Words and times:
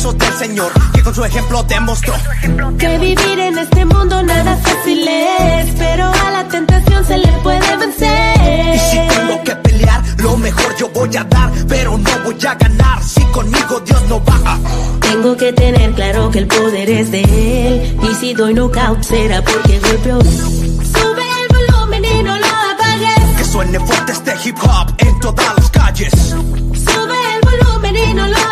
Pasos 0.00 0.16
del 0.16 0.32
Señor, 0.32 0.72
que 0.94 1.02
con 1.02 1.14
su 1.14 1.22
ejemplo 1.24 1.62
demostró. 1.64 2.14
Que 2.78 2.98
vivir 2.98 3.38
en 3.38 3.58
este 3.58 3.84
mundo 3.84 4.22
nada 4.22 4.56
fácil 4.56 5.06
es, 5.06 5.74
pero 5.76 6.06
a 6.06 6.30
la 6.30 6.48
tentación 6.48 7.04
se 7.04 7.18
le 7.18 7.28
puede 7.42 7.76
vencer. 7.76 8.74
Y 8.74 8.78
si 8.78 8.98
tengo 9.14 9.42
que 9.44 9.56
pelear, 9.56 10.02
lo 10.18 10.38
mejor 10.38 10.74
yo 10.78 10.88
voy 10.88 11.14
a 11.18 11.24
dar, 11.24 11.50
pero 11.68 11.98
no 11.98 12.10
voy 12.24 12.46
a 12.46 12.54
ganar. 12.54 13.02
Si 13.02 13.20
conmigo 13.26 13.80
Dios 13.80 14.02
no 14.08 14.24
va 14.24 14.40
a. 14.46 14.58
Tengo 15.00 15.36
que 15.36 15.52
tener 15.52 15.92
claro 15.92 16.30
que 16.30 16.38
el 16.38 16.46
poder 16.46 16.88
es 16.88 17.10
de 17.10 17.22
él. 17.22 17.98
Y 18.10 18.14
si 18.14 18.32
doy 18.32 18.54
knockout 18.54 19.02
será 19.02 19.42
porque 19.42 19.80
golpeó. 19.80 20.20
Sube 20.22 21.26
el 21.42 21.56
volumen 21.56 22.04
y 22.04 22.22
no 22.22 22.38
lo 22.38 22.46
apagues. 22.46 23.36
Que 23.36 23.44
suene 23.44 23.78
fuerte 23.80 24.12
este 24.12 24.32
hip 24.44 24.56
hop 24.62 24.94
en 24.96 25.20
todas 25.20 25.54
las 25.56 25.70
calles. 25.70 26.12
No 28.14 28.26
lo. 28.26 28.50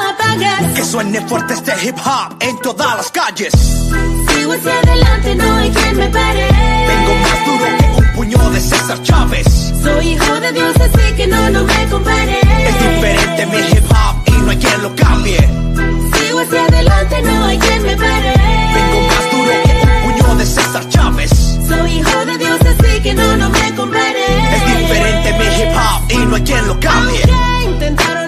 Que 0.74 0.84
suene 0.84 1.20
fuerte 1.26 1.54
este 1.54 1.72
hip 1.84 1.96
hop 1.98 2.36
en 2.40 2.56
todas 2.60 2.96
las 2.96 3.10
calles. 3.10 3.52
Sigo 3.52 4.52
hacia 4.52 4.78
adelante, 4.78 5.34
no 5.34 5.56
hay 5.56 5.70
quien 5.70 5.96
me 5.96 6.08
pare. 6.08 6.48
Tengo 6.86 7.14
más 7.16 7.46
duro 7.46 7.66
que 7.78 8.00
un 8.00 8.12
puño 8.14 8.50
de 8.50 8.60
César 8.60 9.02
Chávez. 9.02 9.46
Soy 9.82 10.10
hijo 10.10 10.40
de 10.40 10.52
Dios, 10.52 10.74
así 10.76 11.16
que 11.16 11.26
no, 11.26 11.50
no 11.50 11.64
me 11.64 11.86
compare. 11.90 12.40
Es 12.40 12.78
diferente 12.78 13.46
mi 13.46 13.58
hip 13.58 13.84
hop 13.90 14.22
y 14.26 14.30
no 14.42 14.50
hay 14.50 14.56
quien 14.58 14.82
lo 14.82 14.94
cambie. 14.94 15.38
Sigo 15.38 16.38
hacia 16.40 16.64
adelante, 16.64 17.22
no 17.22 17.44
hay 17.44 17.58
quien 17.58 17.82
me 17.82 17.96
pare. 17.96 18.32
Tengo 18.74 19.00
más 19.08 19.30
duro 19.32 19.52
que 19.64 19.72
un 19.82 20.12
puño 20.12 20.34
de 20.36 20.46
César 20.46 20.88
Chávez. 20.88 21.30
Soy 21.66 21.92
hijo 21.98 22.24
de 22.24 22.38
Dios, 22.38 22.60
así 22.60 23.00
que 23.02 23.14
no, 23.14 23.36
no 23.36 23.50
me 23.50 23.74
compare. 23.74 24.24
Es 24.54 24.78
diferente 24.78 25.32
mi 25.32 25.62
hip 25.62 25.76
hop 25.76 26.12
y 26.12 26.26
no 26.26 26.36
hay 26.36 26.42
quien 26.42 26.68
lo 26.68 26.78
cambie. 26.78 27.22
Aunque 27.22 27.64
intentaron 27.64 28.27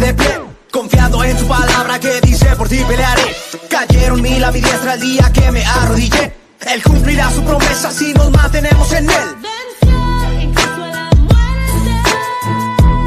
de 0.00 0.14
pie. 0.14 0.40
Confiado 0.70 1.24
en 1.24 1.38
su 1.38 1.46
palabra 1.46 1.98
que 1.98 2.20
dice 2.20 2.54
por 2.56 2.68
ti 2.68 2.82
pelearé. 2.86 3.34
Cayeron 3.70 4.20
mil 4.20 4.42
a 4.44 4.50
mi 4.50 4.60
diestra 4.60 4.94
el 4.94 5.00
día 5.00 5.32
que 5.32 5.50
me 5.50 5.64
arrodillé. 5.64 6.32
Él 6.72 6.82
cumplirá 6.82 7.30
su 7.30 7.42
promesa 7.42 7.90
si 7.90 8.12
nos 8.14 8.30
mantenemos 8.30 8.92
en 8.92 9.10
él. 9.10 9.36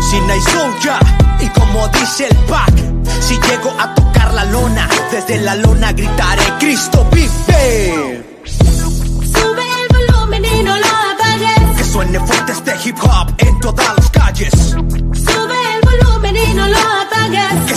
Sin 0.09 0.27
soya 0.41 0.99
y 1.39 1.47
como 1.49 1.87
dice 1.89 2.27
el 2.27 2.35
pack, 2.47 2.73
si 3.21 3.35
llego 3.35 3.71
a 3.79 3.93
tocar 3.93 4.33
la 4.33 4.45
lona, 4.45 4.89
desde 5.11 5.39
la 5.39 5.55
lona 5.55 5.91
gritaré 5.91 6.43
Cristo 6.59 7.07
vive. 7.11 8.23
Sube 8.45 9.63
el 9.81 10.07
volumen 10.07 10.45
y 10.45 10.63
no 10.63 10.75
lo 10.77 10.87
apagues. 10.87 11.77
Que 11.77 11.83
suene 11.83 12.19
fuerte 12.19 12.51
este 12.53 12.73
hip 12.85 12.97
hop 13.03 13.33
en 13.37 13.59
todas 13.59 13.95
las 13.95 14.09
calles. 14.09 14.75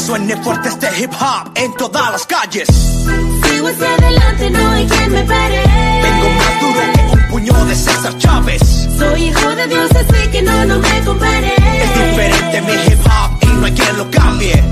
Suene 0.03 0.37
fuerte 0.43 0.69
este 0.69 0.89
hip 0.99 1.13
hop 1.13 1.53
en 1.55 1.73
todas 1.75 2.11
las 2.11 2.27
calles. 2.27 2.67
Sigo 2.69 3.69
hacia 3.69 3.95
adelante, 3.95 4.51
no 4.51 4.71
hay 4.71 4.87
quien 4.87 5.13
me 5.13 5.23
pare. 5.23 5.63
Tengo 6.03 6.29
más 6.31 6.61
duro 6.61 6.81
que 6.93 7.13
un 7.13 7.29
puño 7.29 7.65
de 7.67 7.75
César 7.75 8.19
Chávez. 8.19 8.63
Soy 8.99 9.25
hijo 9.25 9.55
de 9.55 9.67
Dios, 9.69 9.91
así 9.93 10.29
que 10.33 10.43
no, 10.43 10.65
no 10.65 10.79
me 10.81 11.01
compare. 11.05 11.55
Es 11.55 11.95
diferente 11.95 12.63
mi 12.63 12.73
hip 12.73 13.01
hop 13.07 13.31
y 13.43 13.47
no 13.47 13.67
hay 13.67 13.73
quien 13.73 13.97
lo 13.97 14.11
cambie. 14.11 14.65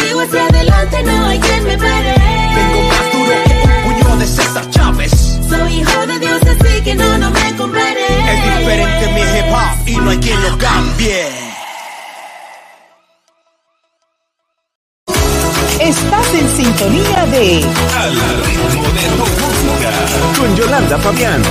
Sigo 0.00 0.20
hacia 0.20 0.46
adelante, 0.46 1.02
no 1.02 1.26
hay 1.26 1.38
quien 1.38 1.64
me 1.64 1.78
pare. 1.78 2.14
Tengo 2.54 2.82
más 2.88 3.12
duro 3.12 3.32
que 3.46 3.54
un 3.64 4.02
puño 4.02 4.16
de 4.16 4.26
César 4.26 4.70
Chávez. 4.70 5.12
Soy 5.48 5.80
hijo 5.80 6.06
de 6.06 6.18
Dios, 6.18 6.42
así 6.42 6.82
que 6.82 6.94
no, 6.94 7.16
no 7.16 7.30
me 7.30 7.56
compare. 7.56 8.06
Es 8.32 8.58
diferente 8.58 9.12
mi 9.14 9.20
hip 9.20 9.52
hop 9.52 9.88
y 9.88 9.96
no 9.96 10.10
hay 10.10 10.18
quien 10.18 10.42
lo 10.42 10.58
cambie. 10.58 11.47
Estás 15.80 16.34
en 16.34 16.48
sintonía 16.56 17.24
de 17.26 17.62
Al 17.96 18.14
ritmo 18.44 18.88
de 18.88 19.08
tu 19.16 19.26
música 19.40 19.90
con 20.36 20.56
Yolanda 20.56 20.98
Fabián. 20.98 21.42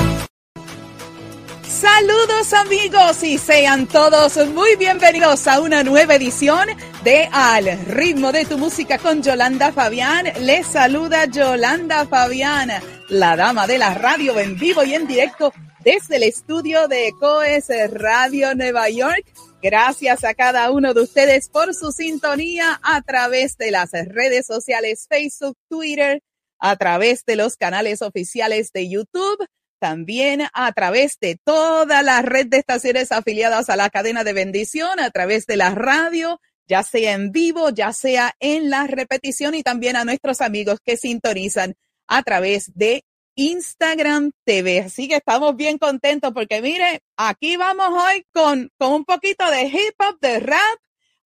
Saludos 1.64 2.52
amigos 2.52 3.24
y 3.24 3.38
sean 3.38 3.88
todos 3.88 4.36
muy 4.48 4.76
bienvenidos 4.76 5.48
a 5.48 5.62
una 5.62 5.82
nueva 5.82 6.16
edición 6.16 6.68
de 7.06 7.30
Al 7.32 7.80
ritmo 7.88 8.34
de 8.34 8.44
tu 8.44 8.58
música 8.58 8.98
con 8.98 9.24
Yolanda 9.24 9.72
Fabián. 9.72 10.26
Les 10.42 10.68
saluda 10.68 11.24
Yolanda 11.26 12.06
Fabián, 12.06 12.70
la 13.08 13.38
dama 13.38 13.66
de 13.66 13.78
la 13.78 13.94
radio 13.94 14.38
en 14.40 14.60
vivo 14.60 14.84
y 14.84 14.94
en 14.94 15.08
directo 15.08 15.54
desde 15.86 16.18
el 16.18 16.24
estudio 16.24 16.90
de 16.90 17.14
Coes 17.18 17.70
Radio 17.92 18.54
Nueva 18.56 18.90
York. 18.90 19.26
Gracias 19.70 20.24
a 20.24 20.34
cada 20.34 20.72
uno 20.72 20.94
de 20.94 21.02
ustedes 21.02 21.50
por 21.50 21.74
su 21.76 21.92
sintonía 21.92 22.80
a 22.84 23.02
través 23.02 23.58
de 23.58 23.70
las 23.70 23.92
redes 23.92 24.46
sociales 24.46 25.08
Facebook, 25.10 25.58
Twitter, 25.68 26.22
a 26.58 26.78
través 26.78 27.26
de 27.26 27.36
los 27.36 27.58
canales 27.58 28.02
oficiales 28.02 28.72
de 28.72 28.88
YouTube 28.88 29.46
también 29.78 30.44
a 30.54 30.72
través 30.72 31.20
de 31.20 31.38
toda 31.44 32.02
la 32.02 32.22
red 32.22 32.48
de 32.48 32.60
estaciones 32.60 33.12
afiliadas 33.12 33.70
a 33.70 33.76
la 33.76 33.90
cadena 33.90 34.24
de 34.24 34.32
bendición, 34.32 35.02
a 35.02 35.12
través 35.12 35.46
de 35.48 35.58
la 35.58 35.72
radio, 35.76 36.40
ya 36.66 36.82
sea 36.82 37.12
en 37.12 37.34
vivo, 37.34 37.70
ya 37.70 37.92
sea 37.92 38.36
en 38.40 38.70
la 38.70 38.88
repetición 38.88 39.54
y 39.54 39.64
también 39.64 39.98
a 39.98 40.06
nuestros 40.06 40.40
amigos 40.40 40.80
que 40.82 40.96
sintonizan 40.96 41.76
a 42.08 42.24
través 42.24 42.72
de 42.74 43.04
Instagram 43.38 44.32
TV. 44.44 44.82
Así 44.82 45.08
que 45.08 45.16
estamos 45.16 45.56
bien 45.56 45.78
contentos 45.78 46.34
porque 46.34 46.62
mire, 46.62 47.02
aquí 47.16 47.56
vamos 47.56 47.88
hoy 47.90 48.26
con, 48.34 48.70
con 48.78 48.92
un 48.92 49.06
poquito 49.06 49.50
de 49.50 49.68
hip 49.68 49.96
hop, 50.00 50.20
de 50.20 50.40
rap, 50.42 50.80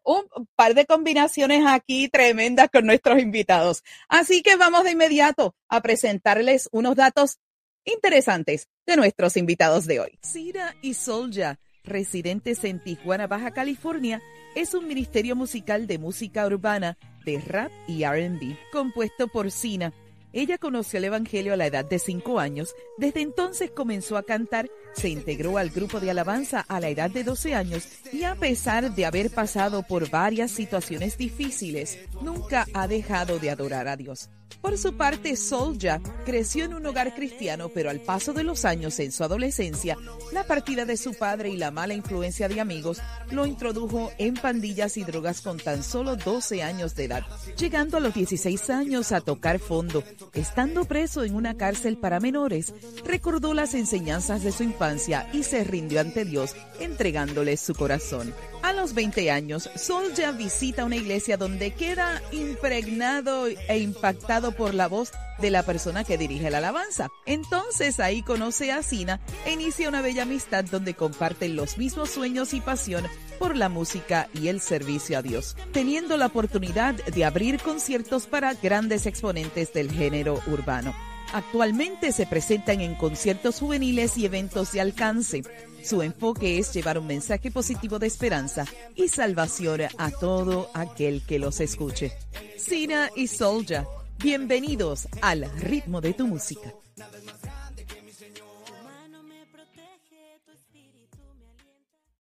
un 0.04 0.24
par 0.56 0.76
de 0.76 0.86
combinaciones 0.86 1.64
aquí 1.66 2.10
tremendas 2.10 2.70
con 2.72 2.86
nuestros 2.86 3.20
invitados. 3.20 3.84
Así 4.08 4.44
que 4.44 4.58
vamos 4.58 4.84
de 4.84 4.92
inmediato 4.92 5.56
a 5.70 5.82
presentarles 5.82 6.70
unos 6.72 6.96
datos 6.96 7.40
interesantes 7.86 8.68
de 8.86 8.98
nuestros 8.98 9.38
invitados 9.38 9.88
de 9.88 10.02
hoy. 10.02 10.20
Sira 10.22 10.76
y 10.82 10.94
Solja 10.94 11.58
residentes 11.84 12.64
en 12.64 12.80
Tijuana, 12.84 13.28
Baja 13.28 13.52
California, 13.52 14.22
es 14.56 14.74
un 14.74 14.88
ministerio 14.88 15.36
musical 15.36 15.88
de 15.88 15.98
música 15.98 16.46
urbana, 16.46 16.98
de 17.26 17.40
rap 17.40 17.72
y 17.88 18.06
RB, 18.06 18.58
compuesto 18.72 19.28
por 19.28 19.52
Sina. 19.52 19.94
Ella 20.34 20.58
conoció 20.58 20.98
el 20.98 21.06
Evangelio 21.06 21.54
a 21.54 21.58
la 21.58 21.68
edad 21.68 21.86
de 21.86 22.00
cinco 22.00 22.40
años. 22.40 22.74
Desde 22.98 23.22
entonces 23.22 23.72
comenzó 23.72 24.18
a 24.18 24.24
cantar, 24.24 24.70
se 24.94 25.10
integró 25.10 25.58
al 25.58 25.70
grupo 25.70 26.00
de 26.00 26.12
alabanza 26.12 26.62
a 26.62 26.80
la 26.80 26.90
edad 26.90 27.10
de 27.10 27.24
12 27.24 27.54
años 27.54 27.88
y 28.14 28.24
a 28.24 28.36
pesar 28.36 28.96
de 28.96 29.06
haber 29.06 29.30
pasado 29.30 29.84
por 29.84 30.10
varias 30.10 30.52
situaciones 30.52 31.18
difíciles, 31.18 32.00
nunca 32.22 32.66
ha 32.74 32.88
dejado 32.88 33.40
de 33.40 33.50
adorar 33.50 33.88
a 33.88 33.98
Dios. 33.98 34.30
Por 34.60 34.78
su 34.78 34.96
parte, 34.96 35.36
Solja 35.36 36.02
creció 36.26 36.66
en 36.66 36.74
un 36.74 36.86
hogar 36.86 37.16
cristiano, 37.16 37.70
pero 37.74 37.90
al 37.90 38.00
paso 38.00 38.34
de 38.34 38.44
los 38.44 38.66
años 38.66 39.00
en 39.00 39.12
su 39.12 39.24
adolescencia, 39.24 39.98
la 40.32 40.44
partida 40.44 40.86
de 40.86 40.98
su 40.98 41.14
padre 41.14 41.50
y 41.50 41.58
la 41.58 41.72
mala 41.72 41.94
influencia 41.94 42.48
de 42.48 42.60
amigos 42.60 43.02
lo 43.32 43.46
introdujo 43.46 44.12
en 44.18 44.36
pandillas 44.36 44.98
y 44.98 45.04
drogas 45.04 45.42
con 45.42 45.58
tan 45.58 45.84
solo 45.84 46.16
12 46.16 46.64
años 46.64 46.96
de 46.96 47.06
edad, 47.06 47.24
llegando 47.58 47.98
a 47.98 48.00
los 48.00 48.14
16 48.14 48.70
años 48.70 49.12
a 49.12 49.22
tocar 49.22 49.60
fondo. 49.60 50.04
Estando 50.34 50.86
preso 50.86 51.24
en 51.24 51.36
una 51.36 51.56
cárcel 51.56 51.98
para 51.98 52.20
menores, 52.20 52.74
recordó 53.06 53.54
las 53.54 53.74
enseñanzas 53.74 54.44
de 54.44 54.52
su 54.52 54.64
infancia 54.64 55.28
y 55.34 55.44
se 55.44 55.64
rindió 55.64 56.02
ante 56.02 56.26
Dios, 56.26 56.56
entregándole 56.80 57.58
su 57.58 57.74
corazón. 57.74 58.34
A 58.64 58.74
los 58.74 58.94
20 58.94 59.32
años, 59.32 59.70
Solja 59.76 60.32
visita 60.32 60.86
una 60.86 60.96
iglesia 60.96 61.36
donde 61.36 61.72
queda 61.72 62.22
impregnado 62.32 63.48
e 63.48 63.80
impactado 63.80 64.52
por 64.52 64.76
la 64.76 64.88
voz 64.88 65.12
de 65.40 65.50
la 65.50 65.64
persona 65.64 66.04
que 66.04 66.18
dirige 66.18 66.52
la 66.52 66.60
alabanza. 66.60 67.10
Entonces 67.26 68.00
ahí 68.00 68.22
conoce 68.22 68.72
a 68.72 68.84
Sina 68.84 69.20
e 69.46 69.54
inicia 69.54 69.90
una 69.90 70.02
bella 70.02 70.24
amistad 70.24 70.64
donde 70.64 70.94
comparten 70.94 71.56
los 71.56 71.80
mismos 71.80 72.12
sueños 72.12 72.54
y 72.54 72.62
pasión 72.62 73.08
por 73.40 73.58
la 73.58 73.68
música 73.68 74.30
y 74.34 74.50
el 74.50 74.62
servicio 74.62 75.18
a 75.18 75.24
Dios, 75.24 75.58
teniendo 75.74 76.16
la 76.16 76.28
oportunidad 76.28 76.94
de 76.94 77.26
abrir 77.26 77.60
conciertos 77.60 78.28
para 78.28 78.54
grandes 78.54 79.08
exponentes 79.08 79.74
del 79.74 79.92
género 79.92 80.40
urbano. 80.46 80.94
Actualmente 81.34 82.12
se 82.12 82.28
presentan 82.28 82.82
en 82.82 82.94
conciertos 82.94 83.60
juveniles 83.60 84.18
y 84.18 84.26
eventos 84.26 84.74
de 84.74 84.82
alcance. 84.82 85.42
Su 85.84 86.02
enfoque 86.02 86.60
es 86.60 86.74
llevar 86.74 86.98
un 86.98 87.08
mensaje 87.08 87.52
positivo 87.52 88.00
de 88.00 88.08
esperanza 88.08 88.66
y 88.96 89.08
salvación 89.08 89.82
a 89.98 90.12
todo 90.12 90.70
aquel 90.74 91.24
que 91.26 91.40
los 91.40 91.60
escuche. 91.60 92.12
Sina 92.58 93.10
y 93.16 93.28
Solja, 93.28 93.86
bienvenidos 94.20 95.08
al 95.22 95.50
ritmo 95.60 96.02
de 96.02 96.14
tu 96.14 96.28
música. 96.28 96.74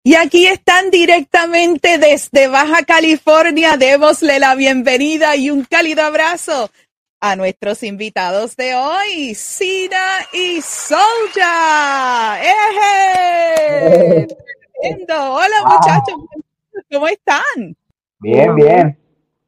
Y 0.03 0.14
aquí 0.14 0.47
están 0.47 0.93
directamente 0.93 1.99
desde 1.99 2.47
Baja 2.47 2.85
California. 2.85 3.76
Démosle 3.76 4.38
la 4.38 4.55
bienvenida 4.55 5.35
y 5.35 5.50
un 5.50 5.64
cálido 5.64 6.03
abrazo 6.03 6.70
a 7.20 7.34
nuestros 7.36 7.82
invitados 7.82 8.56
de 8.56 8.74
hoy, 8.74 9.34
Sina 9.34 10.18
y 10.32 10.60
Solja. 10.60 12.38
¡Eje! 12.40 14.26
Hola 15.08 15.56
muchachos, 15.64 16.14
¿cómo 16.92 17.08
están? 17.08 17.76
Bien, 18.18 18.54
bien. 18.54 18.98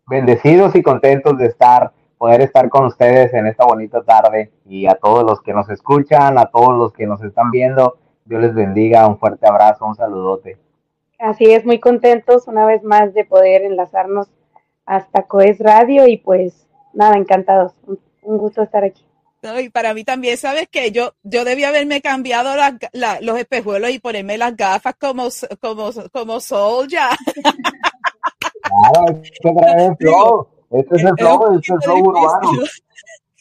Bendecidos 0.06 0.74
y 0.74 0.82
contentos 0.82 1.36
de 1.36 1.46
estar, 1.46 1.92
poder 2.16 2.40
estar 2.40 2.70
con 2.70 2.86
ustedes 2.86 3.34
en 3.34 3.46
esta 3.46 3.66
bonita 3.66 4.02
tarde 4.02 4.50
y 4.64 4.86
a 4.86 4.94
todos 4.94 5.24
los 5.24 5.42
que 5.42 5.52
nos 5.52 5.68
escuchan, 5.68 6.38
a 6.38 6.46
todos 6.46 6.76
los 6.78 6.92
que 6.94 7.06
nos 7.06 7.22
están 7.22 7.50
viendo, 7.50 7.98
Dios 8.24 8.40
les 8.40 8.54
bendiga, 8.54 9.06
un 9.06 9.18
fuerte 9.18 9.46
abrazo, 9.46 9.84
un 9.84 9.94
saludote. 9.94 10.56
Así 11.18 11.52
es, 11.52 11.66
muy 11.66 11.80
contentos 11.80 12.48
una 12.48 12.64
vez 12.64 12.82
más 12.82 13.12
de 13.12 13.24
poder 13.24 13.62
enlazarnos 13.62 14.28
hasta 14.86 15.24
Coes 15.24 15.58
Radio 15.60 16.06
y 16.06 16.16
pues 16.16 16.67
nada, 16.98 17.16
encantados. 17.16 17.72
Un, 17.86 17.98
un 18.22 18.38
gusto 18.38 18.62
estar 18.62 18.84
aquí. 18.84 19.04
No, 19.40 19.58
y 19.60 19.70
para 19.70 19.94
mí 19.94 20.02
también, 20.02 20.36
¿sabes 20.36 20.68
que 20.68 20.90
Yo, 20.90 21.14
yo 21.22 21.44
debí 21.44 21.62
haberme 21.62 22.02
cambiado 22.02 22.56
la, 22.56 22.76
la, 22.92 23.20
los 23.20 23.38
espejuelos 23.38 23.90
y 23.90 24.00
ponerme 24.00 24.36
las 24.36 24.56
gafas 24.56 24.94
como, 24.98 25.28
como, 25.60 25.90
como 26.12 26.40
Solja. 26.40 27.10
Claro, 28.62 29.22
este 29.22 29.48
es 29.48 29.82
el 29.82 29.96
flow. 29.96 30.48
Este 30.70 30.96
es 30.96 31.04
el 31.04 31.14
flow, 31.16 31.54
este 31.54 31.58
es 31.58 31.70
el 31.70 31.82
flow 31.82 31.98
urbano. 32.00 32.50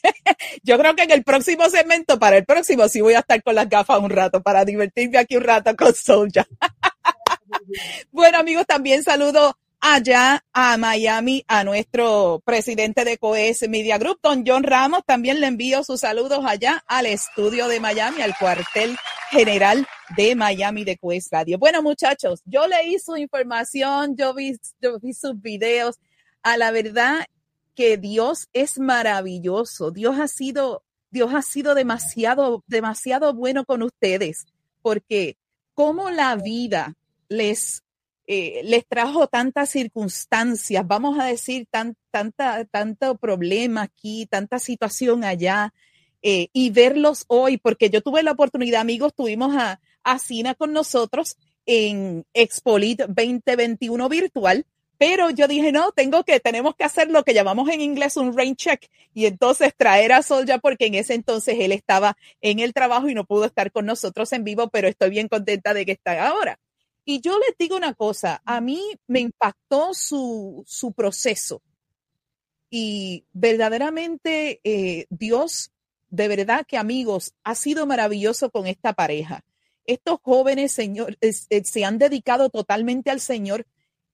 Yo 0.62 0.78
creo 0.78 0.94
que 0.94 1.02
en 1.02 1.10
el 1.10 1.24
próximo 1.24 1.68
segmento, 1.68 2.18
para 2.18 2.36
el 2.36 2.44
próximo, 2.44 2.88
sí 2.88 3.00
voy 3.00 3.14
a 3.14 3.18
estar 3.18 3.42
con 3.42 3.56
las 3.56 3.68
gafas 3.68 3.98
un 3.98 4.10
rato 4.10 4.40
para 4.40 4.64
divertirme 4.64 5.18
aquí 5.18 5.36
un 5.36 5.42
rato 5.44 5.74
con 5.76 5.92
Solja. 5.92 6.46
bueno, 8.12 8.38
amigos, 8.38 8.66
también 8.66 9.02
saludo 9.02 9.58
allá 9.80 10.44
a 10.52 10.76
Miami 10.76 11.44
a 11.46 11.64
nuestro 11.64 12.42
presidente 12.44 13.04
de 13.04 13.18
COES 13.18 13.68
Media 13.68 13.98
Group, 13.98 14.18
don 14.22 14.44
John 14.46 14.62
Ramos. 14.62 15.02
También 15.06 15.40
le 15.40 15.46
envío 15.46 15.84
sus 15.84 16.00
saludos 16.00 16.44
allá 16.46 16.82
al 16.86 17.06
estudio 17.06 17.68
de 17.68 17.80
Miami, 17.80 18.22
al 18.22 18.36
cuartel 18.36 18.96
general 19.30 19.86
de 20.16 20.34
Miami 20.34 20.84
de 20.84 20.98
COES 20.98 21.28
Radio. 21.30 21.58
Bueno, 21.58 21.82
muchachos, 21.82 22.40
yo 22.44 22.66
leí 22.66 22.98
su 22.98 23.16
información, 23.16 24.16
yo 24.16 24.34
vi, 24.34 24.58
yo 24.80 24.98
vi 24.98 25.12
sus 25.12 25.40
videos. 25.40 25.98
A 26.42 26.56
la 26.56 26.70
verdad 26.70 27.26
que 27.74 27.96
Dios 27.96 28.48
es 28.52 28.78
maravilloso. 28.78 29.90
Dios 29.90 30.18
ha 30.18 30.28
sido, 30.28 30.82
Dios 31.10 31.32
ha 31.34 31.42
sido 31.42 31.74
demasiado, 31.74 32.64
demasiado 32.66 33.34
bueno 33.34 33.64
con 33.64 33.82
ustedes, 33.82 34.46
porque 34.82 35.36
como 35.74 36.10
la 36.10 36.34
vida 36.36 36.94
les 37.28 37.84
eh, 38.30 38.60
les 38.62 38.86
trajo 38.86 39.26
tantas 39.26 39.70
circunstancias, 39.70 40.86
vamos 40.86 41.18
a 41.18 41.24
decir, 41.24 41.66
tan, 41.70 41.96
tanta, 42.10 42.66
tanto 42.66 43.16
problema 43.16 43.80
aquí, 43.82 44.26
tanta 44.26 44.58
situación 44.58 45.24
allá, 45.24 45.72
eh, 46.20 46.48
y 46.52 46.68
verlos 46.68 47.24
hoy, 47.28 47.56
porque 47.56 47.88
yo 47.88 48.02
tuve 48.02 48.22
la 48.22 48.32
oportunidad, 48.32 48.82
amigos, 48.82 49.14
tuvimos 49.14 49.56
a, 49.56 49.80
a 50.04 50.18
Sina 50.18 50.54
con 50.54 50.74
nosotros 50.74 51.38
en 51.64 52.26
Expolit 52.34 53.00
2021 53.00 54.08
virtual, 54.10 54.66
pero 54.98 55.30
yo 55.30 55.48
dije, 55.48 55.72
no, 55.72 55.92
tengo 55.92 56.22
que, 56.22 56.38
tenemos 56.38 56.76
que 56.76 56.84
hacer 56.84 57.10
lo 57.10 57.24
que 57.24 57.32
llamamos 57.32 57.70
en 57.70 57.80
inglés 57.80 58.18
un 58.18 58.36
rain 58.36 58.56
check 58.56 58.90
y 59.14 59.24
entonces 59.24 59.72
traer 59.74 60.12
a 60.12 60.22
Sol 60.22 60.44
ya 60.44 60.58
porque 60.58 60.84
en 60.84 60.96
ese 60.96 61.14
entonces 61.14 61.56
él 61.58 61.72
estaba 61.72 62.14
en 62.42 62.58
el 62.58 62.74
trabajo 62.74 63.08
y 63.08 63.14
no 63.14 63.24
pudo 63.24 63.46
estar 63.46 63.72
con 63.72 63.86
nosotros 63.86 64.30
en 64.34 64.44
vivo, 64.44 64.68
pero 64.68 64.86
estoy 64.86 65.08
bien 65.08 65.28
contenta 65.28 65.72
de 65.72 65.86
que 65.86 65.92
está 65.92 66.28
ahora. 66.28 66.58
Y 67.10 67.22
yo 67.22 67.38
les 67.38 67.56
digo 67.58 67.74
una 67.74 67.94
cosa, 67.94 68.42
a 68.44 68.60
mí 68.60 68.82
me 69.06 69.20
impactó 69.20 69.94
su, 69.94 70.62
su 70.66 70.92
proceso 70.92 71.62
y 72.68 73.24
verdaderamente 73.32 74.60
eh, 74.62 75.06
Dios, 75.08 75.70
de 76.10 76.28
verdad 76.28 76.66
que 76.68 76.76
amigos, 76.76 77.32
ha 77.44 77.54
sido 77.54 77.86
maravilloso 77.86 78.50
con 78.50 78.66
esta 78.66 78.92
pareja. 78.92 79.42
Estos 79.86 80.18
jóvenes, 80.20 80.72
Señor, 80.72 81.16
eh, 81.22 81.32
se 81.32 81.84
han 81.86 81.96
dedicado 81.96 82.50
totalmente 82.50 83.10
al 83.10 83.20
Señor 83.20 83.64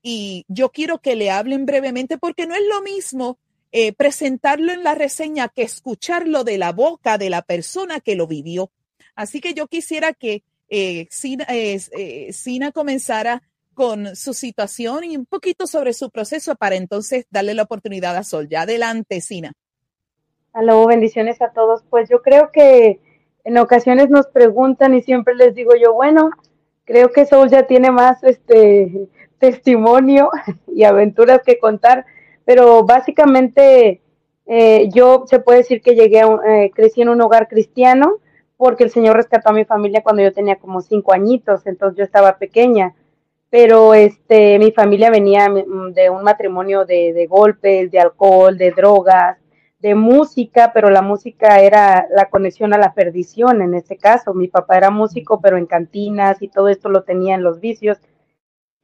y 0.00 0.44
yo 0.46 0.70
quiero 0.70 1.00
que 1.00 1.16
le 1.16 1.32
hablen 1.32 1.66
brevemente 1.66 2.16
porque 2.16 2.46
no 2.46 2.54
es 2.54 2.62
lo 2.72 2.80
mismo 2.80 3.40
eh, 3.72 3.92
presentarlo 3.92 4.72
en 4.72 4.84
la 4.84 4.94
reseña 4.94 5.48
que 5.48 5.62
escucharlo 5.62 6.44
de 6.44 6.58
la 6.58 6.70
boca 6.70 7.18
de 7.18 7.28
la 7.28 7.42
persona 7.42 7.98
que 7.98 8.14
lo 8.14 8.28
vivió. 8.28 8.70
Así 9.16 9.40
que 9.40 9.52
yo 9.52 9.66
quisiera 9.66 10.12
que 10.12 10.44
eh, 10.68 11.06
Sina, 11.11 11.47
eh, 11.49 12.33
Sina 12.33 12.73
comenzara 12.73 13.42
con 13.75 14.14
su 14.16 14.35
situación 14.35 15.04
y 15.04 15.16
un 15.16 15.26
poquito 15.26 15.66
sobre 15.66 15.92
su 15.92 16.11
proceso 16.11 16.54
para 16.54 16.76
entonces 16.76 17.26
darle 17.30 17.54
la 17.54 17.64
oportunidad 17.64 18.16
a 18.16 18.25
Sol. 18.25 18.49
Ya 18.49 18.62
adelante, 18.62 19.21
Sina. 19.21 19.52
Aló, 20.52 20.87
bendiciones 20.87 21.42
a 21.42 21.50
todos. 21.52 21.83
Pues 21.90 22.09
yo 22.09 22.23
creo 22.23 22.50
que 22.52 23.00
en 23.42 23.59
ocasiones 23.59 24.09
nos 24.09 24.28
preguntan 24.28 24.94
y 24.94 25.02
siempre 25.02 25.35
les 25.35 25.54
digo 25.54 25.73
yo, 25.75 25.92
bueno, 25.92 26.30
creo 26.85 27.11
que 27.11 27.26
Sol 27.26 27.50
ya 27.50 27.66
tiene 27.66 27.90
más 27.90 28.23
este 28.23 29.09
testimonio 29.38 30.30
y 30.68 30.85
aventuras 30.85 31.40
que 31.44 31.59
contar, 31.59 32.06
pero 32.44 32.85
básicamente 32.85 34.00
eh, 34.47 34.88
yo 34.92 35.25
se 35.26 35.40
puede 35.40 35.59
decir 35.59 35.83
que 35.83 35.94
llegué 35.94 36.21
a 36.21 36.26
un, 36.26 36.44
eh, 36.47 36.71
crecí 36.75 37.02
en 37.02 37.09
un 37.09 37.21
hogar 37.21 37.49
cristiano, 37.49 38.18
porque 38.64 38.85
el 38.85 38.90
Señor 38.90 39.16
rescató 39.16 39.50
a 39.50 39.52
mi 39.52 39.66
familia 39.66 40.02
cuando 40.02 40.23
yo 40.23 40.33
tenía 40.33 40.56
como 40.56 40.80
cinco 40.80 41.12
añitos, 41.12 41.66
entonces 41.66 41.99
yo 41.99 42.02
estaba 42.02 42.38
pequeña. 42.38 42.94
Pero 43.50 43.92
este, 43.92 44.59
mi 44.59 44.73
familia 44.73 45.11
venía 45.11 45.50
de 45.92 46.09
un 46.09 46.25
matrimonio 46.25 46.87
de, 46.87 47.12
de 47.12 47.26
golpes, 47.26 47.90
de 47.90 48.00
alcohol, 48.00 48.56
de 48.56 48.71
drogas, 48.71 49.37
de 49.80 49.94
música, 49.94 50.71
pero 50.73 50.88
la 50.88 51.02
música 51.02 51.61
era 51.61 52.06
la 52.11 52.30
conexión 52.30 52.73
a 52.73 52.78
la 52.78 52.94
perdición 52.94 53.61
en 53.61 53.75
este 53.75 53.99
caso. 53.99 54.33
Mi 54.33 54.49
papá 54.49 54.78
era 54.78 54.88
músico, 54.88 55.42
pero 55.42 55.59
en 55.59 55.66
cantinas 55.66 56.40
y 56.40 56.49
todo 56.49 56.71
esto 56.71 56.88
lo 56.88 57.02
tenía 57.02 57.35
en 57.35 57.42
los 57.42 57.61
vicios 57.61 57.99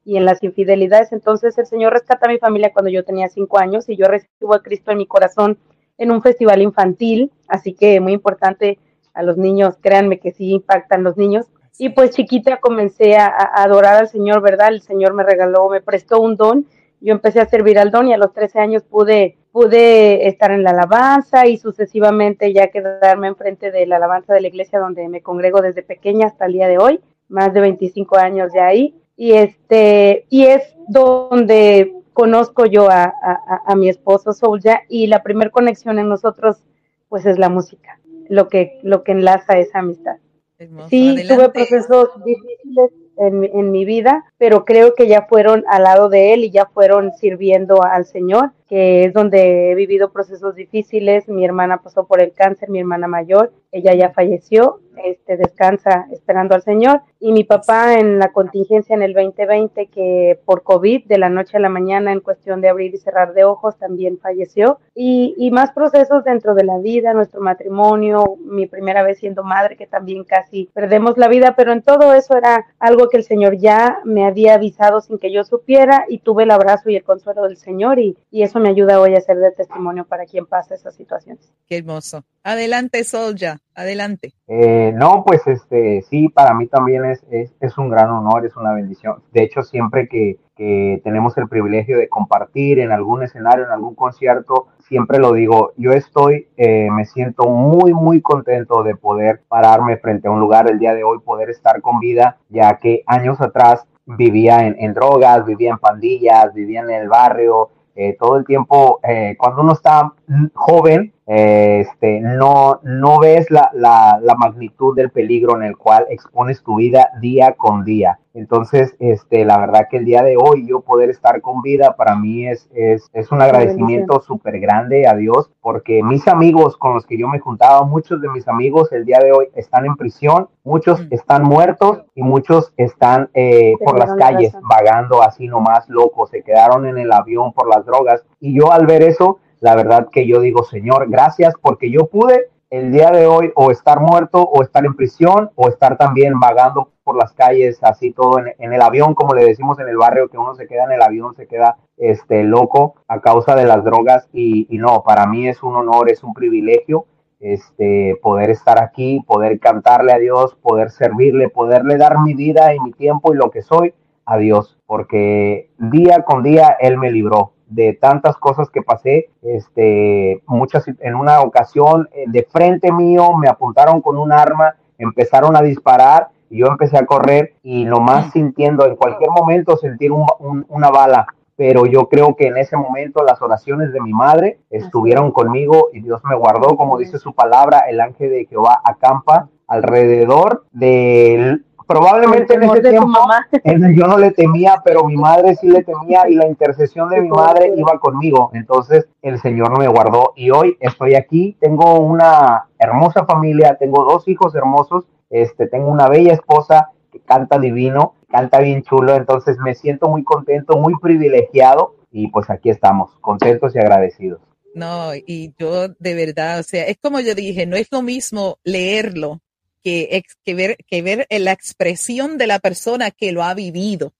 y 0.04 0.18
en 0.18 0.26
las 0.26 0.42
infidelidades. 0.42 1.10
Entonces 1.10 1.56
el 1.56 1.64
Señor 1.64 1.94
rescata 1.94 2.26
a 2.26 2.30
mi 2.30 2.36
familia 2.36 2.74
cuando 2.74 2.90
yo 2.90 3.02
tenía 3.02 3.30
cinco 3.30 3.58
años 3.58 3.88
y 3.88 3.96
yo 3.96 4.08
recibo 4.08 4.52
a 4.52 4.62
Cristo 4.62 4.90
en 4.90 4.98
mi 4.98 5.06
corazón 5.06 5.56
en 5.96 6.10
un 6.10 6.20
festival 6.20 6.60
infantil, 6.60 7.32
así 7.48 7.72
que 7.72 7.98
muy 8.00 8.12
importante 8.12 8.78
a 9.14 9.22
los 9.22 9.36
niños, 9.36 9.76
créanme 9.80 10.18
que 10.18 10.32
sí 10.32 10.50
impactan 10.52 11.02
los 11.02 11.16
niños. 11.16 11.46
Y 11.78 11.90
pues 11.90 12.10
chiquita 12.10 12.58
comencé 12.58 13.16
a, 13.16 13.28
adorar 13.54 13.96
al 13.96 14.08
Señor, 14.08 14.42
¿verdad? 14.42 14.68
El 14.68 14.82
Señor 14.82 15.14
me 15.14 15.22
regaló, 15.22 15.68
me 15.70 15.80
prestó 15.80 16.20
un 16.20 16.36
don. 16.36 16.66
Yo 17.00 17.12
empecé 17.12 17.40
a 17.40 17.46
servir 17.46 17.78
al 17.78 17.90
don 17.90 18.08
y 18.08 18.12
a 18.12 18.18
los 18.18 18.34
13 18.34 18.58
años 18.58 18.82
pude, 18.82 19.38
pude 19.52 20.28
estar 20.28 20.50
en 20.50 20.62
la 20.62 20.70
alabanza 20.70 21.46
y 21.46 21.56
sucesivamente 21.56 22.52
ya 22.52 22.68
quedarme 22.68 23.28
enfrente 23.28 23.70
de 23.70 23.86
la 23.86 23.96
alabanza 23.96 24.34
de 24.34 24.42
la 24.42 24.48
iglesia 24.48 24.78
donde 24.78 25.08
me 25.08 25.22
congrego 25.22 25.62
desde 25.62 25.82
pequeña 25.82 26.26
hasta 26.26 26.44
el 26.44 26.52
día 26.52 26.68
de 26.68 26.76
hoy, 26.76 27.00
más 27.28 27.54
de 27.54 27.60
25 27.60 28.18
años 28.18 28.52
ya 28.54 28.66
ahí. 28.66 28.94
Y 29.16 29.32
este, 29.32 30.26
y 30.28 30.44
es 30.44 30.76
donde 30.88 31.94
conozco 32.12 32.66
yo 32.66 32.90
a, 32.90 33.04
a, 33.04 33.62
a 33.64 33.74
mi 33.74 33.88
esposo 33.88 34.34
Soulja 34.34 34.82
y 34.88 35.06
la 35.06 35.22
primera 35.22 35.50
conexión 35.50 35.98
en 35.98 36.08
nosotros 36.08 36.62
pues 37.08 37.26
es 37.26 37.38
la 37.38 37.48
música, 37.48 37.98
lo 38.30 38.48
que, 38.48 38.78
lo 38.82 39.02
que 39.02 39.12
enlaza 39.12 39.58
esa 39.58 39.80
amistad. 39.80 40.16
Hermoso. 40.56 40.88
Sí, 40.88 41.10
Adelante. 41.10 41.34
tuve 41.34 41.48
procesos 41.50 42.08
difíciles 42.24 42.90
en, 43.18 43.44
en 43.44 43.70
mi 43.72 43.84
vida, 43.84 44.29
pero 44.40 44.64
creo 44.64 44.94
que 44.94 45.06
ya 45.06 45.26
fueron 45.28 45.64
al 45.68 45.82
lado 45.82 46.08
de 46.08 46.32
él 46.32 46.44
y 46.44 46.50
ya 46.50 46.64
fueron 46.64 47.12
sirviendo 47.12 47.84
al 47.84 48.06
Señor, 48.06 48.52
que 48.70 49.04
es 49.04 49.12
donde 49.12 49.70
he 49.70 49.74
vivido 49.74 50.12
procesos 50.12 50.54
difíciles. 50.54 51.28
Mi 51.28 51.44
hermana 51.44 51.82
pasó 51.82 52.06
por 52.06 52.22
el 52.22 52.32
cáncer, 52.32 52.70
mi 52.70 52.78
hermana 52.78 53.06
mayor, 53.06 53.52
ella 53.70 53.94
ya 53.94 54.10
falleció, 54.10 54.80
este 55.04 55.36
descansa 55.36 56.06
esperando 56.10 56.54
al 56.54 56.62
Señor. 56.62 57.02
Y 57.18 57.32
mi 57.32 57.44
papá 57.44 57.98
en 57.98 58.18
la 58.18 58.32
contingencia 58.32 58.94
en 58.94 59.02
el 59.02 59.12
2020, 59.12 59.86
que 59.88 60.38
por 60.44 60.62
COVID, 60.62 61.04
de 61.04 61.18
la 61.18 61.28
noche 61.28 61.56
a 61.56 61.60
la 61.60 61.68
mañana, 61.68 62.12
en 62.12 62.20
cuestión 62.20 62.60
de 62.60 62.68
abrir 62.68 62.94
y 62.94 62.98
cerrar 62.98 63.34
de 63.34 63.44
ojos, 63.44 63.76
también 63.76 64.18
falleció. 64.18 64.78
Y, 64.94 65.34
y 65.36 65.50
más 65.50 65.72
procesos 65.72 66.24
dentro 66.24 66.54
de 66.54 66.64
la 66.64 66.78
vida, 66.78 67.12
nuestro 67.12 67.40
matrimonio, 67.40 68.36
mi 68.44 68.66
primera 68.66 69.02
vez 69.02 69.18
siendo 69.18 69.44
madre, 69.44 69.76
que 69.76 69.86
también 69.86 70.24
casi 70.24 70.70
perdemos 70.72 71.18
la 71.18 71.28
vida, 71.28 71.54
pero 71.56 71.72
en 71.72 71.82
todo 71.82 72.14
eso 72.14 72.36
era 72.36 72.66
algo 72.78 73.08
que 73.08 73.18
el 73.18 73.24
Señor 73.24 73.58
ya 73.58 73.98
me 74.04 74.29
había 74.30 74.54
avisado 74.54 75.00
sin 75.00 75.18
que 75.18 75.32
yo 75.32 75.44
supiera 75.44 76.04
y 76.08 76.18
tuve 76.18 76.44
el 76.44 76.50
abrazo 76.50 76.90
y 76.90 76.96
el 76.96 77.04
consuelo 77.04 77.42
del 77.42 77.56
Señor 77.56 77.98
y, 77.98 78.16
y 78.30 78.42
eso 78.42 78.58
me 78.58 78.70
ayuda 78.70 79.00
hoy 79.00 79.14
a 79.14 79.20
ser 79.20 79.38
de 79.38 79.52
testimonio 79.52 80.04
para 80.04 80.26
quien 80.26 80.46
pasa 80.46 80.74
esas 80.74 80.94
situaciones. 80.94 81.52
Qué 81.66 81.78
hermoso. 81.78 82.24
Adelante, 82.42 83.04
Solja. 83.04 83.58
Adelante. 83.74 84.32
Eh, 84.46 84.92
no, 84.94 85.24
pues 85.26 85.46
este, 85.46 86.02
sí, 86.08 86.28
para 86.28 86.54
mí 86.54 86.66
también 86.66 87.04
es, 87.04 87.22
es, 87.30 87.52
es 87.60 87.78
un 87.78 87.88
gran 87.88 88.10
honor, 88.10 88.44
es 88.46 88.56
una 88.56 88.72
bendición. 88.72 89.22
De 89.32 89.42
hecho, 89.42 89.62
siempre 89.62 90.08
que, 90.08 90.38
que 90.56 91.00
tenemos 91.04 91.36
el 91.38 91.48
privilegio 91.48 91.98
de 91.98 92.08
compartir 92.08 92.78
en 92.78 92.92
algún 92.92 93.22
escenario, 93.22 93.64
en 93.64 93.70
algún 93.70 93.94
concierto, 93.94 94.68
siempre 94.86 95.18
lo 95.18 95.32
digo, 95.32 95.72
yo 95.76 95.92
estoy, 95.92 96.48
eh, 96.56 96.88
me 96.90 97.06
siento 97.06 97.48
muy, 97.48 97.94
muy 97.94 98.20
contento 98.20 98.82
de 98.82 98.96
poder 98.96 99.42
pararme 99.48 99.96
frente 99.96 100.28
a 100.28 100.30
un 100.30 100.40
lugar 100.40 100.68
el 100.70 100.78
día 100.78 100.94
de 100.94 101.04
hoy, 101.04 101.20
poder 101.20 101.48
estar 101.48 101.80
con 101.80 102.00
vida, 102.00 102.38
ya 102.48 102.76
que 102.78 103.02
años 103.06 103.40
atrás 103.40 103.86
vivía 104.06 104.66
en, 104.66 104.76
en 104.78 104.94
drogas, 104.94 105.44
vivía 105.44 105.70
en 105.70 105.78
pandillas, 105.78 106.52
vivía 106.54 106.80
en 106.80 106.90
el 106.90 107.08
barrio, 107.08 107.70
eh, 107.96 108.16
todo 108.18 108.36
el 108.36 108.46
tiempo, 108.46 109.00
eh, 109.02 109.34
cuando 109.36 109.62
uno 109.62 109.72
está 109.72 110.14
joven, 110.54 111.12
eh, 111.26 111.80
este, 111.80 112.20
no, 112.20 112.80
no 112.82 113.18
ves 113.18 113.50
la, 113.50 113.70
la, 113.74 114.18
la 114.22 114.34
magnitud 114.36 114.96
del 114.96 115.10
peligro 115.10 115.56
en 115.56 115.64
el 115.64 115.76
cual 115.76 116.06
expones 116.08 116.62
tu 116.62 116.76
vida 116.76 117.10
día 117.20 117.54
con 117.54 117.84
día. 117.84 118.19
Entonces, 118.34 118.94
este, 119.00 119.44
la 119.44 119.58
verdad 119.58 119.88
que 119.90 119.96
el 119.96 120.04
día 120.04 120.22
de 120.22 120.36
hoy 120.36 120.66
yo 120.66 120.80
poder 120.80 121.10
estar 121.10 121.40
con 121.40 121.62
vida 121.62 121.96
para 121.96 122.14
mí 122.14 122.46
es, 122.46 122.68
es, 122.74 123.10
es 123.12 123.32
un 123.32 123.42
agradecimiento 123.42 124.20
súper 124.20 124.60
grande 124.60 125.08
a 125.08 125.14
Dios 125.14 125.50
porque 125.60 126.02
mis 126.02 126.28
amigos 126.28 126.76
con 126.76 126.94
los 126.94 127.04
que 127.06 127.18
yo 127.18 127.26
me 127.28 127.40
juntaba, 127.40 127.84
muchos 127.84 128.20
de 128.20 128.28
mis 128.28 128.46
amigos 128.46 128.92
el 128.92 129.04
día 129.04 129.18
de 129.18 129.32
hoy 129.32 129.48
están 129.54 129.86
en 129.86 129.96
prisión, 129.96 130.48
muchos 130.62 131.00
Mm. 131.00 131.08
están 131.10 131.42
muertos 131.44 132.02
y 132.14 132.22
muchos 132.22 132.72
están 132.76 133.30
eh, 133.34 133.74
por 133.84 133.98
las 133.98 134.14
calles 134.14 134.54
vagando 134.62 135.22
así 135.22 135.46
nomás 135.46 135.88
locos, 135.88 136.30
se 136.30 136.42
quedaron 136.42 136.86
en 136.86 136.98
el 136.98 137.12
avión 137.12 137.52
por 137.52 137.68
las 137.68 137.84
drogas. 137.84 138.24
Y 138.40 138.58
yo 138.58 138.72
al 138.72 138.86
ver 138.86 139.02
eso, 139.02 139.38
la 139.60 139.74
verdad 139.74 140.08
que 140.10 140.26
yo 140.26 140.40
digo, 140.40 140.64
Señor, 140.64 141.08
gracias 141.08 141.54
porque 141.60 141.90
yo 141.90 142.06
pude 142.06 142.50
el 142.70 142.92
día 142.92 143.10
de 143.10 143.26
hoy 143.26 143.52
o 143.56 143.70
estar 143.70 144.00
muerto 144.00 144.42
o 144.42 144.62
estar 144.62 144.84
en 144.84 144.94
prisión 144.94 145.50
o 145.56 145.68
estar 145.68 145.96
también 145.96 146.38
vagando 146.38 146.90
por 147.10 147.18
las 147.18 147.32
calles, 147.32 147.82
así 147.82 148.12
todo 148.12 148.38
en, 148.38 148.72
el 148.72 148.80
avión, 148.80 149.14
como 149.14 149.34
le 149.34 149.44
decimos 149.44 149.80
en 149.80 149.88
el 149.88 149.96
barrio, 149.96 150.28
que 150.28 150.38
uno 150.38 150.54
se 150.54 150.68
queda 150.68 150.84
en 150.84 150.92
el 150.92 151.02
avión, 151.02 151.34
se 151.34 151.48
queda 151.48 151.76
este 151.96 152.44
loco 152.44 152.94
a 153.08 153.20
causa 153.20 153.56
de 153.56 153.64
las 153.64 153.82
drogas. 153.82 154.28
Y, 154.32 154.68
y 154.70 154.78
no, 154.78 155.02
para 155.02 155.26
mí 155.26 155.48
es 155.48 155.60
un 155.64 155.74
honor, 155.74 156.08
es 156.08 156.22
un 156.22 156.32
privilegio 156.32 157.06
este, 157.40 158.16
poder 158.22 158.50
estar 158.50 158.80
aquí, 158.80 159.24
poder 159.26 159.58
cantarle 159.58 160.12
a 160.12 160.18
Dios, 160.18 160.54
poder 160.62 160.90
servirle, 160.90 161.48
poderle 161.48 161.96
dar 161.96 162.20
mi 162.20 162.34
vida 162.34 162.72
y 162.76 162.78
mi 162.78 162.92
tiempo 162.92 163.34
y 163.34 163.38
lo 163.38 163.50
que 163.50 163.62
soy 163.62 163.92
a 164.24 164.36
Dios, 164.36 164.78
porque 164.86 165.70
día 165.78 166.22
con 166.22 166.44
día 166.44 166.76
Él 166.78 166.96
me 166.96 167.10
libró 167.10 167.54
de 167.66 167.94
tantas 167.94 168.36
cosas 168.36 168.70
que 168.70 168.82
pasé, 168.82 169.30
este, 169.42 170.42
muchas, 170.46 170.86
en 170.86 171.14
una 171.16 171.40
ocasión 171.40 172.08
eh, 172.12 172.26
de 172.28 172.44
frente 172.44 172.92
mío 172.92 173.32
me 173.36 173.48
apuntaron 173.48 174.00
con 174.00 174.16
un 174.16 174.32
arma, 174.32 174.76
empezaron 174.98 175.56
a 175.56 175.62
disparar 175.62 176.28
yo 176.56 176.66
empecé 176.66 176.98
a 176.98 177.06
correr 177.06 177.54
y 177.62 177.84
nomás 177.84 178.32
sintiendo 178.32 178.86
en 178.86 178.96
cualquier 178.96 179.30
momento 179.30 179.76
sentir 179.76 180.10
un- 180.12 180.26
un- 180.38 180.66
una 180.68 180.90
bala, 180.90 181.26
pero 181.56 181.86
yo 181.86 182.08
creo 182.08 182.34
que 182.36 182.46
en 182.48 182.56
ese 182.56 182.76
momento 182.76 183.22
las 183.22 183.40
oraciones 183.42 183.92
de 183.92 184.00
mi 184.00 184.12
madre 184.12 184.58
estuvieron 184.70 185.30
conmigo 185.30 185.88
y 185.92 186.00
Dios 186.00 186.22
me 186.24 186.34
guardó, 186.36 186.76
como 186.76 186.98
dice 186.98 187.18
su 187.18 187.32
palabra, 187.34 187.80
el 187.88 188.00
ángel 188.00 188.30
de 188.30 188.46
Jehová 188.46 188.80
acampa 188.84 189.48
alrededor 189.66 190.64
del 190.72 191.64
probablemente 191.86 192.54
en 192.54 192.62
ese 192.62 192.80
tiempo 192.90 193.08
mamá. 193.08 193.48
yo 193.96 194.06
no 194.06 194.16
le 194.16 194.30
temía, 194.30 194.80
pero 194.84 195.04
mi 195.04 195.16
madre 195.16 195.56
sí 195.56 195.66
le 195.68 195.82
temía 195.82 196.28
y 196.28 196.36
la 196.36 196.46
intercesión 196.46 197.08
de 197.10 197.20
mi 197.20 197.28
madre 197.28 197.72
iba 197.76 197.98
conmigo. 197.98 198.50
Entonces 198.54 199.08
el 199.22 199.40
Señor 199.40 199.76
me 199.76 199.88
guardó 199.88 200.32
y 200.36 200.50
hoy 200.50 200.76
estoy 200.80 201.16
aquí. 201.16 201.56
Tengo 201.60 201.98
una 201.98 202.66
hermosa 202.78 203.24
familia, 203.26 203.76
tengo 203.76 204.04
dos 204.04 204.28
hijos 204.28 204.54
hermosos, 204.54 205.04
este, 205.30 205.68
tengo 205.68 205.88
una 205.88 206.08
bella 206.08 206.34
esposa 206.34 206.90
que 207.10 207.20
canta 207.20 207.58
divino, 207.58 208.14
canta 208.28 208.60
bien 208.60 208.82
chulo. 208.82 209.14
Entonces 209.14 209.56
me 209.58 209.74
siento 209.74 210.08
muy 210.08 210.24
contento, 210.24 210.76
muy 210.76 210.94
privilegiado 211.00 211.96
y 212.10 212.28
pues 212.28 212.50
aquí 212.50 212.70
estamos, 212.70 213.10
contentos 213.20 213.74
y 213.74 213.78
agradecidos. 213.78 214.40
No, 214.74 215.14
y 215.14 215.52
yo 215.58 215.88
de 215.88 216.14
verdad, 216.14 216.60
o 216.60 216.62
sea, 216.62 216.84
es 216.84 216.98
como 217.00 217.20
yo 217.20 217.34
dije, 217.34 217.66
no 217.66 217.76
es 217.76 217.88
lo 217.90 218.02
mismo 218.02 218.58
leerlo 218.62 219.40
que, 219.82 220.22
que 220.44 220.54
ver, 220.54 220.76
que 220.86 221.02
ver 221.02 221.26
la 221.30 221.52
expresión 221.52 222.38
de 222.38 222.46
la 222.46 222.58
persona 222.58 223.10
que 223.10 223.32
lo 223.32 223.42
ha 223.42 223.54
vivido. 223.54 224.12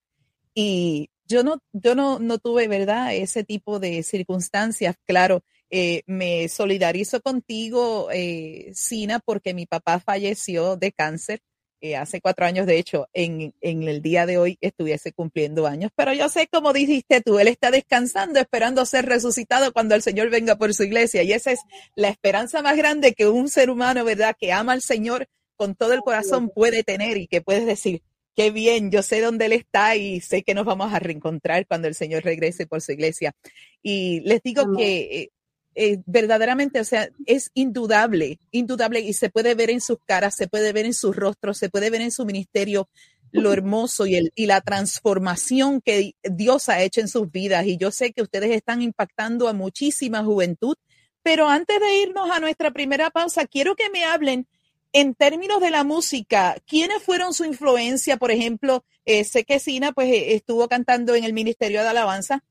Y 0.53 1.09
yo 1.25 1.43
no, 1.43 1.61
yo 1.71 1.95
no, 1.95 2.19
no 2.19 2.37
tuve, 2.39 2.67
¿verdad? 2.67 3.15
Ese 3.15 3.43
tipo 3.43 3.79
de 3.79 4.03
circunstancias. 4.03 4.95
Claro, 5.05 5.43
eh, 5.73 6.03
me 6.05 6.49
solidarizo 6.49 7.21
contigo, 7.21 8.09
eh, 8.11 8.71
Sina, 8.73 9.19
porque 9.19 9.53
mi 9.53 9.65
papá 9.65 10.01
falleció 10.01 10.75
de 10.75 10.91
cáncer 10.91 11.39
eh, 11.79 11.95
hace 11.95 12.19
cuatro 12.19 12.45
años. 12.45 12.67
De 12.67 12.77
hecho, 12.77 13.07
en, 13.13 13.53
en 13.61 13.83
el 13.83 14.01
día 14.01 14.25
de 14.25 14.37
hoy 14.37 14.57
estuviese 14.59 15.13
cumpliendo 15.13 15.65
años. 15.67 15.89
Pero 15.95 16.13
yo 16.13 16.27
sé, 16.27 16.47
como 16.51 16.73
dijiste 16.73 17.21
tú, 17.21 17.39
él 17.39 17.47
está 17.47 17.71
descansando, 17.71 18.41
esperando 18.41 18.85
ser 18.85 19.05
resucitado 19.05 19.71
cuando 19.71 19.95
el 19.95 20.01
Señor 20.01 20.29
venga 20.29 20.57
por 20.57 20.73
su 20.73 20.83
iglesia. 20.83 21.23
Y 21.23 21.31
esa 21.31 21.53
es 21.53 21.61
la 21.95 22.09
esperanza 22.09 22.61
más 22.61 22.75
grande 22.75 23.13
que 23.13 23.29
un 23.29 23.47
ser 23.47 23.69
humano, 23.69 24.03
¿verdad? 24.03 24.35
Que 24.37 24.51
ama 24.51 24.73
al 24.73 24.81
Señor 24.81 25.27
con 25.55 25.75
todo 25.75 25.93
el 25.93 26.01
corazón 26.01 26.49
puede 26.49 26.83
tener 26.83 27.15
y 27.15 27.27
que 27.27 27.41
puedes 27.41 27.65
decir, 27.65 28.01
qué 28.35 28.51
bien, 28.51 28.91
yo 28.91 29.03
sé 29.03 29.21
dónde 29.21 29.45
Él 29.45 29.53
está 29.53 29.95
y 29.95 30.19
sé 30.19 30.43
que 30.43 30.53
nos 30.53 30.65
vamos 30.65 30.93
a 30.93 30.99
reencontrar 30.99 31.65
cuando 31.65 31.87
el 31.87 31.95
Señor 31.95 32.23
regrese 32.23 32.67
por 32.67 32.81
su 32.81 32.91
iglesia. 32.91 33.31
Y 33.81 34.19
les 34.21 34.41
digo 34.41 34.63
Amén. 34.63 34.77
que 34.77 35.31
eh, 35.75 35.99
verdaderamente, 36.05 36.79
o 36.79 36.83
sea, 36.83 37.09
es 37.25 37.51
indudable, 37.53 38.39
indudable 38.51 38.99
y 38.99 39.13
se 39.13 39.29
puede 39.29 39.55
ver 39.55 39.69
en 39.69 39.81
sus 39.81 39.97
caras, 40.05 40.35
se 40.35 40.47
puede 40.47 40.73
ver 40.73 40.85
en 40.85 40.93
sus 40.93 41.15
rostros, 41.15 41.57
se 41.57 41.69
puede 41.69 41.89
ver 41.89 42.01
en 42.01 42.11
su 42.11 42.25
ministerio 42.25 42.89
lo 43.31 43.53
hermoso 43.53 44.05
y, 44.05 44.15
el, 44.15 44.31
y 44.35 44.45
la 44.45 44.61
transformación 44.61 45.81
que 45.81 46.15
Dios 46.23 46.69
ha 46.69 46.81
hecho 46.81 46.99
en 46.99 47.07
sus 47.07 47.31
vidas. 47.31 47.65
Y 47.65 47.77
yo 47.77 47.91
sé 47.91 48.11
que 48.11 48.21
ustedes 48.21 48.51
están 48.51 48.81
impactando 48.81 49.47
a 49.47 49.53
muchísima 49.53 50.23
juventud. 50.23 50.75
Pero 51.23 51.47
antes 51.47 51.79
de 51.79 52.01
irnos 52.01 52.29
a 52.31 52.39
nuestra 52.39 52.71
primera 52.71 53.09
pausa, 53.11 53.45
quiero 53.45 53.75
que 53.75 53.89
me 53.89 54.03
hablen 54.03 54.47
en 54.93 55.15
términos 55.15 55.61
de 55.61 55.69
la 55.69 55.83
música, 55.83 56.57
¿quiénes 56.67 57.01
fueron 57.01 57.33
su 57.33 57.45
influencia? 57.45 58.17
Por 58.17 58.31
ejemplo, 58.31 58.83
eh, 59.05 59.23
sé 59.23 59.45
que 59.45 59.59
Sina 59.59 59.93
pues 59.93 60.09
eh, 60.09 60.33
estuvo 60.33 60.67
cantando 60.67 61.15
en 61.15 61.23
el 61.23 61.33
Ministerio 61.33 61.81
de 61.81 61.87
Alabanza. 61.87 62.43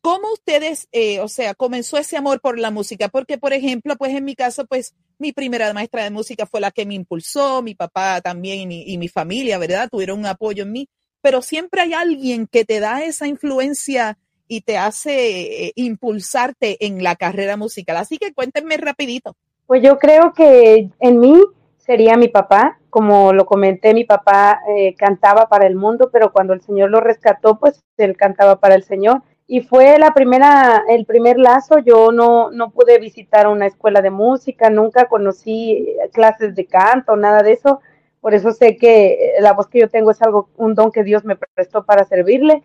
¿Cómo 0.00 0.32
ustedes, 0.32 0.88
eh, 0.92 1.20
o 1.20 1.28
sea, 1.28 1.54
comenzó 1.54 1.98
ese 1.98 2.16
amor 2.16 2.40
por 2.40 2.58
la 2.58 2.70
música? 2.70 3.08
Porque, 3.08 3.36
por 3.36 3.52
ejemplo, 3.52 3.96
pues 3.96 4.14
en 4.14 4.24
mi 4.24 4.34
caso, 4.34 4.64
pues 4.66 4.94
mi 5.18 5.32
primera 5.32 5.72
maestra 5.72 6.04
de 6.04 6.10
música 6.10 6.46
fue 6.46 6.60
la 6.60 6.70
que 6.70 6.86
me 6.86 6.94
impulsó, 6.94 7.62
mi 7.62 7.74
papá 7.74 8.20
también 8.20 8.60
y 8.60 8.66
mi, 8.66 8.82
y 8.86 8.98
mi 8.98 9.08
familia, 9.08 9.58
¿verdad? 9.58 9.88
Tuvieron 9.90 10.20
un 10.20 10.26
apoyo 10.26 10.62
en 10.62 10.72
mí, 10.72 10.88
pero 11.20 11.42
siempre 11.42 11.80
hay 11.80 11.94
alguien 11.94 12.46
que 12.46 12.64
te 12.64 12.80
da 12.80 13.02
esa 13.02 13.26
influencia 13.26 14.18
y 14.48 14.62
te 14.62 14.78
hace 14.78 15.66
eh, 15.66 15.72
impulsarte 15.76 16.84
en 16.86 17.02
la 17.02 17.16
carrera 17.16 17.56
musical. 17.56 17.98
Así 17.98 18.18
que 18.18 18.32
cuéntenme 18.32 18.76
rapidito. 18.78 19.34
Pues 19.66 19.82
yo 19.82 19.98
creo 19.98 20.32
que 20.32 20.88
en 20.98 21.20
mí 21.20 21.38
sería 21.76 22.16
mi 22.16 22.28
papá. 22.28 22.78
Como 22.90 23.34
lo 23.34 23.44
comenté, 23.44 23.92
mi 23.92 24.04
papá 24.04 24.60
eh, 24.74 24.94
cantaba 24.96 25.48
para 25.48 25.66
el 25.66 25.76
mundo, 25.76 26.08
pero 26.10 26.32
cuando 26.32 26.54
el 26.54 26.62
Señor 26.62 26.90
lo 26.90 27.00
rescató, 27.00 27.58
pues 27.58 27.84
él 27.98 28.16
cantaba 28.16 28.60
para 28.60 28.74
el 28.74 28.82
Señor. 28.82 29.22
Y 29.50 29.62
fue 29.62 29.98
la 29.98 30.12
primera, 30.12 30.84
el 30.88 31.06
primer 31.06 31.38
lazo. 31.38 31.78
Yo 31.78 32.12
no, 32.12 32.50
no 32.50 32.70
pude 32.70 32.98
visitar 32.98 33.48
una 33.48 33.66
escuela 33.66 34.02
de 34.02 34.10
música, 34.10 34.68
nunca 34.68 35.06
conocí 35.06 35.96
clases 36.12 36.54
de 36.54 36.66
canto, 36.66 37.16
nada 37.16 37.42
de 37.42 37.52
eso. 37.52 37.80
Por 38.20 38.34
eso 38.34 38.52
sé 38.52 38.76
que 38.76 39.32
la 39.40 39.54
voz 39.54 39.68
que 39.68 39.80
yo 39.80 39.88
tengo 39.88 40.10
es 40.10 40.20
algo, 40.20 40.50
un 40.58 40.74
don 40.74 40.92
que 40.92 41.02
Dios 41.02 41.24
me 41.24 41.36
prestó 41.36 41.84
para 41.84 42.04
servirle. 42.04 42.62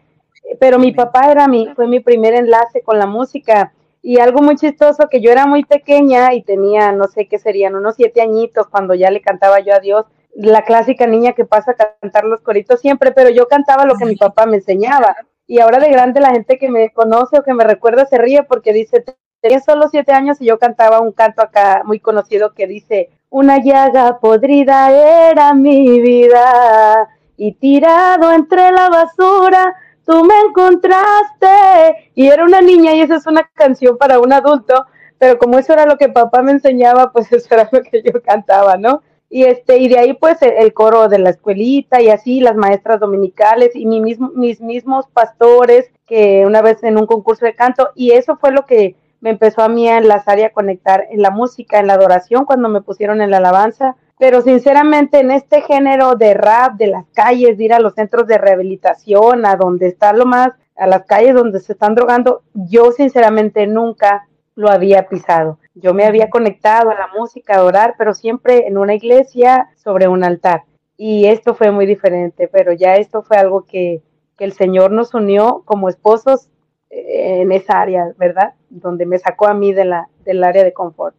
Pero 0.60 0.78
mi 0.78 0.92
papá 0.92 1.32
era 1.32 1.48
mi, 1.48 1.70
fue 1.74 1.88
mi 1.88 2.02
primer 2.02 2.34
enlace 2.34 2.82
con 2.82 3.00
la 3.00 3.08
música 3.08 3.72
y 4.02 4.20
algo 4.20 4.42
muy 4.42 4.58
chistoso, 4.58 5.08
que 5.10 5.22
yo 5.22 5.32
era 5.32 5.46
muy 5.48 5.64
pequeña 5.64 6.34
y 6.34 6.42
tenía, 6.42 6.92
no 6.92 7.08
sé 7.08 7.28
qué 7.30 7.40
serían, 7.40 7.76
unos 7.76 7.96
siete 7.96 8.22
añitos 8.22 8.68
cuando 8.68 8.94
ya 8.94 9.10
le 9.10 9.22
cantaba 9.22 9.62
yo 9.62 9.74
a 9.74 9.80
Dios, 9.80 10.06
la 10.36 10.64
clásica 10.64 11.08
niña 11.08 11.32
que 11.32 11.46
pasa 11.46 11.72
a 11.72 11.96
cantar 12.02 12.26
los 12.26 12.42
coritos 12.42 12.82
siempre, 12.82 13.14
pero 13.14 13.30
yo 13.30 13.48
cantaba 13.48 13.86
lo 13.86 13.96
que 13.96 14.06
mi 14.06 14.18
papá 14.18 14.46
me 14.46 14.58
enseñaba. 14.58 15.16
Y 15.54 15.60
ahora 15.60 15.78
de 15.78 15.92
grande 15.92 16.20
la 16.20 16.32
gente 16.32 16.58
que 16.58 16.68
me 16.68 16.90
conoce 16.90 17.38
o 17.38 17.44
que 17.44 17.54
me 17.54 17.64
recuerda 17.64 18.08
se 18.08 18.18
ríe 18.18 18.42
porque 18.42 18.74
dice, 18.74 19.06
tenía 19.40 19.60
solo 19.60 19.88
siete 19.88 20.12
años 20.12 20.42
y 20.42 20.46
yo 20.46 20.58
cantaba 20.58 21.00
un 21.00 21.12
canto 21.12 21.44
acá 21.44 21.84
muy 21.86 22.00
conocido 22.00 22.56
que 22.56 22.66
dice, 22.66 23.12
una 23.30 23.60
llaga 23.60 24.18
podrida 24.20 24.90
era 25.30 25.54
mi 25.54 26.02
vida 26.02 27.08
y 27.38 27.52
tirado 27.52 28.32
entre 28.32 28.72
la 28.72 28.90
basura 28.90 29.76
tú 30.08 30.26
me 30.26 30.34
encontraste. 30.48 32.12
Y 32.16 32.30
era 32.30 32.46
una 32.46 32.62
niña 32.62 32.96
y 32.96 33.02
esa 33.02 33.18
es 33.18 33.28
una 33.28 33.48
canción 33.54 33.96
para 34.00 34.20
un 34.20 34.34
adulto, 34.34 34.88
pero 35.20 35.38
como 35.38 35.60
eso 35.60 35.74
era 35.74 35.86
lo 35.86 35.98
que 35.98 36.10
papá 36.10 36.42
me 36.42 36.54
enseñaba, 36.54 37.12
pues 37.12 37.32
eso 37.32 37.48
era 37.54 37.70
lo 37.72 37.84
que 37.84 38.02
yo 38.02 38.24
cantaba, 38.24 38.76
¿no? 38.78 39.04
Y 39.36 39.46
este, 39.46 39.80
y 39.80 39.88
de 39.88 39.98
ahí 39.98 40.14
pues 40.14 40.38
el, 40.44 40.74
coro 40.74 41.10
de 41.10 41.18
la 41.18 41.32
escuelita 41.32 42.00
y 42.00 42.10
así 42.10 42.40
las 42.40 42.56
maestras 42.56 43.00
dominicales 43.00 43.72
y 43.74 43.88
mi 43.88 44.00
mismo, 44.00 44.30
mis 44.36 44.62
mismos 44.62 45.08
pastores 45.12 45.90
que 46.06 46.46
una 46.46 46.62
vez 46.62 46.84
en 46.84 47.00
un 47.00 47.08
concurso 47.08 47.44
de 47.44 47.56
canto 47.56 47.90
y 47.96 48.12
eso 48.12 48.38
fue 48.38 48.52
lo 48.52 48.68
que 48.68 48.96
me 49.22 49.32
empezó 49.32 49.64
a 49.64 49.70
mí 49.70 49.90
a 49.90 49.98
enlazar 49.98 50.38
y 50.38 50.44
a 50.44 50.52
conectar 50.52 51.08
en 51.10 51.24
la 51.24 51.32
música, 51.32 51.80
en 51.80 51.88
la 51.88 51.96
adoración, 51.96 52.46
cuando 52.46 52.70
me 52.70 52.84
pusieron 52.84 53.22
en 53.22 53.32
la 53.32 53.38
alabanza, 53.38 53.96
pero 54.20 54.42
sinceramente 54.42 55.22
en 55.22 55.32
este 55.32 55.62
género 55.62 56.14
de 56.14 56.36
rap, 56.36 56.74
de 56.74 56.86
las 56.86 57.06
calles, 57.16 57.58
de 57.58 57.64
ir 57.64 57.74
a 57.74 57.80
los 57.80 57.96
centros 57.96 58.28
de 58.28 58.38
rehabilitación, 58.38 59.48
a 59.48 59.56
donde 59.56 59.88
está 59.88 60.14
lo 60.14 60.28
más, 60.28 60.52
a 60.76 60.86
las 60.86 61.06
calles 61.06 61.34
donde 61.34 61.60
se 61.60 61.74
están 61.74 61.96
drogando, 61.96 62.44
yo 62.54 62.92
sinceramente 62.92 63.66
nunca 63.66 64.28
lo 64.56 64.70
había 64.70 65.08
pisado. 65.08 65.60
Yo 65.76 65.94
me 65.94 66.06
había 66.06 66.30
conectado 66.30 66.90
a 66.90 66.96
la 66.96 67.08
música, 67.18 67.56
a 67.56 67.64
orar, 67.64 67.96
pero 67.98 68.14
siempre 68.14 68.68
en 68.68 68.78
una 68.78 68.94
iglesia 68.94 69.70
sobre 69.76 70.08
un 70.08 70.24
altar. 70.24 70.64
Y 70.98 71.26
esto 71.26 71.56
fue 71.56 71.72
muy 71.72 71.86
diferente, 71.86 72.48
pero 72.48 72.74
ya 72.74 72.96
esto 72.96 73.24
fue 73.24 73.38
algo 73.38 73.66
que, 73.66 74.02
que 74.38 74.46
el 74.46 74.54
Señor 74.54 74.92
nos 74.92 75.14
unió 75.14 75.64
como 75.66 75.90
esposos 75.90 76.50
eh, 76.90 77.42
en 77.42 77.52
esa 77.52 77.82
área, 77.82 78.14
¿verdad? 78.18 78.54
Donde 78.70 79.06
me 79.06 79.18
sacó 79.18 79.48
a 79.48 79.54
mí 79.54 79.74
de 79.74 79.86
la, 79.86 80.08
del 80.24 80.44
área 80.44 80.64
de 80.64 80.74
confort. 80.74 81.16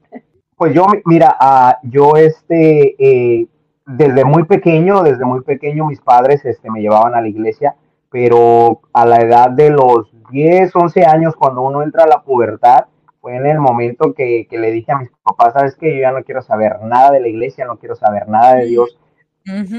Pues 0.57 0.73
yo, 0.73 0.87
mira, 1.05 1.37
uh, 1.41 1.89
yo 1.89 2.15
este, 2.15 2.95
eh, 2.99 3.49
desde 3.85 4.25
muy 4.25 4.45
pequeño, 4.45 5.03
desde 5.03 5.25
muy 5.25 5.41
pequeño 5.41 5.87
mis 5.87 6.01
padres 6.01 6.45
este, 6.45 6.71
me 6.71 6.81
llevaban 6.81 7.15
a 7.15 7.21
la 7.21 7.29
iglesia, 7.29 7.75
pero 8.09 8.83
a 8.93 9.05
la 9.05 9.17
edad 9.17 9.51
de 9.51 9.71
los 9.71 10.09
10, 10.31 10.75
11 10.75 11.05
años, 11.05 11.35
cuando 11.35 11.63
uno 11.63 11.83
entra 11.83 12.05
a 12.05 12.09
la 12.09 12.23
pubertad, 12.23 12.87
fue 13.25 13.37
en 13.37 13.47
el 13.47 13.59
momento 13.59 14.13
que, 14.13 14.47
que 14.51 14.59
le 14.59 14.71
dije 14.71 14.93
a 14.93 14.99
mis 14.99 15.09
papás, 15.23 15.55
sabes 15.55 15.77
que 15.77 15.95
yo 15.95 15.99
ya 15.99 16.13
no 16.13 16.23
quiero 16.25 16.43
saber 16.43 16.83
nada 16.83 17.11
de 17.11 17.21
la 17.21 17.29
iglesia, 17.29 17.65
no 17.65 17.79
quiero 17.79 17.97
saber 17.97 18.29
nada 18.29 18.57
de 18.57 18.67
Dios. 18.67 18.99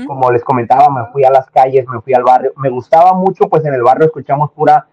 Como 0.07 0.31
les 0.31 0.43
comentaba, 0.43 0.89
me 0.89 1.11
fui 1.11 1.23
a 1.25 1.29
las 1.29 1.47
calles, 1.51 1.87
me 1.87 2.01
fui 2.01 2.15
al 2.15 2.23
barrio. 2.23 2.53
Me 2.57 2.71
gustaba 2.71 3.13
mucho, 3.13 3.47
pues 3.47 3.63
en 3.63 3.75
el 3.75 3.83
barrio 3.83 4.07
escuchamos 4.07 4.51
pura, 4.51 4.87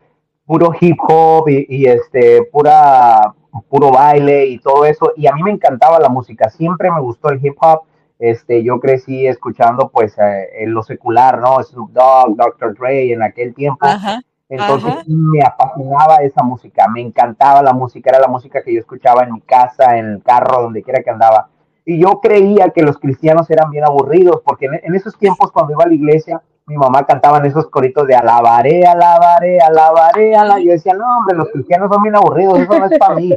puro 0.44 0.70
hip 0.78 0.98
hop 1.00 1.48
y, 1.48 1.64
y 1.66 1.86
este, 1.86 2.42
pura 2.52 3.34
puro 3.70 3.90
baile 3.90 4.44
y 4.44 4.58
todo 4.58 4.84
eso. 4.84 5.14
Y 5.16 5.26
a 5.28 5.32
mí 5.32 5.42
me 5.42 5.52
encantaba 5.52 5.98
la 5.98 6.10
música, 6.10 6.50
siempre 6.50 6.90
me 6.90 7.00
gustó 7.00 7.30
el 7.30 7.42
hip 7.42 7.56
hop. 7.58 7.84
Este, 8.18 8.62
yo 8.62 8.80
crecí 8.80 9.26
escuchando 9.26 9.88
pues 9.88 10.18
eh, 10.18 10.48
en 10.58 10.74
lo 10.74 10.82
secular, 10.82 11.40
¿no? 11.40 11.62
Snoop 11.62 11.90
Dogg, 11.92 12.36
Dr. 12.36 12.74
Dre 12.74 13.14
en 13.14 13.22
aquel 13.22 13.54
tiempo. 13.54 13.86
Entonces 14.52 15.08
me 15.08 15.42
apasionaba 15.42 16.16
esa 16.16 16.42
música, 16.42 16.86
me 16.86 17.00
encantaba 17.00 17.62
la 17.62 17.72
música, 17.72 18.10
era 18.10 18.20
la 18.20 18.28
música 18.28 18.62
que 18.62 18.74
yo 18.74 18.80
escuchaba 18.80 19.22
en 19.22 19.32
mi 19.32 19.40
casa, 19.40 19.96
en 19.96 20.06
el 20.06 20.22
carro, 20.22 20.62
donde 20.64 20.82
quiera 20.82 21.02
que 21.02 21.08
andaba. 21.08 21.48
Y 21.86 21.98
yo 21.98 22.20
creía 22.20 22.68
que 22.68 22.82
los 22.82 22.98
cristianos 22.98 23.48
eran 23.50 23.70
bien 23.70 23.84
aburridos, 23.84 24.42
porque 24.44 24.66
en 24.66 24.94
esos 24.94 25.16
tiempos 25.16 25.50
cuando 25.50 25.72
iba 25.72 25.84
a 25.84 25.88
la 25.88 25.94
iglesia, 25.94 26.42
mi 26.66 26.76
mamá 26.76 27.04
cantaba 27.04 27.38
en 27.38 27.46
esos 27.46 27.68
coritos 27.70 28.06
de 28.06 28.14
alabaré, 28.14 28.86
alabaré, 28.86 29.58
alabaré, 29.58 30.36
alabaré. 30.36 30.64
Yo 30.66 30.72
decía, 30.72 30.92
no, 30.92 31.18
hombre, 31.18 31.34
los 31.34 31.48
cristianos 31.48 31.90
son 31.90 32.02
bien 32.02 32.14
aburridos, 32.14 32.58
eso 32.58 32.78
no 32.78 32.84
es 32.84 32.98
para 32.98 33.14
mí. 33.14 33.34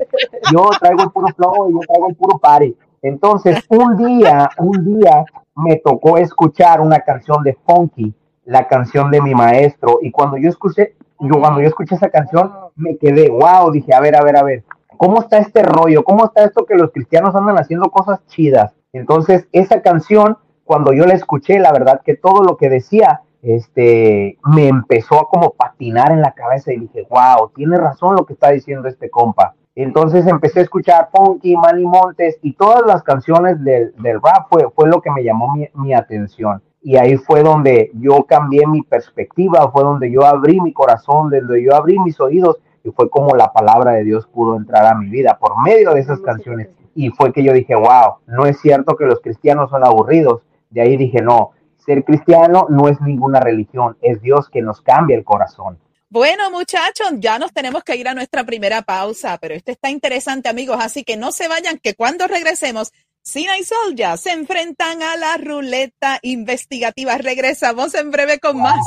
Yo 0.52 0.70
traigo 0.80 1.04
el 1.04 1.12
puro 1.12 1.28
flow, 1.34 1.72
yo 1.72 1.80
traigo 1.88 2.10
el 2.10 2.16
puro 2.16 2.38
party. 2.40 2.76
Entonces, 3.02 3.64
un 3.70 3.96
día, 3.96 4.50
un 4.58 5.00
día 5.00 5.24
me 5.56 5.78
tocó 5.78 6.18
escuchar 6.18 6.82
una 6.82 7.00
canción 7.00 7.42
de 7.42 7.58
Funky, 7.66 8.14
la 8.44 8.68
canción 8.68 9.10
de 9.10 9.22
mi 9.22 9.34
maestro, 9.34 10.00
y 10.02 10.12
cuando 10.12 10.36
yo 10.38 10.50
escuché, 10.50 10.96
yo 11.20 11.40
cuando 11.40 11.62
yo 11.62 11.68
escuché 11.68 11.96
esa 11.96 12.10
canción, 12.10 12.52
me 12.76 12.98
quedé, 12.98 13.30
wow, 13.30 13.72
dije, 13.72 13.94
a 13.94 14.00
ver, 14.00 14.16
a 14.16 14.24
ver, 14.24 14.38
a 14.38 14.44
ver, 14.44 14.64
¿cómo 14.98 15.22
está 15.22 15.38
este 15.38 15.64
rollo? 15.64 16.04
¿Cómo 16.04 16.26
está 16.26 16.44
esto 16.44 16.66
que 16.66 16.76
los 16.76 16.92
cristianos 16.92 17.36
andan 17.36 17.58
haciendo 17.58 17.90
cosas 17.90 18.26
chidas? 18.28 18.74
Entonces, 18.94 19.48
esa 19.52 19.82
canción 19.82 20.38
cuando 20.66 20.94
yo 20.94 21.06
la 21.06 21.14
escuché, 21.14 21.60
la 21.60 21.72
verdad 21.72 22.02
que 22.04 22.16
todo 22.16 22.44
lo 22.44 22.58
que 22.58 22.70
decía, 22.70 23.22
este, 23.42 24.40
me 24.44 24.68
empezó 24.68 25.20
a 25.20 25.30
como 25.30 25.52
patinar 25.52 26.12
en 26.12 26.22
la 26.22 26.32
cabeza 26.32 26.74
y 26.74 26.80
dije, 26.80 27.08
wow, 27.10 27.52
tiene 27.56 27.78
razón 27.78 28.16
lo 28.16 28.26
que 28.26 28.34
está 28.34 28.50
diciendo 28.50 28.88
este 28.88 29.10
compa. 29.10 29.54
Entonces 29.76 30.26
empecé 30.26 30.62
a 30.62 30.64
escuchar 30.64 31.10
Funky, 31.12 31.56
Manny 31.56 31.86
Montes 31.86 32.40
y 32.42 32.54
todas 32.54 32.84
las 32.86 33.04
canciones 33.04 33.64
del, 33.64 33.94
del 33.98 34.22
rap 34.22 34.48
fue, 34.50 34.68
fue 34.74 34.90
lo 34.90 35.02
que 35.02 35.12
me 35.12 35.24
llamó 35.24 35.54
mi, 35.54 35.68
mi, 35.76 35.94
atención. 35.94 36.64
Y 36.86 36.98
ahí 36.98 37.18
fue 37.18 37.42
donde 37.42 37.90
yo 37.96 38.26
cambié 38.26 38.68
mi 38.68 38.84
perspectiva, 38.84 39.72
fue 39.72 39.84
donde 39.84 40.12
yo 40.12 40.24
abrí 40.24 40.62
mi 40.62 40.72
corazón, 40.72 41.32
donde 41.32 41.64
yo 41.64 41.74
abrí 41.74 41.98
mis 41.98 42.20
oídos 42.20 42.58
y 42.84 42.92
fue 42.92 43.10
como 43.10 43.36
la 43.36 43.52
palabra 43.52 43.94
de 43.94 44.04
Dios 44.04 44.28
pudo 44.28 44.56
entrar 44.56 44.86
a 44.86 44.94
mi 44.94 45.10
vida 45.10 45.36
por 45.40 45.60
medio 45.64 45.96
de 45.96 46.02
esas 46.02 46.22
canciones. 46.22 46.70
Y 46.94 47.10
fue 47.10 47.34
que 47.34 47.44
yo 47.44 47.54
dije, 47.54 47.74
wow, 47.74 48.18
no 48.28 48.46
es 48.46 48.60
cierto 48.62 48.96
que 48.96 49.06
los 49.06 49.20
cristianos 49.20 49.72
son 49.72 49.84
aburridos, 49.84 50.44
de 50.70 50.82
ahí 50.82 50.96
dije, 50.96 51.24
no, 51.24 51.54
ser 51.76 52.04
cristiano 52.04 52.68
no 52.70 52.88
es 52.88 53.02
ninguna 53.02 53.40
religión, 53.40 53.98
es 54.04 54.22
Dios 54.22 54.48
que 54.52 54.62
nos 54.62 54.80
cambia 54.82 55.18
el 55.18 55.24
corazón. 55.24 55.80
Bueno, 56.08 56.52
muchachos, 56.52 57.14
ya 57.16 57.40
nos 57.40 57.52
tenemos 57.52 57.84
que 57.84 57.96
ir 57.96 58.08
a 58.08 58.14
nuestra 58.14 58.44
primera 58.44 58.84
pausa, 58.84 59.40
pero 59.42 59.56
esto 59.56 59.72
está 59.72 59.90
interesante, 59.90 60.50
amigos, 60.50 60.78
así 60.80 61.04
que 61.04 61.18
no 61.18 61.32
se 61.32 61.48
vayan, 61.48 61.80
que 61.80 61.96
cuando 61.96 62.28
regresemos, 62.28 62.94
Sina 63.28 63.58
y 63.58 63.64
Sol 63.64 63.96
ya 63.96 64.18
se 64.18 64.32
enfrentan 64.34 65.02
a 65.02 65.18
la 65.18 65.38
ruleta 65.38 66.20
investigativa. 66.22 67.18
Regresamos 67.18 67.96
en 67.96 68.12
breve 68.12 68.40
con 68.40 68.62
más. 68.62 68.78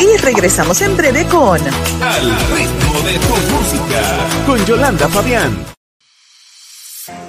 Y 0.00 0.16
regresamos 0.18 0.80
en 0.80 0.96
breve 0.96 1.26
con 1.26 1.58
Al 1.60 2.36
ritmo 2.54 3.00
de 3.04 3.18
tu 3.18 3.52
música, 3.52 4.28
con 4.46 4.64
Yolanda 4.64 5.08
Fabián. 5.08 5.66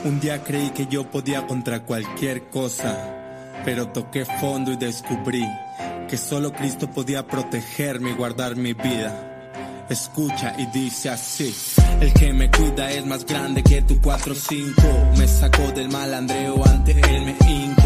Un 0.03 0.19
día 0.19 0.43
creí 0.43 0.69
que 0.69 0.85
yo 0.85 1.09
podía 1.09 1.47
contra 1.47 1.83
cualquier 1.83 2.47
cosa, 2.49 3.55
pero 3.65 3.87
toqué 3.91 4.23
fondo 4.23 4.71
y 4.71 4.77
descubrí 4.77 5.47
que 6.07 6.17
solo 6.17 6.53
Cristo 6.53 6.91
podía 6.91 7.25
protegerme 7.25 8.11
y 8.11 8.13
guardar 8.13 8.55
mi 8.55 8.73
vida. 8.73 9.36
Escucha 9.89 10.53
y 10.57 10.65
dice 10.67 11.09
así. 11.09 11.55
El 12.01 12.13
que 12.13 12.33
me 12.33 12.51
cuida 12.51 12.91
es 12.91 13.05
más 13.05 13.25
grande 13.25 13.63
que 13.63 13.81
tu 13.83 13.95
4-5. 13.95 15.17
Me 15.17 15.27
sacó 15.27 15.71
del 15.71 15.89
malandreo, 15.89 16.65
ante 16.67 16.91
él 16.91 17.21
me 17.25 17.37
hinco. 17.49 17.76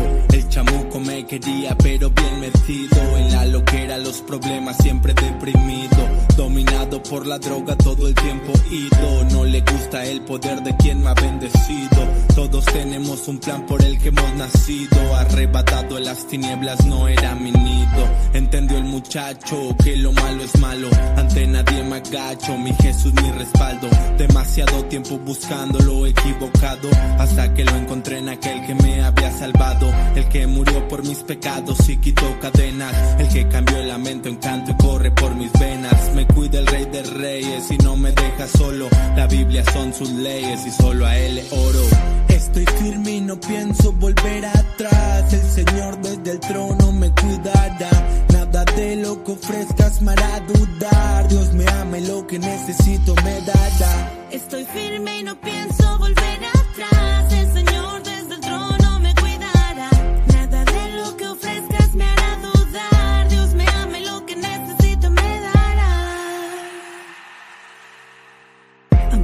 Chamuco 0.51 0.99
me 0.99 1.25
quería, 1.25 1.77
pero 1.77 2.09
bien 2.09 2.41
metido. 2.41 3.17
En 3.17 3.31
la 3.31 3.45
loquera, 3.45 3.97
los 3.97 4.21
problemas 4.21 4.75
siempre 4.77 5.13
deprimido. 5.13 6.09
Dominado 6.35 7.01
por 7.03 7.25
la 7.25 7.39
droga 7.39 7.77
todo 7.77 8.05
el 8.05 8.13
tiempo 8.13 8.51
ido. 8.69 9.23
No 9.31 9.45
le 9.45 9.61
gusta 9.61 10.03
el 10.03 10.21
poder 10.21 10.61
de 10.61 10.75
quien 10.75 11.01
me 11.01 11.09
ha 11.09 11.13
bendecido. 11.13 12.05
Todos 12.35 12.65
tenemos 12.65 13.27
un 13.29 13.39
plan 13.39 13.65
por 13.65 13.81
el 13.81 13.97
que 13.97 14.09
hemos 14.09 14.33
nacido. 14.35 15.15
Arrebatado 15.15 15.97
en 15.97 16.03
las 16.03 16.27
tinieblas 16.27 16.85
no 16.85 17.07
era 17.07 17.33
mi 17.35 17.51
nido. 17.53 18.09
Entendió 18.33 18.77
el 18.77 18.83
muchacho 18.83 19.73
que 19.81 19.95
lo 19.95 20.11
malo 20.11 20.43
es 20.43 20.59
malo. 20.59 20.89
Ante 21.15 21.47
nadie 21.47 21.81
me 21.83 21.95
agacho, 21.95 22.57
mi 22.57 22.73
Jesús 22.73 23.13
mi 23.13 23.31
respaldo. 23.31 23.87
Demasiado 24.17 24.83
tiempo 24.85 25.17
buscando 25.19 25.79
lo 25.79 26.05
equivocado. 26.05 26.89
Hasta 27.19 27.53
que 27.53 27.63
lo 27.63 27.75
encontré 27.77 28.17
en 28.17 28.27
aquel 28.27 28.65
que 28.65 28.75
me 28.75 29.01
había 29.01 29.31
salvado. 29.31 29.89
El 30.15 30.27
que 30.27 30.40
murió 30.47 30.87
por 30.87 31.03
mis 31.03 31.19
pecados 31.19 31.89
y 31.89 31.97
quitó 31.97 32.39
cadenas. 32.39 32.93
El 33.19 33.29
que 33.29 33.47
cambió 33.47 33.77
el 33.77 33.87
lamento 33.87 34.29
en 34.29 34.35
canto 34.37 34.71
y 34.71 34.75
corre 34.75 35.11
por 35.11 35.35
mis 35.35 35.51
venas. 35.53 36.13
Me 36.15 36.25
cuida 36.27 36.59
el 36.59 36.67
rey 36.67 36.85
de 36.85 37.03
reyes 37.03 37.71
y 37.71 37.77
no 37.77 37.95
me 37.95 38.11
deja 38.11 38.47
solo. 38.47 38.89
La 39.15 39.27
Biblia 39.27 39.63
son 39.71 39.93
sus 39.93 40.09
leyes 40.09 40.65
y 40.65 40.71
solo 40.71 41.05
a 41.05 41.17
él 41.17 41.41
oro. 41.51 41.83
Estoy 42.29 42.65
firme 42.65 43.11
y 43.11 43.21
no 43.21 43.39
pienso 43.39 43.91
volver 43.93 44.45
atrás. 44.45 45.33
El 45.33 45.65
Señor 45.65 46.01
desde 46.01 46.31
el 46.31 46.39
trono 46.39 46.91
me 46.91 47.11
cuidará. 47.11 48.25
Nada 48.33 48.65
de 48.75 48.95
lo 48.97 49.23
que 49.23 49.31
ofrezcas 49.31 50.01
me 50.01 50.11
hará 50.11 50.39
dudar. 50.41 51.27
Dios 51.29 51.53
me 51.53 51.67
ama 51.69 51.97
y 51.99 52.07
lo 52.07 52.25
que 52.27 52.39
necesito 52.39 53.15
me 53.23 53.41
dará. 53.41 54.11
Estoy 54.31 54.65
firme 54.65 55.19
y 55.19 55.23
no 55.23 55.39
pienso 55.39 55.97
volver 55.97 56.39
atrás. 56.45 57.33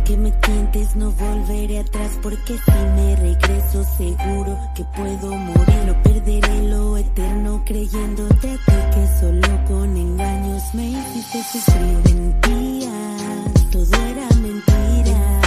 Aunque 0.10 0.24
me 0.24 0.32
tientes 0.32 0.96
no 0.96 1.12
volveré 1.12 1.80
atrás 1.80 2.17
porque 2.24 2.58
si 2.58 2.72
me 2.96 3.15
regreso 3.17 3.84
seguro 3.98 4.58
que 4.74 4.86
puedo 4.96 5.36
morir. 5.36 5.84
No 5.86 6.02
perderé 6.02 6.63
lo 6.70 6.96
eterno 6.96 7.62
creyéndote 7.65 8.52
a 8.52 8.56
ti 8.56 8.72
que 8.93 9.20
solo 9.20 9.65
con 9.67 9.98
engaños 9.98 10.63
me 10.74 10.91
hiciste 10.91 11.43
sufrir. 11.52 11.98
Mentías, 12.06 13.70
todo 13.70 14.02
era 14.06 14.30
mentira. 14.41 15.41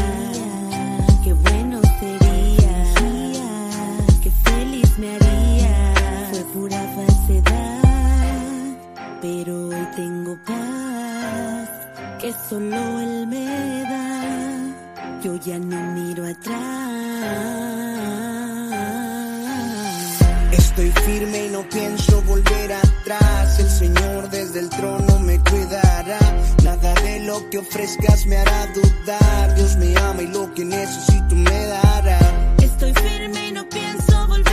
Qué 1.25 1.33
bueno 1.33 1.81
sería, 1.99 2.85
qué 4.23 4.31
feliz 4.45 4.99
me 4.99 5.15
haría. 5.15 5.95
Fue 6.33 6.45
pura 6.53 6.95
falsedad, 6.97 8.77
pero 9.23 9.69
hoy 9.69 9.89
tengo 9.97 10.37
paz 10.45 11.71
que 12.21 12.35
solo 12.47 13.01
él 13.01 13.27
me 13.27 13.47
da. 13.47 13.80
Yo 15.23 15.37
ya 15.37 15.59
no 15.59 15.77
miro 15.93 16.25
atrás. 16.27 16.57
Estoy 20.51 20.91
firme 21.05 21.47
y 21.47 21.51
no 21.51 21.63
pienso 21.69 22.23
volver 22.23 22.73
atrás. 22.73 23.61
El 23.61 23.69
Señor 23.69 24.31
desde 24.31 24.61
el 24.61 24.71
trono 24.71 25.19
me 25.19 25.39
cuidará. 25.41 26.19
Nada 26.65 26.95
de 27.03 27.21
lo 27.21 27.51
que 27.51 27.59
ofrezcas 27.59 28.25
me 28.25 28.39
hará 28.39 28.67
dudar. 28.69 29.55
Dios 29.57 29.77
me 29.77 29.95
ama 29.99 30.23
y 30.23 30.29
lo 30.29 30.55
que 30.55 30.65
necesito 30.65 31.35
me 31.35 31.67
dará. 31.67 32.19
Estoy 32.63 32.95
firme 32.95 33.49
y 33.49 33.53
no 33.53 33.69
pienso 33.69 34.27
volver 34.27 34.50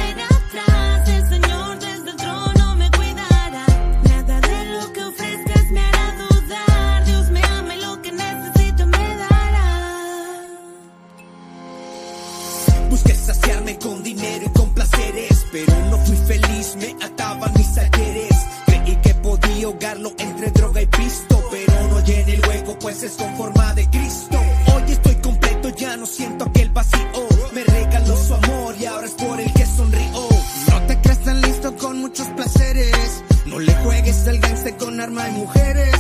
pero 15.57 15.85
no 15.89 15.97
fui 15.97 16.15
feliz, 16.15 16.75
me 16.75 16.95
ataban 17.03 17.51
mis 17.55 17.77
ayeres. 17.77 18.35
Creí 18.65 18.95
que 18.97 19.13
podía 19.15 19.65
ahogarlo 19.65 20.13
entre 20.17 20.51
droga 20.51 20.81
y 20.81 20.85
pisto, 20.85 21.43
pero 21.49 21.87
no 21.89 22.03
llené 22.05 22.33
el 22.35 22.47
hueco, 22.47 22.77
pues 22.79 23.03
es 23.03 23.13
con 23.13 23.35
forma 23.35 23.73
de 23.73 23.89
Cristo. 23.89 24.37
Hoy 24.73 24.91
estoy 24.91 25.15
completo, 25.15 25.69
ya 25.69 25.97
no 25.97 26.05
siento 26.05 26.45
aquel 26.45 26.69
vacío. 26.69 27.27
Me 27.53 27.63
regaló 27.63 28.15
su 28.15 28.33
amor 28.35 28.75
y 28.79 28.85
ahora 28.85 29.07
es 29.07 29.13
por 29.13 29.39
el 29.39 29.51
que 29.53 29.65
sonrío. 29.65 30.29
No 30.69 30.81
te 30.87 31.01
creas 31.01 31.19
tan 31.19 31.41
listo 31.41 31.75
con 31.77 31.99
muchos 32.01 32.27
placeres. 32.27 33.23
No 33.45 33.59
le 33.59 33.73
juegues 33.75 34.27
al 34.27 34.39
gangster 34.39 34.77
con 34.77 34.99
arma 34.99 35.27
y 35.29 35.31
mujeres. 35.31 35.95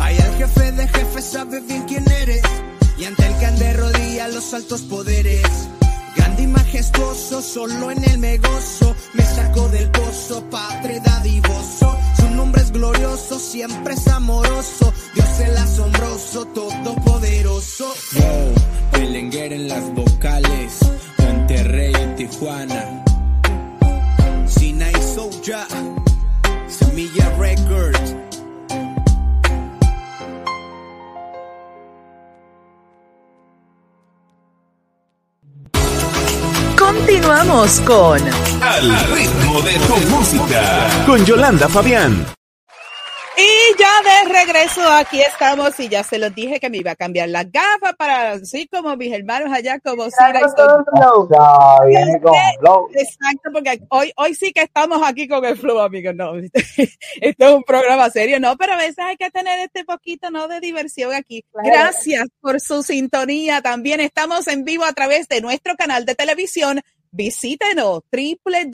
Hay 0.00 0.18
al 0.18 0.36
jefe 0.36 0.72
de 0.72 0.88
jefes, 0.88 1.24
sabe 1.24 1.60
bien 1.60 1.84
quién 1.84 2.04
eres. 2.10 2.42
Y 2.98 3.04
ante 3.04 3.26
el 3.26 3.44
ande 3.44 3.72
rodilla 3.74 4.28
los 4.28 4.52
altos 4.52 4.82
poderes. 4.82 5.68
Grande 6.18 6.42
y 6.42 6.46
majestuoso, 6.48 7.40
solo 7.40 7.90
en 7.92 8.02
él 8.10 8.18
me 8.18 8.38
gozo. 8.38 8.94
Me 9.14 9.24
sacó 9.24 9.68
del 9.68 9.88
pozo, 9.90 10.42
padre 10.50 11.00
dadivoso. 11.00 11.96
Su 12.16 12.28
nombre 12.30 12.60
es 12.62 12.72
glorioso, 12.72 13.38
siempre 13.38 13.94
es 13.94 14.06
amoroso. 14.08 14.92
Dios 15.14 15.40
el 15.40 15.56
asombroso, 15.56 16.44
todopoderoso. 16.46 17.47
Continuamos 37.58 37.80
con 37.80 38.62
Al 38.62 39.16
ritmo 39.16 39.60
de 39.62 39.72
tu 39.80 39.96
música. 40.14 40.88
Con 41.04 41.24
Yolanda 41.24 41.68
Fabián. 41.68 42.24
Y 43.36 43.78
ya 43.78 43.90
de 44.02 44.32
regreso 44.32 44.80
aquí 44.92 45.20
estamos 45.20 45.78
y 45.80 45.88
ya 45.88 46.04
se 46.04 46.18
los 46.18 46.32
dije 46.34 46.60
que 46.60 46.70
me 46.70 46.78
iba 46.78 46.92
a 46.92 46.96
cambiar 46.96 47.28
las 47.28 47.50
gafas 47.50 47.94
para 47.96 48.32
así 48.32 48.68
como 48.68 48.96
mis 48.96 49.12
hermanos 49.12 49.52
allá 49.52 49.80
como 49.80 50.06
y 50.06 50.10
todo 50.56 50.84
flow. 50.84 51.28
Con 51.28 52.34
flow. 52.60 52.88
Exacto, 52.94 53.50
porque 53.52 53.80
hoy, 53.90 54.12
hoy 54.16 54.34
sí 54.34 54.52
que 54.52 54.62
estamos 54.62 55.00
aquí 55.04 55.26
con 55.26 55.44
el 55.44 55.56
flow, 55.56 55.80
amigos. 55.80 56.14
No, 56.14 56.34
esto 56.36 56.88
es 57.20 57.54
un 57.54 57.64
programa 57.64 58.08
serio, 58.10 58.38
no, 58.38 58.56
pero 58.56 58.74
a 58.74 58.76
veces 58.76 58.98
hay 59.00 59.16
que 59.16 59.30
tener 59.30 59.58
este 59.58 59.84
poquito, 59.84 60.30
¿no? 60.30 60.46
De 60.46 60.60
diversión 60.60 61.12
aquí. 61.12 61.44
Claro. 61.52 61.68
Gracias 61.68 62.28
por 62.40 62.60
su 62.60 62.84
sintonía. 62.84 63.62
También 63.62 63.98
estamos 63.98 64.46
en 64.46 64.64
vivo 64.64 64.84
a 64.84 64.92
través 64.92 65.26
de 65.26 65.40
nuestro 65.40 65.74
canal 65.76 66.04
de 66.04 66.14
televisión. 66.14 66.82
Visítenos 67.18 68.02
www.coes.tv. 68.12 68.70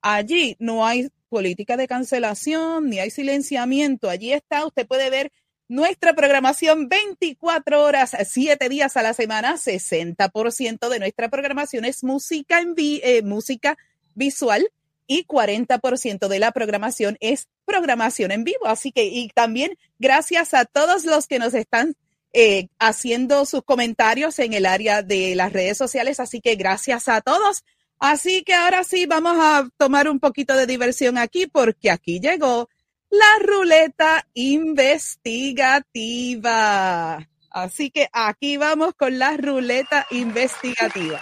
Allí 0.00 0.56
no 0.58 0.86
hay 0.86 1.10
política 1.28 1.76
de 1.76 1.86
cancelación 1.86 2.88
ni 2.88 2.98
hay 2.98 3.10
silenciamiento. 3.10 4.08
Allí 4.08 4.32
está, 4.32 4.64
usted 4.64 4.86
puede 4.86 5.10
ver 5.10 5.30
nuestra 5.68 6.14
programación 6.14 6.88
24 6.88 7.84
horas, 7.84 8.16
7 8.26 8.70
días 8.70 8.96
a 8.96 9.02
la 9.02 9.12
semana, 9.12 9.56
60% 9.56 10.88
de 10.88 10.98
nuestra 10.98 11.28
programación 11.28 11.84
es 11.84 12.04
música, 12.04 12.60
en 12.60 12.74
eh, 12.78 13.20
música 13.20 13.76
visual 14.14 14.66
y 15.06 15.26
40% 15.26 16.28
de 16.28 16.38
la 16.38 16.52
programación 16.52 17.18
es 17.20 17.48
programación 17.66 18.30
en 18.30 18.44
vivo. 18.44 18.66
Así 18.66 18.92
que, 18.92 19.04
y 19.04 19.28
también 19.28 19.76
gracias 19.98 20.54
a 20.54 20.64
todos 20.64 21.04
los 21.04 21.26
que 21.26 21.38
nos 21.38 21.52
están 21.52 21.96
eh, 22.32 22.68
haciendo 22.78 23.44
sus 23.44 23.62
comentarios 23.62 24.38
en 24.38 24.52
el 24.52 24.66
área 24.66 25.02
de 25.02 25.34
las 25.34 25.52
redes 25.52 25.76
sociales. 25.76 26.20
Así 26.20 26.40
que 26.40 26.54
gracias 26.54 27.08
a 27.08 27.20
todos. 27.20 27.64
Así 27.98 28.42
que 28.44 28.54
ahora 28.54 28.84
sí 28.84 29.06
vamos 29.06 29.36
a 29.38 29.68
tomar 29.76 30.08
un 30.08 30.20
poquito 30.20 30.56
de 30.56 30.66
diversión 30.66 31.18
aquí 31.18 31.46
porque 31.46 31.90
aquí 31.90 32.20
llegó 32.20 32.68
la 33.10 33.44
ruleta 33.44 34.26
investigativa. 34.34 37.28
Así 37.50 37.90
que 37.90 38.08
aquí 38.12 38.56
vamos 38.56 38.94
con 38.94 39.18
la 39.18 39.36
ruleta 39.36 40.06
investigativa. 40.10 41.20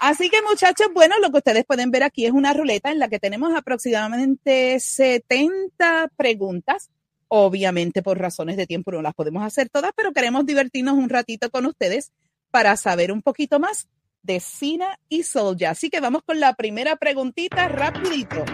Así 0.00 0.28
que 0.28 0.42
muchachos, 0.42 0.88
bueno, 0.92 1.18
lo 1.20 1.30
que 1.30 1.38
ustedes 1.38 1.64
pueden 1.64 1.90
ver 1.90 2.02
aquí 2.02 2.26
es 2.26 2.32
una 2.32 2.52
ruleta 2.52 2.90
en 2.90 2.98
la 2.98 3.08
que 3.08 3.18
tenemos 3.18 3.56
aproximadamente 3.56 4.78
70 4.78 6.10
preguntas. 6.16 6.90
Obviamente 7.28 8.02
por 8.02 8.18
razones 8.18 8.56
de 8.56 8.66
tiempo 8.66 8.92
no 8.92 9.02
las 9.02 9.14
podemos 9.14 9.42
hacer 9.42 9.68
todas, 9.68 9.92
pero 9.96 10.12
queremos 10.12 10.46
divertirnos 10.46 10.94
un 10.94 11.08
ratito 11.08 11.50
con 11.50 11.66
ustedes 11.66 12.12
para 12.50 12.76
saber 12.76 13.10
un 13.10 13.22
poquito 13.22 13.58
más 13.58 13.88
de 14.22 14.40
Sina 14.40 14.98
y 15.08 15.22
Solja. 15.22 15.70
Así 15.70 15.90
que 15.90 16.00
vamos 16.00 16.22
con 16.24 16.40
la 16.40 16.54
primera 16.54 16.96
preguntita 16.96 17.68
rapidito. 17.68 18.44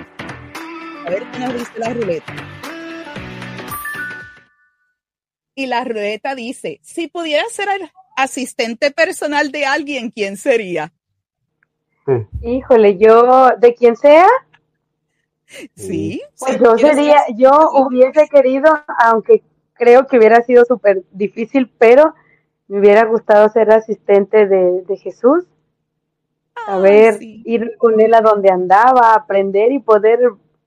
A 1.07 1.11
ver 1.11 1.25
qué 1.31 1.39
nos 1.39 1.55
dice 1.55 1.73
la 1.79 1.93
ruleta. 1.93 2.35
Y 5.55 5.67
la 5.67 5.85
ruleta 5.85 6.35
dice, 6.35 6.81
si 6.83 7.09
pudieras 7.09 7.53
ser 7.53 7.69
asistente 8.17 8.91
personal 8.91 9.53
de 9.53 9.67
alguien, 9.67 10.11
¿quién 10.11 10.37
sería? 10.37 10.93
Híjole, 12.43 12.97
yo, 12.99 13.51
de 13.59 13.75
quien 13.75 13.97
sea, 13.97 14.27
Sí. 15.77 16.23
pues 16.39 16.57
si 16.57 16.65
yo 16.65 16.77
sería, 16.79 17.25
ser- 17.27 17.37
yo 17.37 17.71
hubiese 17.73 18.29
querido, 18.29 18.73
aunque 18.99 19.43
creo 19.75 20.07
que 20.07 20.19
hubiera 20.19 20.43
sido 20.43 20.65
súper 20.65 21.03
difícil, 21.13 21.71
pero 21.79 22.15
me 22.69 22.79
hubiera 22.79 23.05
gustado 23.05 23.49
ser 23.49 23.71
asistente 23.73 24.47
de, 24.47 24.83
de 24.83 24.97
Jesús, 24.97 25.45
saber 26.67 27.15
sí. 27.15 27.43
ir 27.45 27.77
con 27.79 28.01
él 28.01 28.15
a 28.15 28.21
donde 28.21 28.51
andaba, 28.51 29.15
aprender 29.15 29.73
y 29.73 29.79
poder 29.79 30.21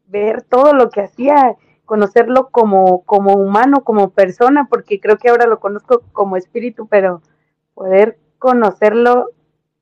ver 0.08 0.42
todo 0.44 0.74
lo 0.74 0.90
que 0.90 1.02
hacía, 1.02 1.56
conocerlo 1.86 2.50
como, 2.50 3.04
como 3.04 3.34
humano, 3.34 3.84
como 3.84 4.10
persona, 4.10 4.68
porque 4.70 5.00
creo 5.00 5.18
que 5.18 5.30
ahora 5.30 5.48
lo 5.48 5.60
conozco 5.60 6.04
como 6.12 6.36
espíritu, 6.38 6.88
pero 6.88 7.22
poder 7.74 8.18
conocerlo 8.40 9.32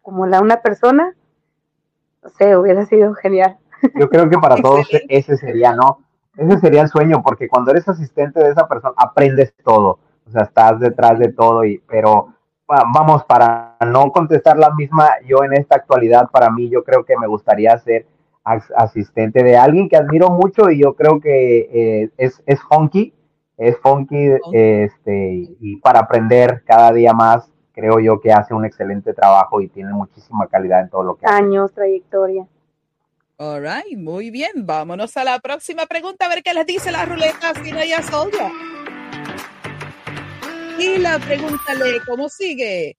como 0.01 0.27
la, 0.27 0.41
una 0.41 0.61
persona, 0.61 1.15
no 2.21 2.29
sé, 2.29 2.55
hubiera 2.57 2.85
sido 2.85 3.13
genial. 3.15 3.57
Yo 3.95 4.09
creo 4.09 4.29
que 4.29 4.37
para 4.37 4.55
todos 4.57 4.81
Excelente. 4.81 5.17
ese 5.17 5.37
sería, 5.37 5.73
¿no? 5.73 5.99
Ese 6.37 6.59
sería 6.59 6.81
el 6.81 6.89
sueño, 6.89 7.21
porque 7.23 7.47
cuando 7.47 7.71
eres 7.71 7.87
asistente 7.87 8.39
de 8.43 8.49
esa 8.51 8.67
persona, 8.67 8.93
aprendes 8.97 9.53
todo. 9.63 9.99
O 10.27 10.31
sea, 10.31 10.43
estás 10.43 10.79
detrás 10.79 11.19
de 11.19 11.31
todo, 11.33 11.63
y, 11.65 11.79
pero 11.87 12.29
va- 12.69 12.85
vamos, 12.93 13.23
para 13.25 13.77
no 13.85 14.11
contestar 14.11 14.57
la 14.57 14.71
misma, 14.71 15.09
yo 15.27 15.43
en 15.43 15.53
esta 15.53 15.75
actualidad, 15.75 16.29
para 16.31 16.49
mí, 16.49 16.69
yo 16.69 16.83
creo 16.83 17.03
que 17.05 17.17
me 17.17 17.27
gustaría 17.27 17.77
ser 17.77 18.07
as- 18.43 18.71
asistente 18.75 19.43
de 19.43 19.57
alguien 19.57 19.87
que 19.89 19.97
admiro 19.97 20.29
mucho 20.29 20.69
y 20.69 20.79
yo 20.81 20.95
creo 20.95 21.19
que 21.19 21.69
eh, 22.03 22.09
es, 22.17 22.41
es 22.45 22.61
funky, 22.63 23.13
es 23.57 23.77
funky, 23.77 24.31
este, 24.51 25.55
y 25.59 25.75
para 25.77 25.99
aprender 25.99 26.63
cada 26.65 26.91
día 26.91 27.13
más, 27.13 27.51
creo 27.73 27.99
yo 27.99 28.19
que 28.19 28.31
hace 28.31 28.53
un 28.53 28.65
excelente 28.65 29.13
trabajo 29.13 29.61
y 29.61 29.67
tiene 29.67 29.93
muchísima 29.93 30.47
calidad 30.47 30.81
en 30.81 30.89
todo 30.89 31.03
lo 31.03 31.15
que 31.15 31.25
hace. 31.25 31.35
Años, 31.35 31.71
trayectoria. 31.73 32.47
All 33.37 33.61
right, 33.61 33.97
muy 33.97 34.29
bien. 34.29 34.65
Vámonos 34.65 35.17
a 35.17 35.23
la 35.23 35.39
próxima 35.39 35.85
pregunta 35.87 36.25
a 36.25 36.29
ver 36.29 36.43
qué 36.43 36.53
les 36.53 36.65
dice 36.67 36.91
la 36.91 37.05
ruleta 37.05 37.53
Sina 37.63 37.83
y 37.83 37.91
a 37.91 38.03
Soldier. 38.03 38.51
Y 40.77 40.97
la 40.97 41.17
pregunta 41.19 41.73
lee, 41.73 41.99
¿cómo 42.05 42.29
sigue? 42.29 42.97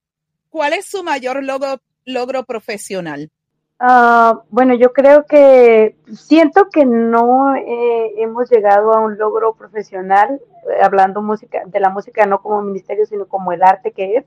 ¿Cuál 0.50 0.72
es 0.72 0.86
su 0.86 1.04
mayor 1.04 1.42
logro, 1.42 1.80
logro 2.04 2.44
profesional? 2.44 3.30
Ah, 3.78 4.42
bueno, 4.50 4.74
yo 4.74 4.92
creo 4.92 5.26
que 5.26 5.96
siento 6.12 6.68
que 6.72 6.84
no 6.84 7.54
eh, 7.56 8.14
hemos 8.18 8.50
llegado 8.50 8.92
a 8.92 9.00
un 9.00 9.18
logro 9.18 9.54
profesional, 9.54 10.40
eh, 10.70 10.82
hablando 10.82 11.22
música, 11.22 11.62
de 11.66 11.80
la 11.80 11.90
música 11.90 12.26
no 12.26 12.40
como 12.40 12.62
ministerio, 12.62 13.06
sino 13.06 13.26
como 13.26 13.52
el 13.52 13.62
arte 13.62 13.92
que 13.92 14.16
es. 14.16 14.24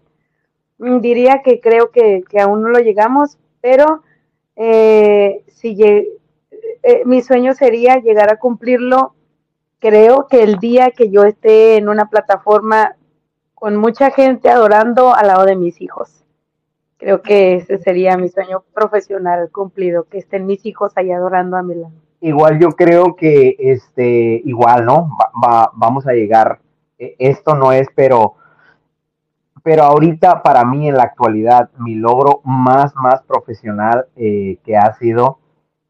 Mm, 0.77 0.99
Diría 0.99 1.41
que 1.43 1.59
creo 1.59 1.91
que, 1.91 2.23
que 2.29 2.39
aún 2.39 2.61
no 2.61 2.69
lo 2.69 2.79
llegamos, 2.79 3.37
pero 3.61 4.03
eh, 4.57 5.43
si 5.47 5.75
lle- 5.75 6.07
eh, 6.83 7.03
mi 7.05 7.21
sueño 7.21 7.53
sería 7.53 7.97
llegar 7.97 8.31
a 8.31 8.37
cumplirlo. 8.39 9.13
Creo 9.79 10.27
que 10.27 10.41
el 10.43 10.57
día 10.57 10.91
que 10.91 11.09
yo 11.11 11.23
esté 11.23 11.77
en 11.77 11.87
una 11.87 12.09
plataforma 12.09 12.95
con 13.53 13.75
mucha 13.75 14.11
gente 14.11 14.49
adorando 14.49 15.13
al 15.13 15.27
lado 15.27 15.45
de 15.45 15.55
mis 15.55 15.79
hijos. 15.81 16.23
Creo 16.97 17.21
que 17.21 17.55
ese 17.55 17.77
sería 17.77 18.17
mi 18.17 18.27
sueño 18.29 18.63
profesional 18.73 19.49
cumplido, 19.51 20.05
que 20.05 20.17
estén 20.17 20.47
mis 20.47 20.65
hijos 20.65 20.91
ahí 20.95 21.11
adorando 21.11 21.55
a 21.57 21.61
mi 21.63 21.75
lado. 21.75 21.93
Igual 22.21 22.57
yo 22.59 22.69
creo 22.69 23.15
que, 23.15 23.55
este, 23.59 24.41
igual, 24.43 24.85
¿no? 24.85 25.09
Va- 25.19 25.31
va- 25.43 25.71
vamos 25.75 26.07
a 26.07 26.13
llegar, 26.13 26.59
eh, 26.97 27.15
esto 27.19 27.53
no 27.55 27.71
es, 27.71 27.87
pero, 27.93 28.33
pero 29.63 29.83
ahorita 29.83 30.43
para 30.43 30.65
mí 30.65 30.87
en 30.87 30.95
la 30.95 31.03
actualidad, 31.03 31.69
mi 31.77 31.95
logro 31.95 32.41
más, 32.43 32.95
más 32.95 33.21
profesional 33.23 34.07
eh, 34.15 34.57
que 34.63 34.77
ha 34.77 34.93
sido 34.95 35.39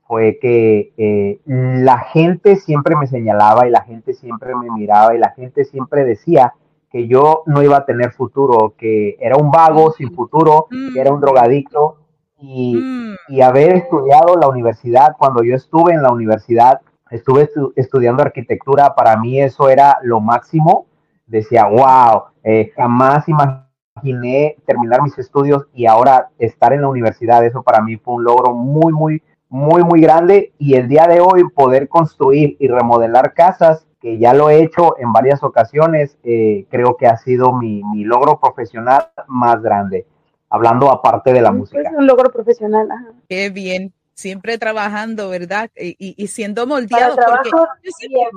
fue 0.08 0.40
que 0.42 0.94
eh, 0.98 1.42
la 1.46 2.00
gente 2.00 2.56
siempre 2.56 2.96
me 2.96 3.08
señalaba 3.08 3.68
y 3.68 3.72
la 3.72 3.82
gente 3.84 4.14
siempre 4.14 4.56
me 4.56 4.72
miraba 4.72 5.14
y 5.14 5.18
la 5.20 5.32
gente 5.32 5.66
siempre 5.66 6.06
decía 6.06 6.54
que 6.90 7.08
yo 7.08 7.44
no 7.46 7.62
iba 7.62 7.78
a 7.78 7.86
tener 7.86 8.12
futuro, 8.14 8.74
que 8.78 9.18
era 9.20 9.36
un 9.36 9.52
vago 9.52 9.92
sin 9.92 10.14
futuro, 10.14 10.68
que 10.94 11.00
era 11.00 11.12
un 11.12 11.20
drogadicto. 11.22 11.98
Y, 12.40 12.82
y 13.30 13.42
haber 13.42 13.74
estudiado 13.74 14.36
la 14.38 14.48
universidad, 14.48 15.16
cuando 15.18 15.44
yo 15.44 15.56
estuve 15.56 15.94
en 15.94 16.04
la 16.04 16.12
universidad, 16.12 16.82
estuve 17.10 17.50
estu- 17.52 17.74
estudiando 17.76 18.22
arquitectura, 18.24 18.96
para 18.96 19.18
mí 19.18 19.42
eso 19.42 19.70
era 19.70 19.98
lo 20.04 20.22
máximo. 20.22 20.87
Decía, 21.28 21.66
wow, 21.68 22.24
eh, 22.44 22.72
jamás 22.76 23.26
imaginé 23.28 24.56
terminar 24.66 25.02
mis 25.04 25.18
estudios 25.18 25.68
y 25.74 25.86
ahora 25.86 26.30
estar 26.40 26.74
en 26.74 26.82
la 26.82 26.88
universidad, 26.88 27.46
eso 27.46 27.64
para 27.64 27.82
mí 27.82 27.98
fue 27.98 28.16
un 28.16 28.24
logro 28.24 28.54
muy, 28.54 28.94
muy, 28.94 29.22
muy, 29.50 29.84
muy 29.84 30.02
grande. 30.02 30.54
Y 30.58 30.76
el 30.76 30.88
día 30.88 31.06
de 31.08 31.20
hoy 31.20 31.44
poder 31.54 31.88
construir 31.90 32.56
y 32.60 32.68
remodelar 32.68 33.34
casas, 33.34 33.86
que 34.00 34.18
ya 34.20 34.34
lo 34.34 34.50
he 34.50 34.62
hecho 34.62 34.96
en 35.00 35.12
varias 35.12 35.44
ocasiones, 35.44 36.18
eh, 36.24 36.66
creo 36.70 36.96
que 36.98 37.08
ha 37.08 37.18
sido 37.18 37.52
mi, 37.54 37.84
mi 37.84 38.04
logro 38.04 38.40
profesional 38.40 39.10
más 39.28 39.62
grande, 39.62 40.06
hablando 40.50 40.92
aparte 40.92 41.34
de 41.34 41.42
la 41.42 41.52
música. 41.52 41.82
Es 41.82 41.92
un 41.98 42.06
logro 42.08 42.30
profesional. 42.32 42.90
ajá. 42.92 43.08
Qué 43.28 43.50
bien, 43.50 43.92
siempre 44.14 44.58
trabajando, 44.60 45.30
¿verdad? 45.30 45.70
Y, 45.76 45.96
y- 46.00 46.14
y 46.16 46.28
siendo 46.28 46.68
Para 46.68 46.82
moldeado. 46.82 47.16
porque 47.16 47.50
trabajo, 47.50 47.68
siempre- 47.84 48.30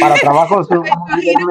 Para 0.00 0.14
trabajos 0.16 0.68
Me 0.70 0.76
imagino, 0.76 1.46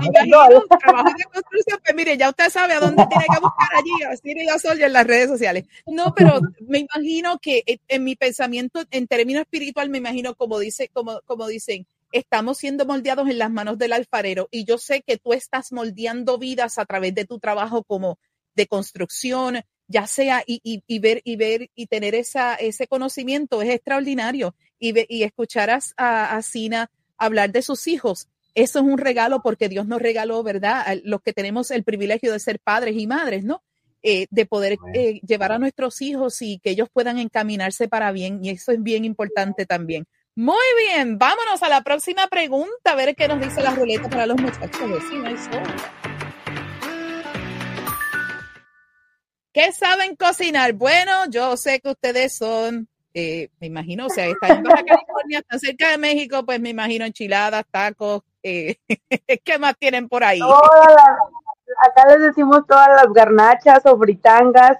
me 0.00 0.06
imagino, 0.06 0.62
trabajo 0.80 1.08
de 1.18 1.24
construcción, 1.24 1.80
pues 1.84 1.94
mire, 1.96 2.16
ya 2.16 2.28
usted 2.30 2.50
sabe 2.50 2.74
a 2.74 2.80
dónde 2.80 3.06
tiene 3.06 3.24
que 3.32 3.40
buscar 3.40 3.68
allí, 3.76 4.02
así 4.10 4.32
y 4.36 4.48
a 4.48 4.58
Sol 4.58 4.78
y 4.78 4.82
en 4.84 4.92
las 4.92 5.06
redes 5.06 5.28
sociales. 5.28 5.64
No, 5.86 6.12
pero 6.14 6.40
me 6.66 6.78
imagino 6.80 7.38
que 7.38 7.62
en- 7.66 7.80
en 7.88 8.04
mi 8.04 8.16
pensamiento, 8.16 8.82
en 8.90 9.06
términos 9.06 9.42
espiritual, 9.42 9.88
me 9.90 9.98
imagino 9.98 10.34
como 10.34 10.58
dice, 10.58 10.88
como, 10.92 11.20
como 11.26 11.46
dicen, 11.46 11.86
estamos 12.12 12.58
siendo 12.58 12.86
moldeados 12.86 13.28
en 13.28 13.38
las 13.38 13.50
manos 13.50 13.76
del 13.78 13.92
alfarero 13.92 14.48
y 14.50 14.64
yo 14.64 14.78
sé 14.78 15.02
que 15.02 15.16
tú 15.18 15.32
estás 15.32 15.72
moldeando 15.72 16.38
vidas 16.38 16.78
a 16.78 16.84
través 16.84 17.14
de 17.14 17.24
tu 17.24 17.38
trabajo 17.40 17.82
como 17.82 18.18
de 18.54 18.66
construcción, 18.68 19.60
ya 19.88 20.06
sea 20.06 20.42
y, 20.46 20.60
y- 20.62 20.82
y 20.86 20.98
ver 21.00 21.20
y 21.24 21.36
ver 21.36 21.70
y 21.74 21.86
tener 21.86 22.14
esa, 22.14 22.54
ese 22.54 22.86
conocimiento 22.86 23.62
es 23.62 23.70
extraordinario. 23.70 24.54
Y, 24.78 24.92
ve- 24.92 25.06
y 25.08 25.22
escuchar 25.22 25.70
a, 25.70 25.78
a, 25.96 26.36
a 26.36 26.42
Sina 26.42 26.90
hablar 27.18 27.52
de 27.52 27.62
sus 27.62 27.86
hijos. 27.86 28.28
Eso 28.54 28.78
es 28.78 28.84
un 28.84 28.98
regalo 28.98 29.42
porque 29.42 29.68
Dios 29.68 29.86
nos 29.86 30.00
regaló, 30.00 30.42
¿verdad? 30.42 30.82
A 30.86 30.94
Los 31.02 31.22
que 31.22 31.32
tenemos 31.32 31.70
el 31.70 31.84
privilegio 31.84 32.32
de 32.32 32.38
ser 32.38 32.60
padres 32.60 32.96
y 32.96 33.06
madres, 33.06 33.44
¿no? 33.44 33.62
Eh, 34.02 34.26
de 34.30 34.44
poder 34.46 34.76
eh, 34.94 35.20
llevar 35.26 35.52
a 35.52 35.58
nuestros 35.58 36.02
hijos 36.02 36.42
y 36.42 36.58
que 36.58 36.70
ellos 36.70 36.88
puedan 36.92 37.18
encaminarse 37.18 37.88
para 37.88 38.12
bien. 38.12 38.44
Y 38.44 38.50
eso 38.50 38.70
es 38.70 38.82
bien 38.82 39.04
importante 39.04 39.64
también. 39.66 40.06
Muy 40.36 40.66
bien, 40.78 41.16
vámonos 41.16 41.62
a 41.62 41.68
la 41.68 41.82
próxima 41.82 42.26
pregunta, 42.26 42.90
a 42.90 42.94
ver 42.96 43.14
qué 43.14 43.28
nos 43.28 43.40
dice 43.40 43.62
la 43.62 43.70
ruleta 43.70 44.10
para 44.10 44.26
los 44.26 44.36
muchachos. 44.36 45.02
¿Qué 49.52 49.70
saben 49.70 50.16
cocinar? 50.16 50.72
Bueno, 50.72 51.12
yo 51.30 51.56
sé 51.56 51.78
que 51.78 51.90
ustedes 51.90 52.36
son, 52.36 52.88
eh, 53.14 53.48
me 53.60 53.68
imagino, 53.68 54.06
o 54.06 54.10
sea, 54.10 54.26
están 54.26 54.56
en 54.58 54.62
Baja 54.64 54.82
California, 54.84 55.38
están 55.38 55.60
cerca 55.60 55.90
de 55.90 55.98
México, 55.98 56.44
pues 56.44 56.60
me 56.60 56.70
imagino 56.70 57.04
enchiladas, 57.04 57.64
tacos, 57.70 58.22
eh, 58.42 58.76
¿qué 59.44 59.58
más 59.58 59.76
tienen 59.78 60.08
por 60.08 60.24
ahí? 60.24 60.40
Acá 61.80 62.08
les 62.08 62.20
decimos 62.22 62.66
todas 62.66 62.88
las 62.88 63.12
garnachas 63.12 63.84
o 63.86 63.96
britangas, 63.96 64.78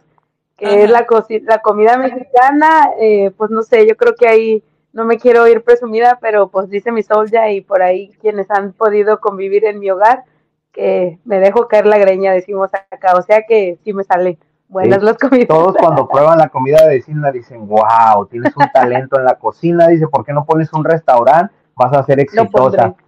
que 0.57 0.67
Ajá. 0.67 0.77
es 0.81 0.91
la, 0.91 1.07
coci- 1.07 1.43
la 1.43 1.59
comida 1.59 1.97
mexicana. 1.97 2.91
eh, 3.01 3.31
pues 3.37 3.51
no 3.51 3.63
sé, 3.63 3.87
yo 3.87 3.97
creo 3.97 4.15
que 4.15 4.29
ahí 4.29 4.63
no 4.93 5.05
me 5.05 5.19
quiero 5.19 5.49
ir 5.49 5.63
presumida, 5.65 6.19
pero 6.21 6.49
pues 6.49 6.69
dice 6.71 6.93
mi 6.93 7.03
solja 7.03 7.51
y 7.51 7.61
por 7.63 7.83
ahí 7.83 8.11
quienes 8.21 8.51
han 8.51 8.73
podido 8.73 9.21
convivir 9.21 9.65
en 9.65 9.81
mi 9.81 9.91
hogar, 9.91 10.25
que 10.73 11.19
me 11.25 11.41
dejo 11.41 11.67
caer 11.67 11.87
la 11.87 11.99
greña, 11.99 12.33
decimos 12.33 12.71
acá. 12.73 13.15
O 13.17 13.23
sea 13.23 13.43
que 13.49 13.79
sí 13.85 13.93
me 13.93 14.05
sale 14.05 14.39
buenas 14.75 14.99
Sí, 14.99 15.05
las 15.07 15.17
comidas. 15.17 15.49
Todos 15.49 15.75
cuando 15.79 16.07
prueban 16.13 16.37
la 16.39 16.49
comida 16.51 16.83
de 16.83 16.97
vecina 16.97 17.31
dicen, 17.31 17.67
wow, 17.67 18.27
tienes 18.31 18.55
un 18.57 18.67
talento 18.75 19.19
en 19.19 19.25
la 19.25 19.37
cocina, 19.37 19.87
dice, 19.89 20.07
¿por 20.09 20.25
qué 20.25 20.33
no 20.35 20.45
pones 20.45 20.71
un 20.75 20.85
restaurante? 20.85 21.55
Vas 21.77 21.93
a 21.95 22.03
ser 22.03 22.21
exitosa. 22.21 22.95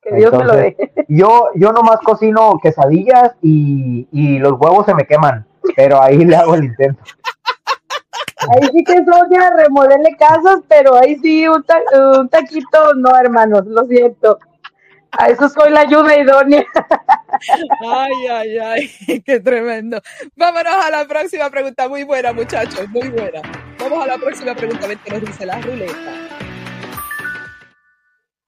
Que 0.00 0.14
Dios 0.14 0.32
me 0.32 0.44
lo 0.44 0.54
Entonces, 0.54 0.76
dé. 0.94 1.04
Yo, 1.08 1.48
yo 1.56 1.72
nomás 1.72 1.98
cocino 2.00 2.58
quesadillas 2.62 3.34
y, 3.42 4.06
y 4.12 4.38
los 4.38 4.52
huevos 4.52 4.86
se 4.86 4.94
me 4.94 5.04
queman, 5.04 5.44
pero 5.74 6.00
ahí 6.00 6.24
le 6.24 6.36
hago 6.36 6.54
el 6.54 6.64
intento. 6.64 7.02
Ahí 8.50 8.68
sí 8.72 8.84
que 8.84 9.04
Sonia 9.04 9.50
remodele 9.56 10.16
casas, 10.16 10.60
pero 10.68 10.94
ahí 10.94 11.16
sí 11.16 11.48
un, 11.48 11.64
ta- 11.64 11.82
un 12.20 12.28
taquito, 12.28 12.94
no 12.94 13.16
hermanos, 13.18 13.66
lo 13.66 13.84
siento. 13.86 14.38
A 15.12 15.28
eso 15.30 15.48
soy 15.48 15.70
la 15.70 15.80
ayuda 15.80 16.18
idónea. 16.18 16.64
Ay, 17.80 18.26
ay, 18.30 18.58
ay, 18.58 19.22
qué 19.26 19.40
tremendo. 19.40 20.00
Vámonos 20.36 20.72
a 20.74 20.90
la 20.90 21.06
próxima 21.06 21.50
pregunta. 21.50 21.88
Muy 21.88 22.04
buena, 22.04 22.32
muchachos, 22.32 22.88
muy 22.88 23.08
buena. 23.08 23.40
Vamos 23.78 24.02
a 24.04 24.06
la 24.06 24.18
próxima 24.18 24.54
pregunta, 24.54 24.84
a 24.84 24.88
ver 24.88 24.98
qué 24.98 25.10
nos 25.10 25.20
dice 25.22 25.46
la 25.46 25.60
ruleta. 25.60 26.28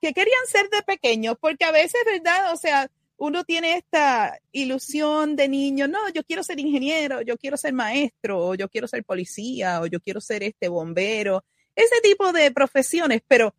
¿Qué 0.01 0.13
querían 0.15 0.47
ser 0.47 0.69
de 0.71 0.83
pequeños? 0.83 1.37
Porque 1.41 1.65
a 1.65 1.73
veces, 1.73 2.01
¿verdad? 2.07 2.53
O 2.53 2.57
sea, 2.57 2.89
uno 3.19 3.45
tiene 3.45 3.77
esta 3.77 4.39
ilusión 4.51 5.37
de 5.37 5.49
niño, 5.49 5.89
no, 5.89 6.09
yo 6.09 6.25
quiero 6.25 6.43
ser 6.43 6.59
ingeniero, 6.59 7.21
yo 7.21 7.37
quiero 7.37 7.57
ser 7.59 7.75
maestro, 7.75 8.39
o 8.39 8.55
yo 8.55 8.69
quiero 8.71 8.89
ser 8.89 9.05
policía, 9.05 9.81
o 9.83 9.87
yo 9.87 10.01
quiero 10.01 10.21
ser 10.23 10.43
este 10.43 10.69
bombero, 10.69 11.45
ese 11.77 12.01
tipo 12.03 12.33
de 12.33 12.51
profesiones, 12.51 13.21
pero 13.29 13.55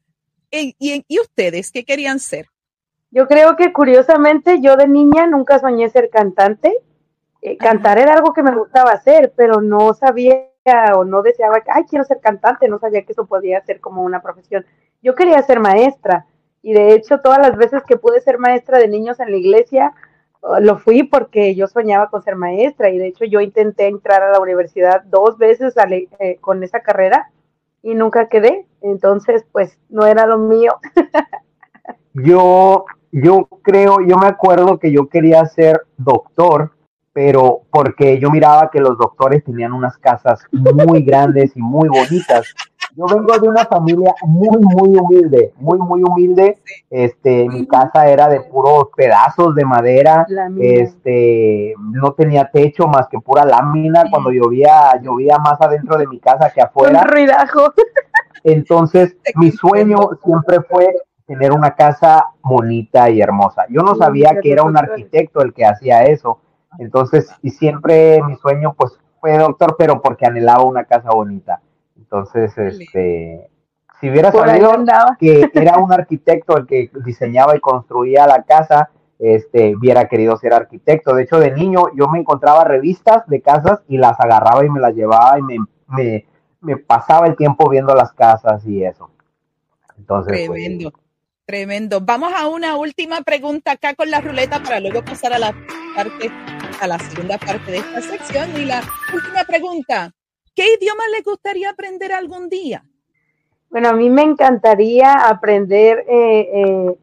¿y, 0.50 0.76
y- 0.80 1.06
y 1.08 1.20
ustedes 1.20 1.72
qué 1.72 1.84
querían 1.84 2.20
ser? 2.20 2.48
Yo 3.12 3.28
creo 3.28 3.58
que 3.58 3.74
curiosamente 3.74 4.62
yo 4.62 4.78
de 4.78 4.88
niña 4.88 5.28
nunca 5.28 5.60
soñé 5.60 5.90
ser 5.90 6.10
cantante. 6.10 6.78
Eh, 7.42 7.58
cantar 7.58 7.98
era 7.98 8.14
algo 8.14 8.34
que 8.34 8.44
me 8.44 8.56
gustaba 8.56 8.92
hacer, 8.92 9.34
pero 9.36 9.62
no 9.62 9.94
sabía 9.94 10.48
o 10.96 11.04
no 11.04 11.22
deseaba 11.22 11.62
que, 11.62 11.72
ay, 11.72 11.84
quiero 11.90 12.06
ser 12.06 12.20
cantante, 12.20 12.68
no 12.68 12.80
sabía 12.80 13.04
que 13.04 13.12
eso 13.14 13.26
podía 13.26 13.62
ser 13.66 13.80
como 13.80 14.04
una 14.04 14.22
profesión. 14.22 14.66
Yo 15.02 15.16
quería 15.16 15.42
ser 15.42 15.60
maestra 15.60 16.28
y 16.62 16.74
de 16.74 16.94
hecho 16.94 17.20
todas 17.20 17.40
las 17.40 17.58
veces 17.58 17.84
que 17.84 17.98
pude 17.98 18.22
ser 18.22 18.38
maestra 18.38 18.78
de 18.78 18.88
niños 18.88 19.20
en 19.20 19.32
la 19.32 19.38
iglesia, 19.38 19.94
uh, 20.42 20.60
lo 20.62 20.78
fui 20.78 21.04
porque 21.04 21.56
yo 21.56 21.68
soñaba 21.68 22.10
con 22.10 22.22
ser 22.22 22.36
maestra 22.36 22.92
y 22.92 23.00
de 23.00 23.08
hecho 23.08 23.26
yo 23.26 23.42
intenté 23.42 23.88
entrar 23.88 24.22
a 24.22 24.32
la 24.32 24.40
universidad 24.40 25.04
dos 25.06 25.38
veces 25.40 25.74
eh, 26.20 26.38
con 26.40 26.64
esa 26.64 26.82
carrera 26.82 27.32
y 27.82 27.96
nunca 27.96 28.30
quedé, 28.30 28.68
entonces 28.82 29.44
pues 29.52 29.80
no 29.90 30.06
era 30.06 30.28
lo 30.28 30.38
mío. 30.38 30.76
Yo, 32.14 32.86
yo 33.12 33.48
creo, 33.62 33.98
yo 34.08 34.18
me 34.18 34.28
acuerdo 34.28 34.80
que 34.80 34.92
yo 34.92 35.08
quería 35.08 35.46
ser 35.46 35.82
doctor 35.98 36.72
pero 37.14 37.62
porque 37.70 38.20
yo 38.20 38.32
miraba 38.32 38.70
que 38.72 38.80
los 38.80 38.98
doctores 38.98 39.44
tenían 39.44 39.74
unas 39.74 39.98
casas 39.98 40.46
muy 40.52 41.02
grandes 41.04 41.52
y 41.56 41.62
muy 41.62 41.90
bonitas. 41.90 42.54
Yo 42.96 43.06
vengo 43.06 43.38
de 43.38 43.48
una 43.48 43.66
familia 43.66 44.14
muy, 44.24 44.60
muy 44.60 44.98
humilde, 44.98 45.54
muy, 45.58 45.78
muy 45.78 46.04
humilde. 46.04 46.60
Este, 46.90 47.48
mi 47.48 47.66
casa 47.66 48.10
era 48.10 48.28
de 48.28 48.42
puros 48.42 48.90
pedazos 48.96 49.56
de 49.56 49.64
madera. 49.64 50.26
Este, 50.60 51.74
no 51.80 52.12
tenía 52.14 52.50
techo 52.52 52.88
más 52.88 53.08
que 53.08 53.20
pura 53.20 53.46
lámina. 53.46 54.04
Cuando 54.10 54.32
llovía, 54.32 55.00
llovía 55.02 55.38
más 55.38 55.62
adentro 55.62 55.98
de 55.98 56.08
mi 56.08 56.20
casa 56.20 56.52
que 56.54 56.62
afuera. 56.62 57.04
Un 57.04 57.08
ruidajo. 57.08 57.74
Entonces, 58.44 59.16
mi 59.36 59.52
sueño 59.52 59.98
siempre 60.26 60.60
fue 60.62 60.94
tener 61.32 61.54
una 61.54 61.76
casa 61.76 62.26
bonita 62.44 63.10
y 63.10 63.22
hermosa. 63.22 63.66
Yo 63.70 63.84
no 63.84 63.96
sabía 63.96 64.42
que 64.42 64.52
era 64.52 64.64
un 64.64 64.76
arquitecto 64.76 65.42
el 65.42 65.54
que 65.54 65.66
hacía 65.66 66.04
eso. 66.04 66.42
Entonces, 66.78 67.34
y 67.42 67.52
siempre 67.52 68.22
mi 68.22 68.36
sueño 68.36 68.74
pues 68.74 69.00
fue 69.22 69.38
doctor, 69.38 69.78
pero 69.78 70.02
porque 70.02 70.26
anhelaba 70.26 70.64
una 70.64 70.84
casa 70.84 71.12
bonita. 71.12 71.62
Entonces, 71.96 72.58
este, 72.58 73.50
si 74.02 74.10
hubiera 74.10 74.34
sabido 74.34 74.74
que 75.18 75.50
era 75.54 75.78
un 75.78 75.94
arquitecto 75.94 76.58
el 76.58 76.68
que 76.68 76.92
diseñaba 77.06 77.56
y 77.56 77.62
construía 77.62 78.28
la 78.28 78.44
casa, 78.44 78.90
este, 79.18 79.74
hubiera 79.78 80.10
querido 80.10 80.36
ser 80.36 80.54
arquitecto. 80.54 81.16
De 81.16 81.24
hecho, 81.24 81.40
de 81.40 81.52
niño 81.52 81.86
yo 81.96 82.10
me 82.10 82.20
encontraba 82.20 82.66
revistas 82.66 83.26
de 83.28 83.42
casas 83.42 83.84
y 83.88 83.98
las 83.98 84.20
agarraba 84.20 84.66
y 84.66 84.70
me 84.70 84.82
las 84.82 84.94
llevaba 84.94 85.40
y 85.40 85.44
me, 85.44 85.58
me, 85.88 86.26
me 86.60 86.76
pasaba 86.76 87.28
el 87.28 87.38
tiempo 87.38 87.70
viendo 87.70 87.96
las 87.96 88.12
casas 88.12 88.66
y 88.66 88.84
eso. 88.84 89.12
Entonces, 89.98 90.46
pues, 90.48 90.92
tremendo. 91.52 92.00
Vamos 92.00 92.32
a 92.34 92.48
una 92.48 92.78
última 92.78 93.20
pregunta 93.24 93.74
acá 93.74 93.94
con 93.94 94.10
la 94.10 94.22
ruleta 94.22 94.64
para 94.64 94.80
luego 94.80 95.04
pasar 95.04 95.34
a 95.34 95.40
la 95.40 95.54
parte, 95.94 96.32
a 96.80 96.88
la 96.88 96.98
segunda 96.98 97.38
parte 97.38 97.72
de 97.74 97.80
esta 97.80 98.02
sección. 98.02 98.50
Y 98.56 98.64
la 98.64 98.82
última 99.14 99.44
pregunta, 99.44 100.14
¿qué 100.56 100.64
idioma 100.80 101.04
le 101.14 101.22
gustaría 101.24 101.72
aprender 101.72 102.14
algún 102.14 102.48
día? 102.48 102.86
Bueno, 103.70 103.90
a 103.90 103.94
mí 103.94 104.10
me 104.10 104.22
encantaría 104.22 105.12
aprender 105.28 106.06
eh, 106.08 106.48
eh, 106.54 106.96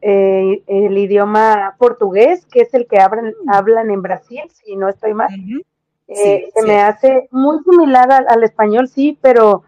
eh, 0.00 0.62
el 0.66 0.96
idioma 0.96 1.76
portugués, 1.78 2.46
que 2.46 2.62
es 2.62 2.72
el 2.72 2.86
que 2.86 2.98
hablan, 2.98 3.34
hablan 3.46 3.90
en 3.90 4.00
Brasil, 4.00 4.40
si 4.54 4.74
no 4.74 4.88
estoy 4.88 5.12
mal. 5.12 5.28
se 6.06 6.50
me 6.66 6.80
hace 6.80 7.28
muy 7.30 7.58
similar 7.64 8.10
al, 8.10 8.26
al, 8.26 8.42
español, 8.42 8.88
sí, 8.88 9.18
pero 9.20 9.64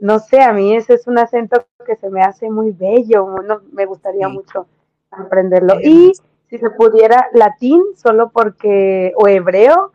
no 0.00 0.18
sé, 0.18 0.42
a 0.42 0.52
mí 0.52 0.74
ese 0.74 0.94
es 0.94 1.06
un 1.06 1.18
acento 1.18 1.66
que 1.86 1.96
se 1.96 2.10
me 2.10 2.22
hace 2.22 2.50
muy 2.50 2.72
bello, 2.72 3.26
no, 3.46 3.60
me 3.72 3.86
gustaría 3.86 4.28
mucho 4.28 4.66
aprenderlo. 5.10 5.80
Y 5.80 6.12
si 6.48 6.58
se 6.58 6.70
pudiera 6.70 7.28
latín, 7.32 7.82
solo 7.96 8.30
porque, 8.30 9.12
o 9.16 9.28
hebreo, 9.28 9.92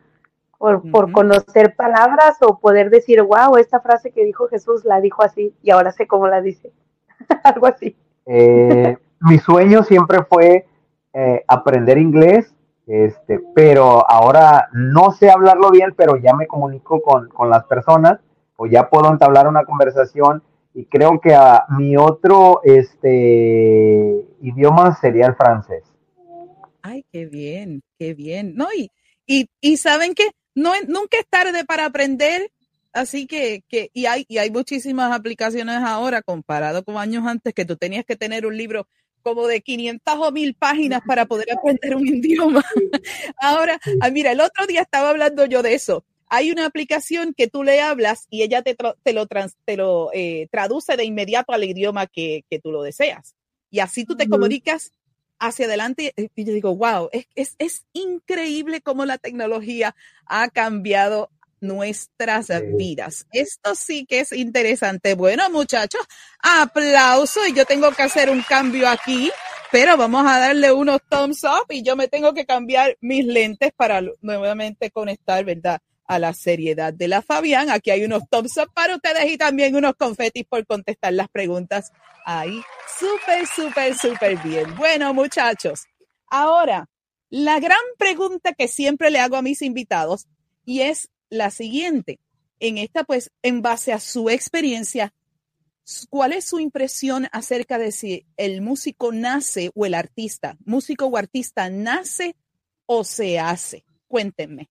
por, 0.58 0.90
por, 0.90 1.10
conocer 1.12 1.74
palabras 1.74 2.36
o 2.42 2.58
poder 2.58 2.90
decir, 2.90 3.22
wow, 3.22 3.56
esta 3.56 3.80
frase 3.80 4.10
que 4.10 4.24
dijo 4.24 4.46
Jesús 4.48 4.84
la 4.84 5.00
dijo 5.00 5.22
así 5.22 5.54
y 5.62 5.70
ahora 5.70 5.90
sé 5.90 6.06
cómo 6.06 6.26
la 6.28 6.42
dice. 6.42 6.70
Algo 7.44 7.66
así. 7.66 7.96
Eh, 8.26 8.96
mi 9.20 9.38
sueño 9.38 9.82
siempre 9.84 10.22
fue 10.24 10.66
eh, 11.14 11.44
aprender 11.48 11.96
inglés, 11.96 12.54
este, 12.86 13.40
pero 13.54 14.04
ahora 14.10 14.68
no 14.72 15.12
sé 15.12 15.30
hablarlo 15.30 15.70
bien, 15.70 15.94
pero 15.96 16.16
ya 16.16 16.34
me 16.34 16.46
comunico 16.46 17.00
con, 17.00 17.28
con 17.28 17.48
las 17.48 17.64
personas 17.64 18.20
o 18.60 18.66
ya 18.66 18.90
puedo 18.90 19.10
entablar 19.10 19.48
una 19.48 19.64
conversación 19.64 20.42
y 20.74 20.84
creo 20.84 21.18
que 21.18 21.34
a 21.34 21.64
mi 21.70 21.96
otro 21.96 22.60
este 22.62 24.22
idioma 24.42 24.94
sería 25.00 25.28
el 25.28 25.34
francés. 25.34 25.82
Ay, 26.82 27.06
qué 27.10 27.24
bien, 27.24 27.82
qué 27.98 28.12
bien. 28.12 28.54
No, 28.56 28.68
y, 28.76 28.90
y, 29.26 29.48
y 29.62 29.78
saben 29.78 30.14
que 30.14 30.28
no, 30.54 30.74
nunca 30.88 31.16
es 31.18 31.26
tarde 31.30 31.64
para 31.64 31.86
aprender. 31.86 32.50
Así 32.92 33.26
que, 33.26 33.62
que 33.66 33.88
y, 33.94 34.04
hay, 34.04 34.26
y 34.28 34.36
hay 34.36 34.50
muchísimas 34.50 35.10
aplicaciones 35.10 35.76
ahora 35.82 36.20
comparado 36.20 36.84
con 36.84 36.98
años 36.98 37.26
antes 37.26 37.54
que 37.54 37.64
tú 37.64 37.76
tenías 37.76 38.04
que 38.04 38.16
tener 38.16 38.44
un 38.44 38.58
libro 38.58 38.86
como 39.22 39.46
de 39.46 39.62
500 39.62 40.14
o 40.18 40.32
1000 40.32 40.54
páginas 40.54 41.00
para 41.06 41.24
poder 41.24 41.50
aprender 41.50 41.96
un 41.96 42.06
idioma. 42.06 42.62
ahora, 43.38 43.80
ah, 44.02 44.10
mira, 44.10 44.32
el 44.32 44.40
otro 44.42 44.66
día 44.66 44.82
estaba 44.82 45.08
hablando 45.08 45.46
yo 45.46 45.62
de 45.62 45.72
eso. 45.72 46.04
Hay 46.30 46.50
una 46.50 46.64
aplicación 46.64 47.34
que 47.34 47.48
tú 47.48 47.62
le 47.62 47.80
hablas 47.80 48.26
y 48.30 48.42
ella 48.42 48.62
te, 48.62 48.74
te 49.02 49.12
lo, 49.12 49.26
trans, 49.26 49.56
te 49.66 49.76
lo 49.76 50.10
eh, 50.14 50.48
traduce 50.50 50.96
de 50.96 51.04
inmediato 51.04 51.52
al 51.52 51.64
idioma 51.64 52.06
que, 52.06 52.44
que, 52.48 52.58
tú 52.58 52.72
lo 52.72 52.82
deseas. 52.82 53.34
Y 53.70 53.80
así 53.80 54.04
tú 54.04 54.16
te 54.16 54.28
comunicas 54.28 54.92
hacia 55.38 55.66
adelante 55.66 56.14
y 56.16 56.44
yo 56.44 56.52
digo, 56.52 56.74
wow, 56.76 57.08
es, 57.12 57.26
es, 57.34 57.56
es 57.58 57.84
increíble 57.92 58.80
cómo 58.80 59.04
la 59.04 59.18
tecnología 59.18 59.94
ha 60.26 60.48
cambiado 60.48 61.30
nuestras 61.60 62.48
vidas. 62.76 63.26
Esto 63.32 63.74
sí 63.74 64.06
que 64.06 64.20
es 64.20 64.32
interesante. 64.32 65.14
Bueno, 65.14 65.48
muchachos, 65.50 66.00
aplauso 66.42 67.46
y 67.46 67.52
yo 67.52 67.64
tengo 67.64 67.90
que 67.92 68.02
hacer 68.02 68.30
un 68.30 68.42
cambio 68.42 68.88
aquí, 68.88 69.30
pero 69.70 69.96
vamos 69.96 70.26
a 70.26 70.38
darle 70.38 70.72
unos 70.72 71.00
thumbs 71.08 71.44
up 71.44 71.66
y 71.70 71.82
yo 71.82 71.96
me 71.96 72.08
tengo 72.08 72.32
que 72.34 72.46
cambiar 72.46 72.96
mis 73.00 73.24
lentes 73.26 73.72
para 73.76 74.02
nuevamente 74.20 74.90
conectar, 74.90 75.44
¿verdad? 75.44 75.80
A 76.10 76.18
la 76.18 76.32
seriedad 76.32 76.92
de 76.92 77.06
la 77.06 77.22
Fabián. 77.22 77.70
Aquí 77.70 77.90
hay 77.90 78.04
unos 78.04 78.24
thumbs 78.28 78.54
para 78.74 78.96
ustedes 78.96 79.30
y 79.30 79.38
también 79.38 79.76
unos 79.76 79.94
confetis 79.94 80.44
por 80.44 80.66
contestar 80.66 81.12
las 81.12 81.28
preguntas 81.28 81.92
ahí 82.26 82.60
súper, 82.98 83.46
súper, 83.46 83.96
súper 83.96 84.36
bien. 84.42 84.74
Bueno, 84.76 85.14
muchachos, 85.14 85.84
ahora, 86.26 86.88
la 87.28 87.60
gran 87.60 87.78
pregunta 87.96 88.52
que 88.54 88.66
siempre 88.66 89.10
le 89.10 89.20
hago 89.20 89.36
a 89.36 89.42
mis 89.42 89.62
invitados 89.62 90.26
y 90.64 90.80
es 90.80 91.10
la 91.28 91.50
siguiente. 91.50 92.18
En 92.58 92.76
esta, 92.76 93.04
pues, 93.04 93.30
en 93.42 93.62
base 93.62 93.92
a 93.92 94.00
su 94.00 94.28
experiencia, 94.30 95.14
¿cuál 96.10 96.32
es 96.32 96.44
su 96.44 96.58
impresión 96.58 97.28
acerca 97.32 97.78
de 97.78 97.92
si 97.92 98.26
el 98.36 98.62
músico 98.62 99.12
nace 99.12 99.70
o 99.74 99.86
el 99.86 99.94
artista, 99.94 100.56
músico 100.64 101.06
o 101.06 101.16
artista, 101.16 101.70
nace 101.70 102.34
o 102.86 103.04
se 103.04 103.38
hace? 103.38 103.84
Cuéntenme. 104.08 104.68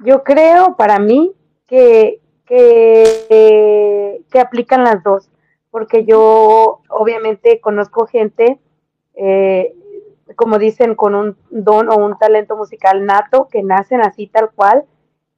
Yo 0.00 0.22
creo, 0.22 0.76
para 0.76 0.98
mí, 0.98 1.32
que, 1.66 2.20
que, 2.46 4.20
que 4.30 4.40
aplican 4.40 4.84
las 4.84 5.02
dos 5.02 5.30
porque 5.74 6.04
yo 6.04 6.82
obviamente 6.88 7.60
conozco 7.60 8.06
gente, 8.06 8.60
eh, 9.16 9.74
como 10.36 10.60
dicen, 10.60 10.94
con 10.94 11.16
un 11.16 11.36
don 11.50 11.88
o 11.88 11.96
un 11.96 12.16
talento 12.16 12.56
musical 12.56 13.04
nato, 13.04 13.48
que 13.50 13.64
nacen 13.64 14.00
así 14.00 14.28
tal 14.28 14.52
cual, 14.54 14.84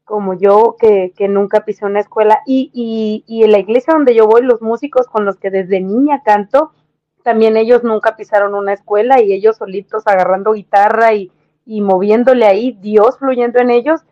como 0.04 0.34
yo, 0.34 0.76
que, 0.78 1.14
que 1.16 1.28
nunca 1.28 1.64
pisé 1.64 1.86
una 1.86 2.00
escuela. 2.00 2.40
Y, 2.44 2.70
y, 2.74 3.24
y 3.26 3.44
en 3.44 3.52
la 3.52 3.60
iglesia 3.60 3.94
donde 3.94 4.14
yo 4.14 4.26
voy, 4.26 4.42
los 4.42 4.60
músicos 4.60 5.06
con 5.06 5.24
los 5.24 5.38
que 5.38 5.48
desde 5.50 5.80
niña 5.80 6.20
canto, 6.22 6.72
también 7.22 7.56
ellos 7.56 7.82
nunca 7.82 8.14
pisaron 8.14 8.54
una 8.54 8.74
escuela 8.74 9.22
y 9.22 9.32
ellos 9.32 9.56
solitos 9.56 10.06
agarrando 10.06 10.52
guitarra 10.52 11.14
y, 11.14 11.32
y 11.64 11.80
moviéndole 11.80 12.44
ahí, 12.44 12.76
Dios 12.78 13.16
fluyendo 13.18 13.58
en 13.58 13.70
ellos, 13.70 14.02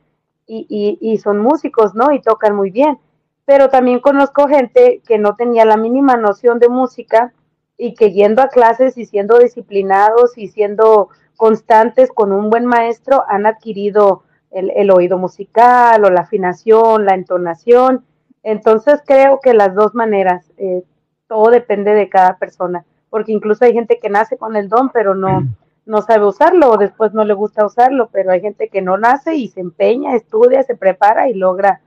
y, 0.47 0.67
y, 0.69 1.13
y 1.13 1.19
son 1.19 1.39
músicos, 1.39 1.95
¿no? 1.95 2.13
Y 2.13 2.21
tocan 2.21 2.55
muy 2.55 2.71
bien 2.71 2.99
pero 3.45 3.69
también 3.69 4.01
conozco 4.01 4.49
gente 4.49 5.03
que 5.07 5.19
no 5.19 5.37
tenía 5.37 5.65
la 5.65 5.77
mínima 5.77 6.17
noción 6.17 6.59
de 6.59 6.69
música 6.69 7.33
y 7.77 7.95
que 7.95 8.13
yendo 8.13 8.43
a 8.43 8.49
clases 8.49 8.97
y 8.97 9.05
siendo 9.05 9.39
disciplinados 9.39 10.39
y 10.39 10.49
siendo 10.49 11.09
constantes 11.37 12.11
con 12.13 12.33
un 12.33 12.49
buen 12.49 12.65
maestro 12.65 13.25
han 13.29 13.47
adquirido 13.47 14.23
el, 14.51 14.71
el 14.77 14.91
oído 14.91 15.19
musical 15.19 16.05
o 16.05 16.11
la 16.11 16.23
afinación, 16.23 17.05
la 17.05 17.15
entonación. 17.15 18.05
Entonces 18.43 19.03
creo 19.05 19.41
que 19.43 19.53
las 19.53 19.75
dos 19.75 19.95
maneras, 19.95 20.51
eh, 20.57 20.83
todo 21.27 21.51
depende 21.51 21.93
de 21.93 22.09
cada 22.09 22.39
persona, 22.39 22.85
porque 23.11 23.33
incluso 23.33 23.65
hay 23.65 23.73
gente 23.73 23.99
que 24.01 24.11
nace 24.11 24.37
con 24.39 24.57
el 24.57 24.69
don, 24.69 24.91
pero 24.91 25.15
no, 25.15 25.43
no 25.87 26.03
sabe 26.03 26.27
usarlo 26.27 26.71
o 26.71 26.77
después 26.77 27.13
no 27.13 27.25
le 27.25 27.35
gusta 27.35 27.67
usarlo, 27.67 28.09
pero 28.13 28.33
hay 28.33 28.41
gente 28.41 28.69
que 28.69 28.83
no 28.83 28.97
nace 28.97 29.35
y 29.35 29.49
se 29.49 29.61
empeña, 29.61 30.15
estudia, 30.15 30.63
se 30.63 30.77
prepara 30.77 31.29
y 31.29 31.35
logra 31.35 31.81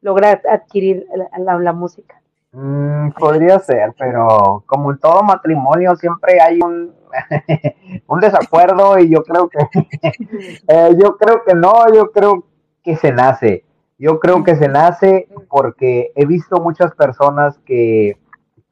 lograr 0.00 0.42
adquirir 0.48 1.06
la, 1.38 1.58
la, 1.58 1.72
música. 1.72 2.20
Mm, 2.52 3.10
podría 3.18 3.58
ser, 3.58 3.94
pero 3.98 4.62
como 4.66 4.92
en 4.92 4.98
todo 4.98 5.22
matrimonio 5.22 5.96
siempre 5.96 6.40
hay 6.40 6.60
un, 6.60 6.94
un 8.06 8.20
desacuerdo 8.20 8.98
y 8.98 9.10
yo 9.10 9.22
creo 9.22 9.48
que 9.48 9.58
eh, 10.68 10.96
yo 10.96 11.16
creo 11.16 11.42
que 11.44 11.54
no, 11.54 11.92
yo 11.92 12.10
creo 12.12 12.44
que 12.82 12.96
se 12.96 13.12
nace. 13.12 13.64
Yo 13.98 14.20
creo 14.20 14.44
que 14.44 14.54
se 14.54 14.68
nace 14.68 15.26
porque 15.48 16.12
he 16.14 16.24
visto 16.24 16.60
muchas 16.60 16.94
personas 16.94 17.58
que, 17.66 18.16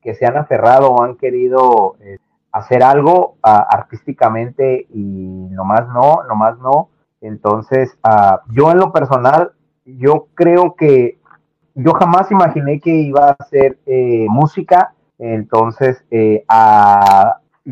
que 0.00 0.14
se 0.14 0.24
han 0.24 0.36
aferrado 0.36 0.92
o 0.92 1.02
han 1.02 1.16
querido 1.16 1.96
eh, 2.00 2.18
hacer 2.56 2.82
algo 2.82 3.36
uh, 3.44 3.64
artísticamente 3.70 4.86
y 4.90 5.48
nomás 5.50 5.88
no, 5.88 6.22
nomás 6.28 6.58
no. 6.58 6.88
Entonces, 7.20 7.96
uh, 8.04 8.38
yo 8.52 8.70
en 8.70 8.78
lo 8.78 8.92
personal 8.92 9.52
yo 9.84 10.28
creo 10.34 10.74
que 10.74 11.18
yo 11.74 11.92
jamás 11.92 12.30
imaginé 12.30 12.80
que 12.80 12.90
iba 12.90 13.28
a 13.28 13.36
hacer 13.38 13.78
eh, 13.86 14.26
música, 14.30 14.94
entonces 15.18 16.02
eh, 16.10 16.44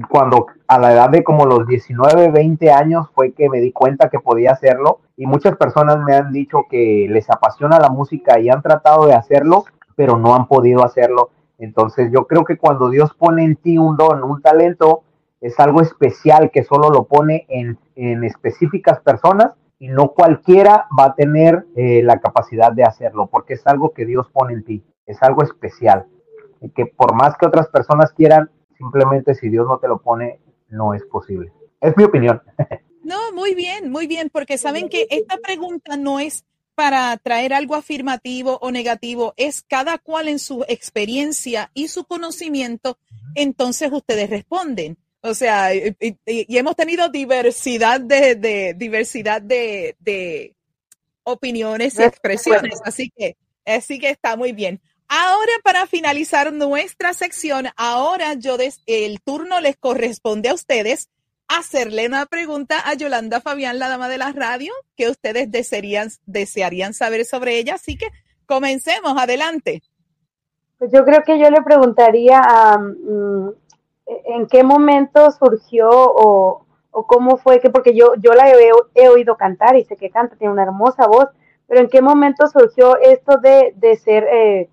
cuando 0.09 0.47
a 0.69 0.79
la 0.79 0.93
edad 0.93 1.11
de 1.11 1.25
como 1.25 1.47
los 1.47 1.67
19, 1.67 2.31
20 2.31 2.71
años 2.71 3.09
fue 3.15 3.33
que 3.33 3.49
me 3.49 3.61
di 3.61 3.73
cuenta 3.73 4.11
que 4.11 4.21
podía 4.21 4.53
hacerlo 4.53 5.01
y 5.17 5.27
muchas 5.27 5.57
personas 5.57 5.99
me 6.01 6.15
han 6.15 6.33
dicho 6.33 6.65
que 6.69 7.07
les 7.09 7.31
apasiona 7.31 7.79
la 7.79 7.89
música 7.89 8.39
y 8.39 8.51
han 8.51 8.61
tratado 8.61 9.07
de 9.07 9.15
hacerlo, 9.15 9.65
pero 9.97 10.19
no 10.19 10.35
han 10.35 10.49
podido 10.49 10.85
hacerlo. 10.85 11.31
Entonces 11.59 12.11
yo 12.13 12.27
creo 12.27 12.45
que 12.45 12.57
cuando 12.57 12.91
Dios 12.91 13.15
pone 13.15 13.45
en 13.45 13.57
ti 13.57 13.79
un 13.79 13.97
don, 13.97 14.23
un 14.23 14.43
talento, 14.43 15.03
es 15.41 15.59
algo 15.61 15.81
especial 15.83 16.51
que 16.51 16.65
solo 16.65 16.91
lo 16.91 17.05
pone 17.05 17.47
en, 17.49 17.79
en 17.97 18.25
específicas 18.25 19.01
personas 19.01 19.53
y 19.79 19.89
no 19.89 20.09
cualquiera 20.13 20.87
va 20.99 21.07
a 21.07 21.15
tener 21.15 21.67
eh, 21.77 22.03
la 22.03 22.19
capacidad 22.19 22.73
de 22.73 22.85
hacerlo, 22.85 23.27
porque 23.27 23.55
es 23.55 23.67
algo 23.67 23.93
que 23.93 24.07
Dios 24.07 24.29
pone 24.33 24.55
en 24.55 24.65
ti, 24.65 24.83
es 25.07 25.23
algo 25.23 25.43
especial, 25.43 26.07
que 26.75 26.87
por 26.87 27.15
más 27.15 27.37
que 27.37 27.47
otras 27.47 27.69
personas 27.69 28.13
quieran, 28.13 28.51
simplemente 28.79 29.35
si 29.35 29.49
Dios 29.49 29.67
no 29.67 29.79
te 29.79 29.89
lo 29.89 29.99
pone, 29.99 30.41
no 30.69 30.95
es 30.95 31.05
posible. 31.05 31.53
Es 31.81 31.97
mi 31.97 32.05
opinión. 32.05 32.43
No, 33.05 33.33
muy 33.35 33.55
bien, 33.55 33.93
muy 33.93 34.07
bien, 34.07 34.31
porque 34.33 34.57
saben 34.57 34.89
que 34.89 35.07
esta 35.11 35.37
pregunta 35.37 35.99
no 35.99 36.21
es 36.21 36.47
para 36.75 37.17
traer 37.17 37.55
algo 37.55 37.75
afirmativo 37.75 38.59
o 38.61 38.71
negativo, 38.71 39.35
es 39.37 39.63
cada 39.63 39.99
cual 39.99 40.29
en 40.29 40.39
su 40.39 40.65
experiencia 40.69 41.71
y 41.75 41.89
su 41.89 42.05
conocimiento, 42.05 42.99
entonces 43.35 43.91
ustedes 43.93 44.31
responden. 44.31 44.97
O 45.21 45.35
sea, 45.35 45.75
y, 45.75 45.97
hemos 46.27 46.77
tenido 46.77 47.09
diversidad 47.09 48.01
de, 48.01 48.75
diversidad 48.77 49.41
de, 49.41 50.55
opiniones 51.23 51.99
y 51.99 52.03
expresiones, 52.03 52.81
así 52.85 53.11
que, 53.17 53.37
así 53.65 53.99
que 53.99 54.11
está 54.11 54.37
muy 54.37 54.53
bien. 54.53 54.81
Ahora, 55.09 55.53
para 55.63 55.87
finalizar 55.87 56.53
nuestra 56.53 57.15
sección, 57.15 57.69
ahora 57.77 58.35
yo 58.35 58.57
el 58.87 59.21
turno 59.23 59.61
les 59.61 59.77
corresponde 59.77 60.49
a 60.49 60.55
ustedes 60.55 61.09
hacerle 61.49 62.07
una 62.07 62.27
pregunta 62.27 62.77
a 62.85 62.95
Yolanda 62.95 63.41
Fabián, 63.41 63.79
la 63.79 63.89
dama 63.89 64.09
de 64.09 64.19
la 64.19 64.33
radio, 64.33 64.73
que 64.97 65.09
ustedes 65.09 65.51
desearían, 65.51 66.09
desearían 66.27 66.95
saber 66.95 67.25
sobre 67.25 67.59
ella. 67.59 67.75
Así 67.75 67.97
que 67.97 68.09
comencemos, 68.47 69.17
adelante. 69.17 69.83
Pues 70.79 70.91
yo 70.93 71.05
creo 71.05 71.23
que 71.25 71.39
yo 71.39 71.51
le 71.51 71.63
preguntaría 71.63 72.43
mm, 72.79 73.49
en 74.07 74.47
qué 74.47 74.63
momento 74.63 75.31
surgió 75.31 75.89
o, 75.91 76.67
cómo 76.91 77.37
fue 77.39 77.61
que, 77.61 77.71
porque 77.71 77.95
yo, 77.95 78.15
yo 78.17 78.35
la 78.35 78.49
he, 78.95 79.09
oído 79.09 79.37
cantar 79.37 79.77
y 79.77 79.85
sé 79.85 79.97
que 79.97 80.11
canta, 80.11 80.37
tiene 80.37 80.53
una 80.53 80.63
hermosa 80.63 81.07
voz, 81.07 81.27
pero 81.67 81.81
en 81.81 81.89
qué 81.89 82.01
momento 82.03 82.47
surgió 82.47 82.97
esto 82.99 83.39
de, 83.39 83.97
ser 83.97 84.25
eh, 84.25 84.71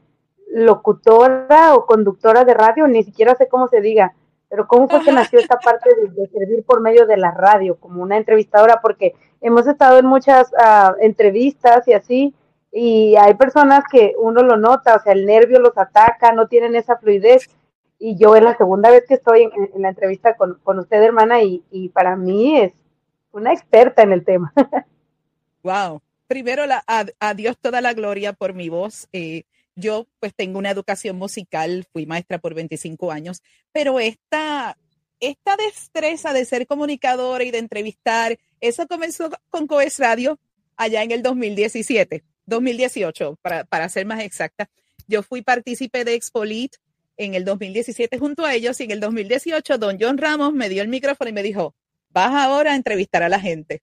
locutora 0.53 1.73
o 1.75 1.85
conductora 1.85 2.43
de 2.43 2.53
radio, 2.53 2.87
ni 2.87 3.03
siquiera 3.03 3.35
sé 3.35 3.47
cómo 3.47 3.67
se 3.69 3.81
diga, 3.81 4.13
pero 4.51 4.67
cómo 4.67 4.89
fue 4.89 5.01
que 5.01 5.11
nació 5.13 5.39
esta 5.39 5.57
parte 5.57 5.89
de, 5.95 6.27
servir 6.27 6.63
por 6.63 6.81
medio 6.81 7.07
de 7.07 7.17
la 7.17 7.31
radio 7.31 7.79
como 7.79 8.03
una 8.03 8.17
entrevistadora, 8.17 8.81
porque 8.81 9.15
hemos 9.39 9.65
estado 9.65 9.97
en 9.97 10.05
muchas 10.05 10.51
uh, 10.51 10.93
entrevistas 10.99 11.87
y 11.87 11.93
así, 11.93 12.35
y 12.71 13.15
hay 13.15 13.33
personas 13.35 13.85
que 13.89 14.13
uno 14.19 14.43
lo 14.43 14.57
nota, 14.57 14.95
o 14.95 14.99
sea, 15.01 15.13
el 15.13 15.25
nervio 15.25 15.59
los 15.59 15.77
ataca, 15.77 16.33
no 16.33 16.47
tienen 16.47 16.75
esa 16.75 16.97
fluidez, 16.97 17.49
y 17.97 18.17
yo 18.17 18.35
es 18.35 18.43
la 18.43 18.57
segunda 18.57 18.91
vez 18.91 19.05
que 19.07 19.13
estoy 19.13 19.43
en, 19.43 19.81
la 19.81 19.89
entrevista 19.89 20.35
con, 20.35 20.79
usted, 20.79 21.01
hermana, 21.01 21.41
y, 21.41 21.89
para 21.93 22.15
mí 22.15 22.59
es 22.59 22.73
una 23.31 23.53
experta 23.53 24.03
en 24.03 24.11
el 24.11 24.25
tema. 24.25 24.53
Wow. 25.63 26.01
Primero, 26.25 26.65
la, 26.65 26.83
a, 26.87 27.33
Dios 27.35 27.55
toda 27.59 27.81
la 27.81 27.93
gloria 27.93 28.33
por 28.33 28.55
mi 28.55 28.67
voz. 28.67 29.07
Eh, 29.13 29.43
yo 29.75 30.07
pues 30.19 30.33
tengo 30.35 30.59
una 30.59 30.71
educación 30.71 31.17
musical, 31.17 31.85
fui 31.91 32.05
maestra 32.05 32.39
por 32.39 32.53
25 32.53 33.11
años, 33.11 33.41
pero 33.71 33.99
esta, 33.99 34.77
esta 35.19 35.55
destreza 35.57 36.33
de 36.33 36.45
ser 36.45 36.67
comunicadora 36.67 37.43
y 37.43 37.51
de 37.51 37.59
entrevistar, 37.59 38.37
eso 38.59 38.87
comenzó 38.87 39.29
con 39.49 39.67
Coes 39.67 39.99
Radio 39.99 40.39
allá 40.75 41.03
en 41.03 41.11
el 41.11 41.21
2017, 41.21 42.23
2018, 42.45 43.37
para, 43.41 43.63
para 43.65 43.89
ser 43.89 44.05
más 44.05 44.21
exacta. 44.21 44.69
Yo 45.07 45.23
fui 45.23 45.41
partícipe 45.41 46.03
de 46.05 46.15
Expolit 46.15 46.75
en 47.17 47.35
el 47.35 47.45
2017 47.45 48.17
junto 48.17 48.45
a 48.45 48.53
ellos 48.53 48.79
y 48.79 48.85
en 48.85 48.91
el 48.91 48.99
2018 48.99 49.77
don 49.77 49.97
John 49.99 50.17
Ramos 50.17 50.53
me 50.53 50.69
dio 50.69 50.81
el 50.81 50.87
micrófono 50.87 51.29
y 51.29 51.33
me 51.33 51.43
dijo, 51.43 51.75
vas 52.09 52.33
ahora 52.33 52.73
a 52.73 52.75
entrevistar 52.75 53.23
a 53.23 53.29
la 53.29 53.39
gente. 53.39 53.81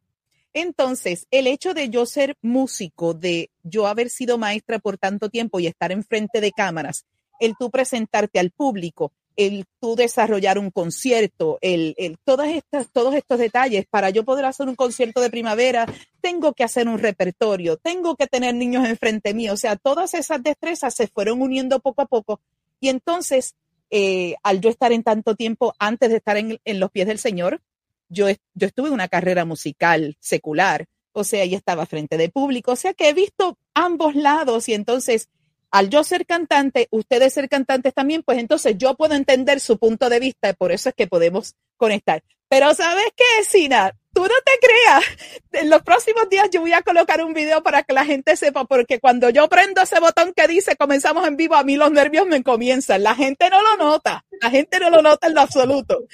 Entonces, 0.55 1.27
el 1.31 1.47
hecho 1.47 1.75
de 1.75 1.91
yo 1.91 2.07
ser 2.07 2.37
músico, 2.43 3.15
de 3.15 3.51
yo 3.63 3.87
haber 3.87 4.11
sido 4.11 4.39
maestra 4.39 4.79
por 4.79 4.99
tanto 4.99 5.29
tiempo 5.29 5.61
y 5.61 5.67
estar 5.67 5.93
enfrente 5.93 6.41
de 6.41 6.53
cámaras, 6.53 7.05
el 7.41 7.55
tú 7.59 7.71
presentarte 7.71 8.39
al 8.39 8.51
público, 8.51 9.13
el 9.37 9.67
tú 9.81 9.95
desarrollar 9.95 10.59
un 10.59 10.73
concierto, 10.73 11.59
el, 11.61 11.95
el, 11.97 12.19
todas 12.25 12.51
todos 12.93 13.15
estos 13.15 13.39
detalles, 13.39 13.87
para 13.89 14.11
yo 14.11 14.25
poder 14.25 14.45
hacer 14.45 14.69
un 14.69 14.75
concierto 14.75 15.21
de 15.21 15.31
primavera, 15.31 15.87
tengo 16.21 16.53
que 16.55 16.65
hacer 16.65 16.89
un 16.89 16.99
repertorio, 16.99 17.77
tengo 17.77 18.17
que 18.17 18.27
tener 18.27 18.57
niños 18.57 18.87
enfrente 18.89 19.35
mío, 19.35 19.53
o 19.53 19.57
sea, 19.57 19.77
todas 19.77 20.15
esas 20.15 20.43
destrezas 20.43 20.95
se 20.95 21.07
fueron 21.07 21.41
uniendo 21.41 21.79
poco 21.79 22.03
a 22.03 22.07
poco. 22.07 22.41
Y 22.81 22.89
entonces, 22.89 23.55
eh, 23.91 24.35
al 24.43 24.61
yo 24.61 24.71
estar 24.71 24.93
en 24.93 25.05
tanto 25.05 25.37
tiempo 25.37 25.73
antes 25.79 26.11
de 26.11 26.17
estar 26.17 26.37
en, 26.37 26.59
los 26.65 26.91
pies 26.91 27.07
del 27.07 27.19
Señor, 27.19 27.61
yo, 28.09 28.29
estuve 28.29 28.89
en 28.89 28.95
una 28.95 29.09
carrera 29.09 29.45
musical 29.45 30.17
secular, 30.21 30.87
o 31.13 31.25
sea, 31.25 31.45
y 31.45 31.55
estaba 31.55 31.87
frente 31.87 32.17
de 32.17 32.29
público, 32.29 32.73
o 32.73 32.77
sea 32.77 32.95
que 32.95 33.09
he 33.09 33.15
visto 33.15 33.59
ambos 33.75 34.15
lados 34.15 34.69
y 34.69 34.75
entonces, 34.75 35.29
al 35.71 35.91
yo 35.91 36.05
ser 36.05 36.27
cantante, 36.27 36.89
ustedes 36.91 37.35
ser 37.35 37.49
cantantes 37.49 37.95
también, 37.95 38.23
pues 38.23 38.39
entonces 38.39 38.77
yo 38.79 38.95
puedo 38.95 39.15
entender 39.15 39.61
su 39.61 39.79
punto 39.79 40.09
de 40.09 40.21
vista 40.21 40.51
y 40.51 40.55
por 40.55 40.73
eso 40.73 40.89
es 40.89 40.95
que 40.95 41.07
podemos 41.07 41.55
conectar. 41.77 42.23
Pero 42.49 42.75
¿sabes 42.75 43.09
qué, 43.17 43.45
Sina? 43.45 43.95
tú 44.19 44.25
no 44.25 44.35
te 44.45 44.67
creas. 44.67 45.05
En 45.53 45.71
los 45.71 45.83
próximos 45.83 46.29
días 46.29 46.51
yo 46.51 46.61
voy 46.61 46.73
a 46.73 46.83
colocar 46.83 47.23
un 47.23 47.33
video 47.33 47.63
para 47.63 47.85
que 47.85 47.93
la 47.93 48.05
gente 48.05 48.37
sepa, 48.37 48.65
porque 48.65 48.99
cuando 48.99 49.31
yo 49.31 49.49
prendo 49.49 49.83
ese 49.83 50.01
botón 50.01 50.33
que 50.35 50.49
dice 50.49 50.77
comenzamos 50.77 51.27
en 51.27 51.37
vivo, 51.37 51.55
a 51.55 51.63
mí 51.63 51.77
los 51.77 51.93
nervios 51.93 52.27
me 52.27 52.43
comienzan. 52.43 53.05
La 53.05 53.15
gente 53.15 53.49
no 53.49 53.63
lo 53.63 53.77
nota, 53.77 54.25
la 54.43 54.51
gente 54.51 54.81
no 54.81 54.91
lo 54.91 55.03
nota 55.03 55.29
en 55.29 55.35
lo 55.35 55.41
absoluto. 55.41 56.05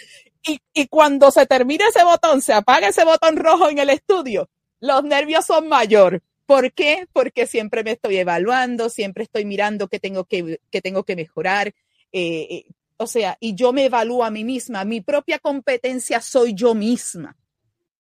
Y, 0.46 0.86
cuando 0.88 1.30
se 1.30 1.46
termina 1.46 1.88
ese 1.88 2.04
botón, 2.04 2.42
se 2.42 2.52
apaga 2.52 2.88
ese 2.88 3.04
botón 3.04 3.36
rojo 3.36 3.70
en 3.70 3.78
el 3.78 3.90
estudio, 3.90 4.50
los 4.80 5.02
nervios 5.02 5.46
son 5.46 5.68
mayor. 5.68 6.22
¿Por 6.46 6.72
qué? 6.72 7.06
Porque 7.12 7.46
siempre 7.46 7.82
me 7.82 7.92
estoy 7.92 8.18
evaluando, 8.18 8.90
siempre 8.90 9.24
estoy 9.24 9.46
mirando 9.46 9.88
qué 9.88 9.98
tengo 9.98 10.24
que, 10.24 10.60
qué 10.70 10.82
tengo 10.82 11.04
que 11.04 11.16
mejorar. 11.16 11.68
Eh, 12.12 12.46
eh, 12.50 12.64
o 12.98 13.06
sea, 13.06 13.36
y 13.40 13.54
yo 13.54 13.72
me 13.72 13.86
evalúo 13.86 14.24
a 14.24 14.30
mí 14.30 14.44
misma. 14.44 14.84
Mi 14.84 15.00
propia 15.00 15.38
competencia 15.38 16.20
soy 16.20 16.52
yo 16.54 16.74
misma. 16.74 17.36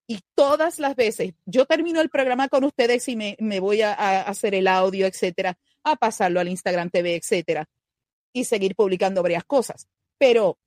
Y 0.06 0.20
todas 0.34 0.78
las 0.78 0.96
veces, 0.96 1.32
yo 1.46 1.64
termino 1.64 2.00
el 2.02 2.10
programa 2.10 2.48
con 2.48 2.64
ustedes 2.64 3.08
y 3.08 3.16
me, 3.16 3.60
voy 3.60 3.80
a, 3.80 4.20
hacer 4.22 4.54
el 4.54 4.68
audio, 4.68 5.06
etcétera, 5.06 5.56
a 5.82 5.96
pasarlo 5.96 6.40
al 6.40 6.48
Instagram 6.48 6.90
TV, 6.90 7.16
etcétera, 7.16 7.66
y 8.32 8.44
seguir 8.44 8.74
publicando 8.74 9.22
varias 9.22 9.44
cosas. 9.44 9.88
Pero 10.18 10.58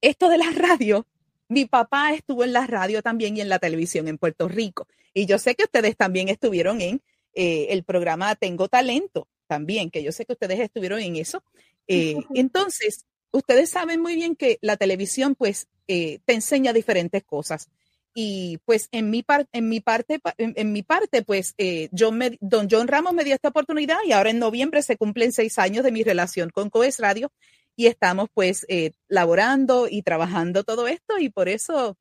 esto 0.00 0.28
de 0.28 0.38
la 0.38 0.50
radio, 0.50 1.06
mi 1.48 1.66
papá 1.66 2.12
estuvo 2.12 2.44
en 2.44 2.52
la 2.52 2.66
radio 2.66 3.02
también 3.02 3.36
y 3.36 3.40
en 3.40 3.48
la 3.48 3.58
televisión 3.58 4.08
en 4.08 4.18
Puerto 4.18 4.48
Rico. 4.48 4.86
Y 5.12 5.26
yo 5.26 5.38
sé 5.38 5.54
que 5.54 5.64
ustedes 5.64 5.96
también 5.96 6.28
estuvieron 6.28 6.80
en 6.80 7.02
eh, 7.34 7.68
el 7.70 7.84
programa 7.84 8.34
Tengo 8.34 8.68
Talento, 8.68 9.28
también, 9.46 9.90
que 9.90 10.02
yo 10.02 10.12
sé 10.12 10.24
que 10.24 10.32
ustedes 10.32 10.58
estuvieron 10.60 11.00
en 11.00 11.16
eso. 11.16 11.42
Eh, 11.86 12.16
entonces, 12.34 13.04
ustedes 13.30 13.70
saben 13.70 14.00
muy 14.00 14.14
bien 14.14 14.36
que 14.36 14.58
la 14.62 14.76
televisión, 14.76 15.34
pues, 15.34 15.68
eh, 15.86 16.20
te 16.24 16.32
enseña 16.32 16.72
diferentes 16.72 17.22
cosas 17.24 17.68
y 18.14 18.58
pues 18.64 18.88
en 18.92 19.10
mi, 19.10 19.24
parte 19.24 19.48
en 19.52 19.68
mi 19.68 19.80
parte, 19.80 20.20
en, 20.38 20.72
mi 20.72 20.82
parte, 20.82 21.22
pues 21.22 21.54
me, 21.58 22.38
don 22.40 22.68
John 22.70 22.86
Ramos 22.86 23.12
me 23.12 23.24
dio 23.24 23.34
esta 23.34 23.48
oportunidad 23.48 23.98
y 24.06 24.12
ahora 24.12 24.30
en 24.30 24.38
noviembre 24.38 24.82
se 24.82 24.96
cumplen 24.96 25.32
seis 25.32 25.58
años 25.58 25.82
de 25.82 25.90
mi 25.90 26.04
relación 26.04 26.50
con 26.50 26.70
Coes 26.70 27.00
Radio 27.00 27.32
y 27.76 27.86
estamos 27.86 28.28
pues 28.32 28.64
eh, 28.68 28.92
laborando 29.08 29.88
y 29.88 30.02
trabajando 30.02 30.64
todo 30.64 30.86
esto 30.86 31.18
y 31.18 31.28
por 31.28 31.48
eso 31.48 31.96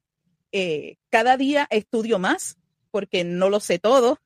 eh, 0.52 0.98
cada 1.10 1.38
día 1.38 1.68
estudio 1.70 2.20
más 2.20 2.58
porque 2.92 3.24
no 3.24 3.50
lo 3.50 3.60
sé 3.60 3.80
todo. 3.80 4.20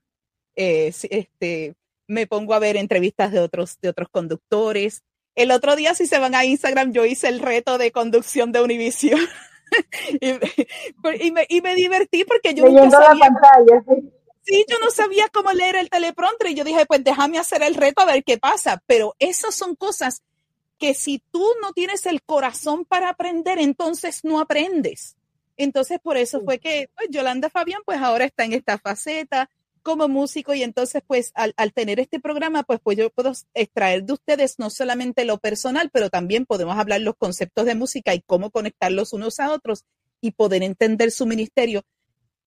Eh, 0.56 0.94
este, 1.10 1.76
me 2.06 2.28
pongo 2.28 2.54
a 2.54 2.60
ver 2.60 2.76
entrevistas 2.76 3.32
de 3.32 3.40
otros, 3.40 3.80
de 3.82 3.90
otros 3.90 4.10
conductores. 4.10 5.04
El 5.36 5.52
otro 5.52 5.76
día, 5.76 5.94
si 5.94 6.06
se 6.06 6.20
van 6.20 6.36
a 6.36 6.44
Instagram, 6.44 6.92
yo 6.92 7.06
hice 7.06 7.30
el 7.30 7.40
reto 7.40 7.78
de 7.78 7.92
conducción 7.92 8.52
de 8.52 8.62
Univision. 8.62 9.22
y, 10.22 11.32
me, 11.32 11.46
y, 11.48 11.62
me, 11.62 11.76
divertí 11.76 12.26
porque 12.26 12.54
yo 12.54 12.66
nunca 12.66 12.90
sabía. 12.90 13.20
pantalla, 13.20 13.84
¿sí? 14.44 14.66
yo 14.68 14.80
no 14.80 14.90
sabía 14.90 15.28
cómo 15.30 15.52
leer 15.54 15.76
el 15.78 15.90
teleprompter 15.90 16.50
y 16.50 16.56
yo 16.56 16.64
dije, 16.64 16.86
pues 16.86 17.04
déjame 17.04 17.38
hacer 17.38 17.62
el 17.64 17.76
reto 17.76 18.02
a 18.02 18.06
ver 18.06 18.24
qué 18.26 18.38
pasa. 18.38 18.82
Pero 18.86 19.16
esas 19.20 19.56
son 19.56 19.76
cosas 19.76 20.24
que 20.78 20.94
si 20.94 21.22
tú 21.32 21.46
no 21.62 21.74
tienes 21.74 22.06
el 22.06 22.22
corazón 22.22 22.86
para 22.86 23.10
aprender, 23.10 23.60
entonces 23.60 24.24
no 24.24 24.40
aprendes. 24.40 25.16
Entonces, 25.58 26.00
por 26.00 26.18
eso 26.18 26.42
fue 26.44 26.60
que 26.60 26.90
pues, 26.96 27.08
Yolanda 27.10 27.50
Fabián, 27.50 27.82
pues 27.86 28.00
ahora 28.00 28.26
está 28.26 28.46
en 28.46 28.54
esta 28.54 28.78
faceta 28.78 29.50
como 29.82 30.10
músico 30.10 30.54
y 30.54 30.64
entonces 30.64 31.02
pues 31.08 31.32
al, 31.34 31.54
al, 31.56 31.72
tener 31.72 31.98
este 32.02 32.20
programa 32.20 32.64
pues 32.64 32.82
pues 32.84 32.98
yo 32.98 33.10
puedo 33.10 33.32
extraer 33.54 34.04
de 34.04 34.12
ustedes 34.12 34.60
no 34.60 34.70
solamente 34.70 35.24
lo 35.24 35.38
personal, 35.38 35.90
pero 35.94 36.10
también 36.10 36.46
podemos 36.46 36.78
hablar 36.78 37.00
los 37.00 37.16
conceptos 37.16 37.66
de 37.66 37.74
música 37.74 38.14
y 38.14 38.20
cómo 38.20 38.52
conectarlos 38.52 39.14
unos 39.14 39.40
a 39.40 39.50
otros 39.50 39.86
y 40.20 40.32
poder 40.32 40.62
entender 40.64 41.10
su 41.10 41.26
ministerio 41.26 41.86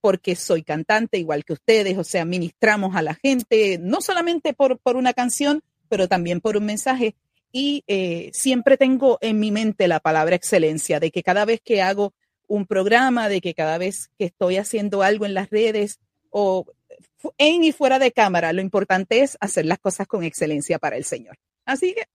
porque 0.00 0.36
soy 0.36 0.62
cantante 0.62 1.18
igual 1.18 1.44
que 1.44 1.54
ustedes, 1.54 1.96
o 1.98 2.04
sea, 2.04 2.24
ministramos 2.24 2.96
a 2.96 3.02
la 3.02 3.14
gente, 3.14 3.78
no 3.80 4.00
solamente 4.00 4.52
por, 4.52 4.78
por 4.78 4.96
una 4.96 5.12
canción, 5.12 5.62
pero 5.88 6.08
también 6.08 6.40
por 6.40 6.56
un 6.56 6.66
mensaje. 6.66 7.14
Y 7.52 7.84
eh, 7.86 8.30
siempre 8.32 8.76
tengo 8.76 9.18
en 9.20 9.40
mi 9.40 9.50
mente 9.50 9.88
la 9.88 10.00
palabra 10.00 10.36
excelencia, 10.36 11.00
de 11.00 11.10
que 11.10 11.22
cada 11.22 11.44
vez 11.44 11.60
que 11.64 11.82
hago 11.82 12.14
un 12.46 12.66
programa, 12.66 13.28
de 13.28 13.40
que 13.40 13.54
cada 13.54 13.78
vez 13.78 14.10
que 14.18 14.26
estoy 14.26 14.56
haciendo 14.56 15.02
algo 15.02 15.26
en 15.26 15.34
las 15.34 15.50
redes 15.50 15.98
o 16.30 16.66
en 17.38 17.64
y 17.64 17.72
fuera 17.72 17.98
de 17.98 18.12
cámara, 18.12 18.52
lo 18.52 18.60
importante 18.60 19.20
es 19.20 19.36
hacer 19.40 19.66
las 19.66 19.78
cosas 19.78 20.06
con 20.06 20.24
excelencia 20.24 20.78
para 20.78 20.96
el 20.96 21.04
Señor. 21.04 21.36
Así 21.64 21.94
que 21.94 22.06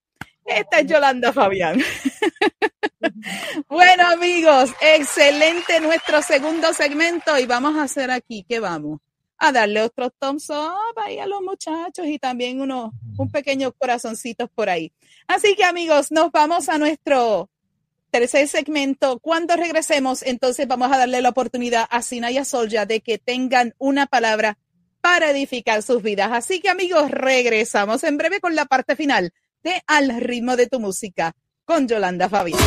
esta 0.46 0.80
es 0.80 0.88
Yolanda 0.88 1.34
Fabián. 1.34 1.82
bueno, 3.68 4.08
amigos, 4.08 4.72
excelente 4.82 5.80
nuestro 5.80 6.22
segundo 6.22 6.74
segmento 6.74 7.38
y 7.40 7.46
vamos 7.46 7.76
a 7.78 7.84
hacer 7.84 8.12
aquí, 8.12 8.46
¿qué 8.48 8.60
vamos? 8.60 9.00
A 9.38 9.52
darle 9.52 9.82
otros 9.82 10.12
thumbs 10.20 10.50
up 10.50 10.98
ahí 10.98 11.20
a 11.20 11.28
los 11.28 11.42
muchachos 11.42 12.06
y 12.08 12.20
también 12.20 12.62
unos, 12.62 12.92
un 13.18 13.30
pequeño 13.30 13.72
corazoncitos 13.74 14.50
por 14.54 14.70
ahí. 14.70 14.94
Así 15.28 15.56
que, 15.56 15.64
amigos, 15.64 16.12
nos 16.12 16.32
vamos 16.32 16.70
a 16.70 16.78
nuestro 16.78 17.50
tercer 18.12 18.48
segmento. 18.48 19.20
Cuando 19.20 19.56
regresemos, 19.58 20.24
entonces 20.24 20.68
vamos 20.68 20.92
a 20.92 20.98
darle 20.98 21.22
la 21.22 21.30
oportunidad 21.30 21.86
a 21.90 22.02
Sina 22.02 22.32
y 22.32 22.38
a 22.38 22.46
Solja 22.46 22.86
de 22.86 23.02
que 23.02 23.18
tengan 23.18 23.74
una 23.78 24.06
palabra 24.06 24.58
para 25.02 25.30
edificar 25.32 25.84
sus 25.84 26.02
vidas. 26.02 26.30
Así 26.32 26.62
que, 26.62 26.70
amigos, 26.70 27.12
regresamos 27.12 28.04
en 28.04 28.18
breve 28.18 28.40
con 28.40 28.56
la 28.56 28.66
parte 28.66 28.96
final 28.96 29.34
de 29.64 29.82
Al 29.86 30.22
ritmo 30.22 30.56
de 30.56 30.68
tu 30.68 30.80
música 30.80 31.34
con 31.66 31.88
Yolanda 31.88 32.30
Fabián. 32.30 32.60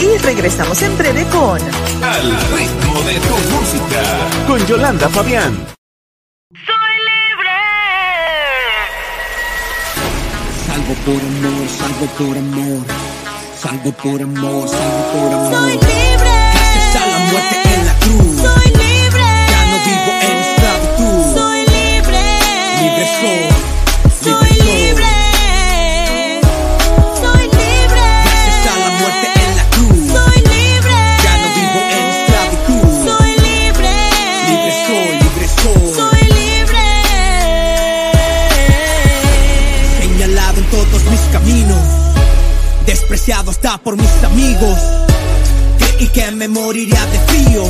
Y 0.00 0.18
regresamos 0.18 0.80
en 0.82 0.96
breve 0.96 1.24
con 1.24 1.60
Al 2.02 2.50
ritmo 2.52 3.00
de 3.02 3.14
tu 3.14 3.36
música 3.54 4.46
con 4.46 4.66
Yolanda 4.66 5.08
Fabián. 5.08 5.79
Soy 6.52 6.94
libre. 7.10 7.58
Salvo 10.66 10.94
por 11.06 11.20
amor, 11.22 11.68
salvo 11.68 12.06
por 12.18 12.36
amor. 12.38 12.86
Salvo 13.54 13.92
por 13.92 14.20
amor, 14.20 14.68
salvo 14.68 15.12
por 15.12 15.32
amor. 15.32 15.54
Soy 15.54 15.72
libre. 15.74 16.30
Gracias 16.52 16.96
a 16.96 17.06
la 17.06 17.18
muerte 17.30 17.59
Despreciado 43.10 43.50
hasta 43.50 43.76
por 43.78 43.96
mis 43.96 44.22
amigos. 44.22 44.78
Creí 45.78 46.06
que 46.10 46.30
me 46.30 46.46
moriría 46.46 47.04
de 47.06 47.18
frío. 47.26 47.64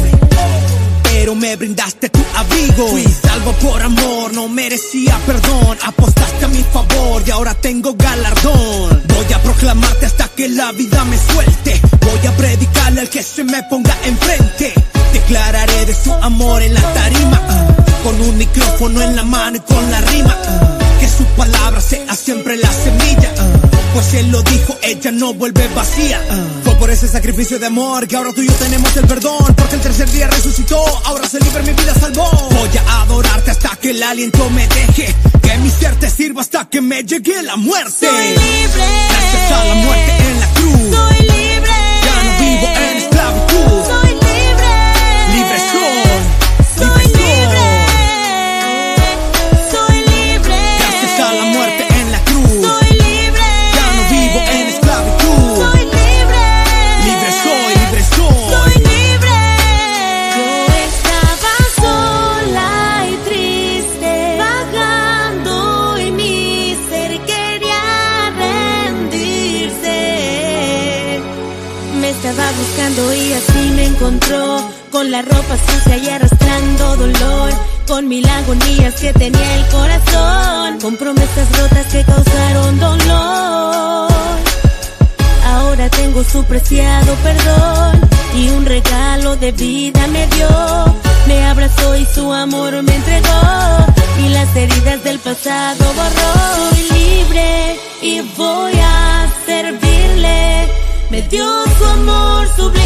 Pero 1.05 1.35
me 1.35 1.57
brindaste 1.57 2.11
tu 2.11 2.21
abrigo. 2.37 2.89
Fui 2.89 3.05
salvo 3.05 3.53
por 3.53 3.81
amor, 3.81 4.35
no 4.35 4.49
merecía 4.49 5.19
perdón. 5.25 5.79
Apostaste 5.83 6.45
a 6.45 6.49
mi 6.49 6.63
favor 6.65 7.23
y 7.27 7.31
ahora 7.31 7.55
tengo 7.55 7.95
galardón. 7.95 9.03
Voy 9.09 9.33
a 9.35 9.43
proclamarte 9.43 10.05
hasta 10.05 10.29
que 10.29 10.47
la 10.51 10.73
vida 10.73 11.03
me 11.05 11.17
suelte. 11.17 11.81
Voy 12.01 12.27
a 12.27 12.37
predicarle 12.37 13.01
al 13.01 13.09
que 13.09 13.23
se 13.23 13.43
me 13.43 13.63
ponga 13.63 13.97
enfrente. 14.05 14.75
Declararé 15.15 15.87
de 15.87 15.95
su 15.95 16.13
amor 16.13 16.61
en 16.61 16.75
la 16.75 16.83
tarima. 16.93 17.41
ah, 17.49 17.67
con 18.05 18.21
un 18.21 18.37
micrófono 18.37 19.01
en 19.01 19.17
la 19.17 19.25
mano 19.25 19.57
y 19.57 19.61
con 19.61 19.91
la 19.91 20.03
rima. 20.03 20.37
ah, 20.47 20.79
que 21.01 21.09
su 21.09 21.25
palabra 21.35 21.81
sea 21.81 22.15
siempre 22.15 22.59
la 22.59 22.71
semilla. 22.71 23.33
ah, 23.39 23.70
pues 23.93 24.15
él 24.15 24.31
lo 24.31 24.43
dijo, 24.43 24.77
ella 24.83 25.11
no 25.11 25.35
vuelve 25.35 25.69
vacía. 25.75 26.21
Fue 26.65 26.75
por 26.77 26.91
ese 26.91 27.09
sacrificio 27.09 27.59
de 27.59 27.67
amor 27.67 28.07
que 28.07 28.17
ahora 28.17 28.33
tú 28.33 28.43
y 28.43 28.47
yo 28.47 28.55
tenemos 28.55 28.97
el 28.97 29.07
perdón. 29.07 29.55
Porque 29.57 29.77
el 29.77 29.81
tercer 29.81 30.11
día 30.11 30.29
resucitó, 30.29 30.83
ahora 31.05 31.29
se 31.29 31.41
libre 31.41 31.63
mi 31.63 31.73
vida 31.73 31.95
salvó. 31.95 32.31
Voy 32.51 32.71
a 32.87 33.03
adorarte 33.03 33.51
hasta 33.51 33.77
que 33.77 33.91
el 33.91 34.03
aliento 34.03 34.49
me 34.51 34.67
deje. 34.69 35.15
Que 35.43 35.59
mi 35.59 35.71
ser 35.71 35.95
te 35.97 36.11
sirva 36.11 36.43
hasta 36.43 36.69
que 36.69 36.81
me 36.81 37.03
llegue 37.05 37.43
la 37.43 37.57
muerte. 37.57 38.07
Soy. 38.07 38.80
Agonías 78.91 78.95
que 78.95 79.13
tenía 79.13 79.55
el 79.57 79.67
corazón, 79.67 80.81
con 80.81 80.97
promesas 80.97 81.49
rotas 81.59 81.87
que 81.87 82.05
causaron 82.05 82.79
dolor. 82.79 84.11
Ahora 85.47 85.89
tengo 85.91 86.23
su 86.25 86.45
preciado 86.45 87.15
perdón 87.23 88.01
y 88.35 88.49
un 88.51 88.65
regalo 88.67 89.37
de 89.37 89.53
vida 89.53 90.07
me 90.09 90.27
dio. 90.29 90.49
Me 91.27 91.45
abrazó 91.45 91.97
y 91.97 92.07
su 92.07 92.33
amor 92.33 92.83
me 92.83 92.95
entregó 92.95 93.87
y 94.25 94.29
las 94.31 94.55
heridas 94.57 95.03
del 95.05 95.19
pasado 95.19 95.85
borró. 95.95 96.71
Soy 96.71 96.99
libre 96.99 97.81
y 98.03 98.21
voy 98.37 98.73
a 98.83 99.27
servirle. 99.47 100.69
Me 101.11 101.23
dio 101.23 101.47
su 101.79 101.85
amor 101.85 102.49
sublime. 102.57 102.80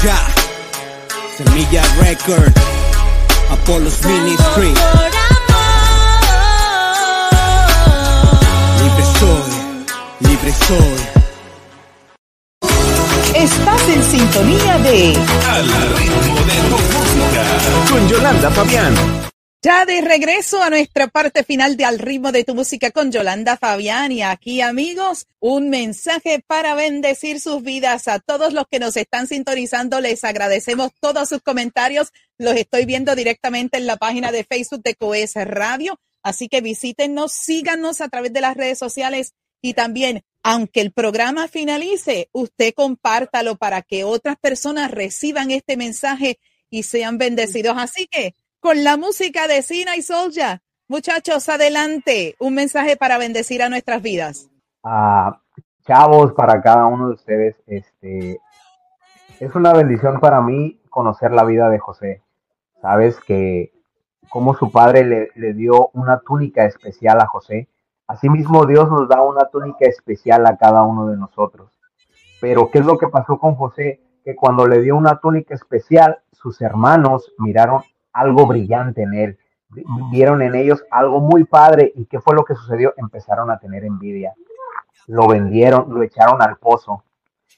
Soja, 0.00 0.18
Semilla 1.36 1.82
Record, 2.00 2.52
Apollos 3.50 4.00
Ministry. 4.04 4.72
Por 4.74 5.12
amor. 5.28 5.58
Libre 8.82 9.04
soy, 9.18 9.50
libre 10.20 10.52
soy. 10.66 10.98
Estás 13.34 13.88
en 13.88 14.02
sintonía 14.04 14.78
de 14.78 15.16
Al 15.50 15.66
ritmo 15.96 16.40
de 16.46 16.56
tu 16.68 16.78
música 16.94 17.42
con 17.90 18.08
Yolanda 18.08 18.50
Fabián. 18.50 18.94
Ya 19.60 19.84
de 19.86 20.00
regreso 20.02 20.62
a 20.62 20.70
nuestra 20.70 21.08
parte 21.08 21.42
final 21.42 21.76
de 21.76 21.84
Al 21.84 21.98
ritmo 21.98 22.30
de 22.30 22.44
tu 22.44 22.54
música 22.54 22.92
con 22.92 23.10
Yolanda 23.10 23.56
Fabián 23.56 24.12
y 24.12 24.22
aquí 24.22 24.60
amigos, 24.60 25.26
un 25.40 25.68
mensaje 25.68 26.40
para 26.46 26.76
bendecir 26.76 27.40
sus 27.40 27.64
vidas 27.64 28.06
a 28.06 28.20
todos 28.20 28.52
los 28.52 28.68
que 28.70 28.78
nos 28.78 28.96
están 28.96 29.26
sintonizando. 29.26 30.00
Les 30.00 30.22
agradecemos 30.22 30.92
todos 31.00 31.28
sus 31.28 31.42
comentarios. 31.42 32.12
Los 32.38 32.54
estoy 32.54 32.84
viendo 32.84 33.16
directamente 33.16 33.78
en 33.78 33.86
la 33.86 33.96
página 33.96 34.30
de 34.30 34.44
Facebook 34.44 34.84
de 34.84 34.94
Coes 34.94 35.34
Radio. 35.34 35.98
Así 36.22 36.48
que 36.48 36.60
visítenos, 36.60 37.32
síganos 37.32 38.00
a 38.00 38.08
través 38.08 38.32
de 38.32 38.42
las 38.42 38.56
redes 38.56 38.78
sociales 38.78 39.32
y 39.60 39.74
también, 39.74 40.22
aunque 40.44 40.82
el 40.82 40.92
programa 40.92 41.48
finalice, 41.48 42.28
usted 42.30 42.74
compártalo 42.74 43.56
para 43.56 43.82
que 43.82 44.04
otras 44.04 44.36
personas 44.36 44.92
reciban 44.92 45.50
este 45.50 45.76
mensaje 45.76 46.38
y 46.70 46.84
sean 46.84 47.18
bendecidos. 47.18 47.74
Así 47.76 48.06
que, 48.06 48.36
con 48.60 48.82
la 48.84 48.96
música 48.96 49.46
de 49.46 49.62
Sina 49.62 49.96
y 49.96 50.02
Solja, 50.02 50.60
muchachos, 50.88 51.48
adelante, 51.48 52.34
un 52.40 52.54
mensaje 52.54 52.96
para 52.96 53.18
bendecir 53.18 53.62
a 53.62 53.68
nuestras 53.68 54.02
vidas. 54.02 54.50
Ah, 54.82 55.40
chavos, 55.86 56.32
para 56.32 56.60
cada 56.60 56.86
uno 56.86 57.08
de 57.08 57.14
ustedes, 57.14 57.56
este, 57.66 58.40
es 59.40 59.54
una 59.54 59.72
bendición 59.72 60.20
para 60.20 60.40
mí 60.40 60.80
conocer 60.90 61.30
la 61.32 61.44
vida 61.44 61.68
de 61.70 61.78
José. 61.78 62.22
Sabes 62.82 63.18
que 63.20 63.72
como 64.28 64.54
su 64.54 64.70
padre 64.70 65.04
le, 65.04 65.30
le 65.36 65.54
dio 65.54 65.90
una 65.94 66.20
túnica 66.20 66.64
especial 66.64 67.20
a 67.20 67.26
José, 67.26 67.68
asimismo 68.06 68.66
Dios 68.66 68.90
nos 68.90 69.08
da 69.08 69.22
una 69.22 69.46
túnica 69.46 69.86
especial 69.86 70.46
a 70.46 70.56
cada 70.56 70.82
uno 70.82 71.06
de 71.06 71.16
nosotros. 71.16 71.70
Pero 72.40 72.70
¿qué 72.70 72.78
es 72.78 72.86
lo 72.86 72.98
que 72.98 73.08
pasó 73.08 73.38
con 73.38 73.54
José? 73.54 74.00
Que 74.24 74.36
cuando 74.36 74.66
le 74.66 74.80
dio 74.80 74.96
una 74.96 75.18
túnica 75.20 75.54
especial, 75.54 76.18
sus 76.32 76.60
hermanos 76.60 77.32
miraron 77.38 77.82
algo 78.12 78.46
brillante 78.46 79.02
en 79.02 79.14
él, 79.14 79.38
vieron 80.10 80.42
en 80.42 80.54
ellos 80.54 80.84
algo 80.90 81.20
muy 81.20 81.44
padre 81.44 81.92
y 81.94 82.06
¿qué 82.06 82.20
fue 82.20 82.34
lo 82.34 82.44
que 82.44 82.54
sucedió? 82.54 82.94
Empezaron 82.96 83.50
a 83.50 83.58
tener 83.58 83.84
envidia. 83.84 84.34
Lo 85.06 85.26
vendieron, 85.28 85.92
lo 85.92 86.02
echaron 86.02 86.40
al 86.42 86.56
pozo. 86.56 87.04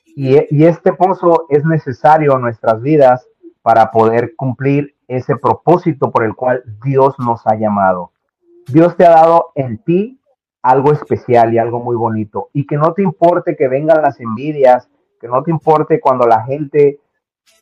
Y, 0.06 0.36
y 0.54 0.64
este 0.64 0.92
pozo 0.92 1.46
es 1.48 1.64
necesario 1.64 2.34
en 2.34 2.42
nuestras 2.42 2.80
vidas 2.82 3.26
para 3.62 3.90
poder 3.90 4.34
cumplir 4.36 4.94
ese 5.08 5.36
propósito 5.36 6.10
por 6.10 6.24
el 6.24 6.34
cual 6.34 6.62
Dios 6.84 7.14
nos 7.18 7.46
ha 7.46 7.54
llamado. 7.56 8.12
Dios 8.66 8.96
te 8.96 9.06
ha 9.06 9.10
dado 9.10 9.52
en 9.54 9.78
ti 9.78 10.20
algo 10.62 10.92
especial 10.92 11.52
y 11.52 11.58
algo 11.58 11.80
muy 11.80 11.96
bonito. 11.96 12.48
Y 12.52 12.66
que 12.66 12.76
no 12.76 12.92
te 12.92 13.02
importe 13.02 13.56
que 13.56 13.68
vengan 13.68 14.02
las 14.02 14.20
envidias, 14.20 14.88
que 15.20 15.28
no 15.28 15.42
te 15.42 15.50
importe 15.50 16.00
cuando 16.00 16.26
la 16.26 16.44
gente, 16.44 17.00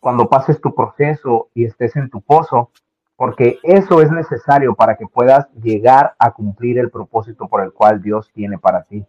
cuando 0.01 0.29
pases 0.29 0.61
tu 0.61 0.75
proceso 0.75 1.49
y 1.55 1.65
estés 1.65 1.97
en 1.97 2.11
tu 2.11 2.21
pozo, 2.21 2.71
porque 3.17 3.59
eso 3.63 4.01
es 4.01 4.11
necesario 4.13 4.75
para 4.75 4.97
que 4.97 5.07
puedas 5.07 5.49
llegar 5.55 6.15
a 6.19 6.31
cumplir 6.31 6.79
el 6.79 6.91
propósito 6.91 7.49
por 7.49 7.63
el 7.63 7.73
cual 7.73 8.01
Dios 8.01 8.31
tiene 8.33 8.59
para 8.59 8.85
ti. 8.85 9.05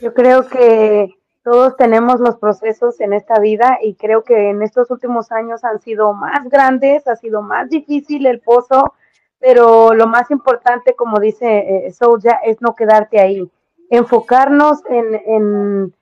Yo 0.00 0.14
creo 0.14 0.48
que 0.48 1.10
todos 1.44 1.76
tenemos 1.76 2.20
los 2.20 2.36
procesos 2.38 3.00
en 3.00 3.12
esta 3.12 3.38
vida 3.38 3.78
y 3.82 3.96
creo 3.96 4.24
que 4.24 4.48
en 4.48 4.62
estos 4.62 4.90
últimos 4.90 5.30
años 5.30 5.62
han 5.62 5.78
sido 5.80 6.14
más 6.14 6.48
grandes, 6.48 7.06
ha 7.06 7.16
sido 7.16 7.42
más 7.42 7.68
difícil 7.68 8.24
el 8.24 8.40
pozo, 8.40 8.94
pero 9.38 9.92
lo 9.92 10.06
más 10.06 10.30
importante, 10.30 10.94
como 10.94 11.20
dice 11.20 11.86
eh, 11.86 11.92
Soulja, 11.92 12.40
es 12.44 12.62
no 12.62 12.74
quedarte 12.74 13.20
ahí, 13.20 13.46
enfocarnos 13.90 14.82
en, 14.86 15.14
en, 15.26 15.94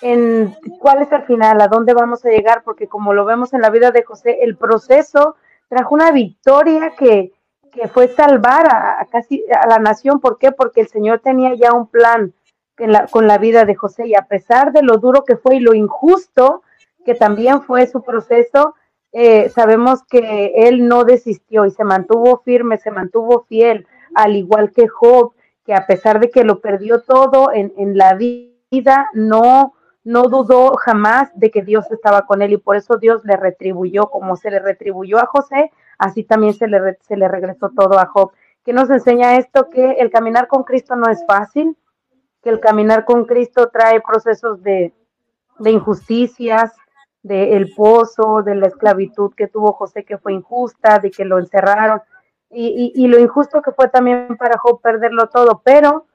en 0.00 0.56
cuál 0.78 1.02
es 1.02 1.12
el 1.12 1.22
final, 1.22 1.60
a 1.60 1.68
dónde 1.68 1.94
vamos 1.94 2.24
a 2.24 2.30
llegar, 2.30 2.62
porque 2.64 2.88
como 2.88 3.12
lo 3.12 3.24
vemos 3.24 3.52
en 3.52 3.60
la 3.60 3.70
vida 3.70 3.90
de 3.90 4.02
José, 4.02 4.38
el 4.42 4.56
proceso 4.56 5.36
trajo 5.68 5.94
una 5.94 6.10
victoria 6.10 6.92
que, 6.98 7.32
que 7.72 7.88
fue 7.88 8.08
salvar 8.08 8.66
a, 8.66 9.06
casi 9.10 9.44
a 9.50 9.66
la 9.66 9.78
nación. 9.78 10.20
¿Por 10.20 10.38
qué? 10.38 10.52
Porque 10.52 10.80
el 10.80 10.88
Señor 10.88 11.20
tenía 11.20 11.54
ya 11.54 11.72
un 11.72 11.86
plan 11.86 12.32
la, 12.78 13.06
con 13.06 13.26
la 13.26 13.38
vida 13.38 13.64
de 13.64 13.74
José 13.74 14.06
y 14.08 14.14
a 14.14 14.26
pesar 14.26 14.72
de 14.72 14.82
lo 14.82 14.98
duro 14.98 15.24
que 15.24 15.36
fue 15.36 15.56
y 15.56 15.60
lo 15.60 15.74
injusto 15.74 16.62
que 17.04 17.14
también 17.14 17.62
fue 17.62 17.86
su 17.86 18.02
proceso, 18.02 18.74
eh, 19.12 19.48
sabemos 19.50 20.02
que 20.04 20.52
él 20.54 20.86
no 20.88 21.04
desistió 21.04 21.66
y 21.66 21.70
se 21.70 21.84
mantuvo 21.84 22.42
firme, 22.44 22.78
se 22.78 22.90
mantuvo 22.90 23.44
fiel, 23.48 23.86
al 24.14 24.36
igual 24.36 24.72
que 24.72 24.88
Job, 24.88 25.32
que 25.64 25.74
a 25.74 25.86
pesar 25.86 26.20
de 26.20 26.30
que 26.30 26.44
lo 26.44 26.60
perdió 26.60 27.02
todo 27.02 27.52
en, 27.52 27.72
en 27.76 27.96
la 27.96 28.14
vida, 28.14 29.10
no, 29.12 29.74
no 30.04 30.24
dudó 30.24 30.74
jamás 30.76 31.30
de 31.34 31.50
que 31.50 31.62
Dios 31.62 31.90
estaba 31.90 32.26
con 32.26 32.42
él 32.42 32.52
y 32.52 32.56
por 32.56 32.76
eso 32.76 32.96
Dios 32.96 33.24
le 33.24 33.36
retribuyó, 33.36 34.10
como 34.10 34.36
se 34.36 34.50
le 34.50 34.58
retribuyó 34.58 35.18
a 35.18 35.26
José, 35.26 35.70
así 35.98 36.24
también 36.24 36.54
se 36.54 36.66
le, 36.66 36.98
se 37.02 37.16
le 37.16 37.28
regresó 37.28 37.70
todo 37.70 37.98
a 37.98 38.06
Job. 38.06 38.32
¿Qué 38.64 38.72
nos 38.72 38.90
enseña 38.90 39.36
esto? 39.36 39.70
Que 39.70 39.92
el 39.92 40.10
caminar 40.10 40.48
con 40.48 40.64
Cristo 40.64 40.96
no 40.96 41.08
es 41.08 41.24
fácil, 41.26 41.76
que 42.42 42.50
el 42.50 42.60
caminar 42.60 43.04
con 43.04 43.24
Cristo 43.24 43.70
trae 43.72 44.00
procesos 44.00 44.62
de, 44.62 44.92
de 45.58 45.70
injusticias, 45.70 46.72
de 47.22 47.54
el 47.56 47.72
pozo, 47.72 48.42
de 48.42 48.56
la 48.56 48.66
esclavitud 48.66 49.32
que 49.36 49.46
tuvo 49.46 49.72
José 49.72 50.04
que 50.04 50.18
fue 50.18 50.32
injusta, 50.32 50.98
de 50.98 51.12
que 51.12 51.24
lo 51.24 51.38
encerraron, 51.38 52.00
y, 52.50 52.92
y 52.94 53.06
lo 53.06 53.18
injusto 53.18 53.62
que 53.62 53.72
fue 53.72 53.88
también 53.88 54.36
para 54.36 54.58
Job 54.58 54.82
perderlo 54.82 55.28
todo, 55.28 55.62
pero 55.64 56.06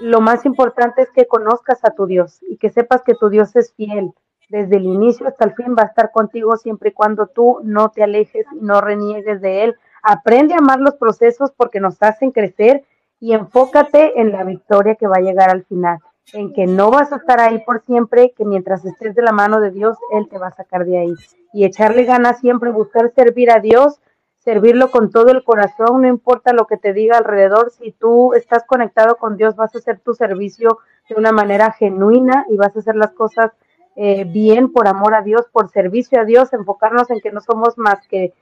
lo 0.00 0.20
más 0.20 0.44
importante 0.46 1.02
es 1.02 1.10
que 1.10 1.26
conozcas 1.26 1.84
a 1.84 1.90
tu 1.90 2.06
Dios 2.06 2.40
y 2.48 2.56
que 2.56 2.70
sepas 2.70 3.02
que 3.02 3.14
tu 3.14 3.28
Dios 3.28 3.54
es 3.56 3.72
fiel. 3.74 4.12
Desde 4.48 4.76
el 4.76 4.86
inicio 4.86 5.28
hasta 5.28 5.44
el 5.44 5.54
fin 5.54 5.74
va 5.78 5.82
a 5.82 5.86
estar 5.86 6.10
contigo 6.10 6.56
siempre 6.56 6.90
y 6.90 6.92
cuando 6.92 7.26
tú 7.26 7.60
no 7.62 7.90
te 7.90 8.02
alejes 8.02 8.46
y 8.52 8.64
no 8.64 8.80
reniegues 8.80 9.40
de 9.40 9.64
Él. 9.64 9.76
Aprende 10.02 10.54
a 10.54 10.58
amar 10.58 10.80
los 10.80 10.94
procesos 10.94 11.52
porque 11.52 11.80
nos 11.80 12.02
hacen 12.02 12.30
crecer 12.30 12.84
y 13.20 13.32
enfócate 13.32 14.20
en 14.20 14.32
la 14.32 14.44
victoria 14.44 14.94
que 14.94 15.08
va 15.08 15.16
a 15.16 15.22
llegar 15.22 15.50
al 15.50 15.64
final, 15.64 15.98
en 16.32 16.52
que 16.52 16.66
no 16.66 16.90
vas 16.90 17.12
a 17.12 17.16
estar 17.16 17.40
ahí 17.40 17.58
por 17.64 17.82
siempre, 17.84 18.32
que 18.36 18.44
mientras 18.44 18.84
estés 18.84 19.14
de 19.14 19.22
la 19.22 19.32
mano 19.32 19.60
de 19.60 19.72
Dios, 19.72 19.98
Él 20.12 20.28
te 20.28 20.38
va 20.38 20.48
a 20.48 20.54
sacar 20.54 20.84
de 20.84 20.98
ahí. 20.98 21.14
Y 21.52 21.64
echarle 21.64 22.04
ganas 22.04 22.38
siempre, 22.38 22.70
buscar 22.70 23.12
servir 23.14 23.50
a 23.50 23.58
Dios, 23.58 24.00
servirlo 24.48 24.90
con 24.90 25.10
todo 25.10 25.30
el 25.30 25.44
corazón, 25.44 26.00
no 26.00 26.08
importa 26.08 26.54
lo 26.54 26.66
que 26.66 26.78
te 26.78 26.94
diga 26.94 27.18
alrededor, 27.18 27.70
si 27.70 27.92
tú 27.92 28.32
estás 28.32 28.64
conectado 28.64 29.16
con 29.16 29.36
Dios, 29.36 29.56
vas 29.56 29.74
a 29.74 29.78
hacer 29.78 30.00
tu 30.00 30.14
servicio 30.14 30.78
de 31.06 31.16
una 31.16 31.32
manera 31.32 31.70
genuina 31.72 32.46
y 32.48 32.56
vas 32.56 32.74
a 32.74 32.78
hacer 32.78 32.96
las 32.96 33.10
cosas 33.10 33.52
eh, 33.94 34.24
bien 34.24 34.72
por 34.72 34.88
amor 34.88 35.14
a 35.14 35.20
Dios, 35.20 35.42
por 35.52 35.68
servicio 35.68 36.18
a 36.18 36.24
Dios, 36.24 36.54
enfocarnos 36.54 37.10
en 37.10 37.20
que 37.20 37.30
no 37.30 37.42
somos 37.42 37.76
más 37.76 37.98
que 38.08 38.32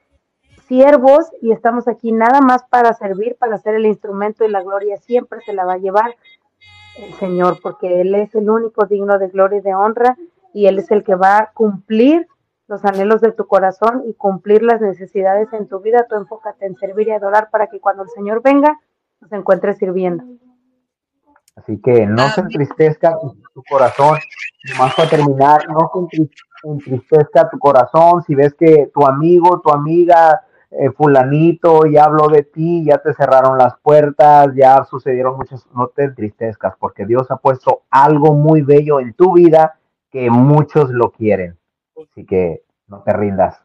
siervos 0.68 1.28
y 1.42 1.50
estamos 1.50 1.88
aquí 1.88 2.12
nada 2.12 2.40
más 2.40 2.62
para 2.70 2.92
servir, 2.92 3.34
para 3.34 3.58
ser 3.58 3.74
el 3.74 3.86
instrumento 3.86 4.44
y 4.44 4.48
la 4.48 4.62
gloria 4.62 4.98
siempre 4.98 5.40
se 5.40 5.54
la 5.54 5.64
va 5.64 5.72
a 5.72 5.78
llevar 5.78 6.14
el 6.98 7.14
Señor, 7.14 7.58
porque 7.60 8.02
Él 8.02 8.14
es 8.14 8.32
el 8.36 8.48
único 8.48 8.86
digno 8.86 9.18
de 9.18 9.26
gloria 9.26 9.58
y 9.58 9.62
de 9.62 9.74
honra 9.74 10.16
y 10.54 10.66
Él 10.66 10.78
es 10.78 10.88
el 10.92 11.02
que 11.02 11.16
va 11.16 11.38
a 11.38 11.50
cumplir 11.52 12.28
los 12.68 12.84
anhelos 12.84 13.20
de 13.20 13.32
tu 13.32 13.46
corazón 13.46 14.02
y 14.06 14.14
cumplir 14.14 14.62
las 14.62 14.80
necesidades 14.80 15.52
en 15.52 15.68
tu 15.68 15.80
vida. 15.80 16.06
Tú 16.08 16.16
enfócate 16.16 16.66
en 16.66 16.76
servir 16.76 17.08
y 17.08 17.12
adorar 17.12 17.50
para 17.50 17.68
que 17.68 17.80
cuando 17.80 18.02
el 18.02 18.08
Señor 18.10 18.42
venga, 18.42 18.78
nos 19.20 19.32
encuentre 19.32 19.74
sirviendo. 19.74 20.24
Así 21.56 21.80
que 21.80 22.06
no 22.06 22.28
se 22.28 22.42
entristezca 22.42 23.16
tu 23.54 23.62
corazón, 23.68 24.18
más 24.78 24.94
para 24.94 25.08
terminar, 25.08 25.66
no 25.68 25.90
se 26.10 26.28
entristezca 26.68 27.48
tu 27.48 27.58
corazón 27.58 28.22
si 28.24 28.34
ves 28.34 28.54
que 28.54 28.90
tu 28.92 29.06
amigo, 29.06 29.62
tu 29.64 29.70
amiga, 29.70 30.42
eh, 30.70 30.90
fulanito 30.90 31.86
ya 31.86 32.04
habló 32.04 32.28
de 32.28 32.42
ti, 32.42 32.84
ya 32.84 32.98
te 32.98 33.14
cerraron 33.14 33.56
las 33.56 33.78
puertas, 33.78 34.48
ya 34.54 34.84
sucedieron 34.84 35.36
muchas, 35.36 35.66
no 35.74 35.88
te 35.88 36.04
entristezcas, 36.04 36.74
porque 36.78 37.06
Dios 37.06 37.30
ha 37.30 37.36
puesto 37.36 37.84
algo 37.90 38.34
muy 38.34 38.60
bello 38.60 39.00
en 39.00 39.14
tu 39.14 39.32
vida 39.32 39.78
que 40.10 40.28
muchos 40.28 40.90
lo 40.90 41.12
quieren. 41.12 41.56
Así 41.96 42.26
que 42.26 42.62
no 42.88 43.02
te 43.02 43.12
rindas. 43.12 43.56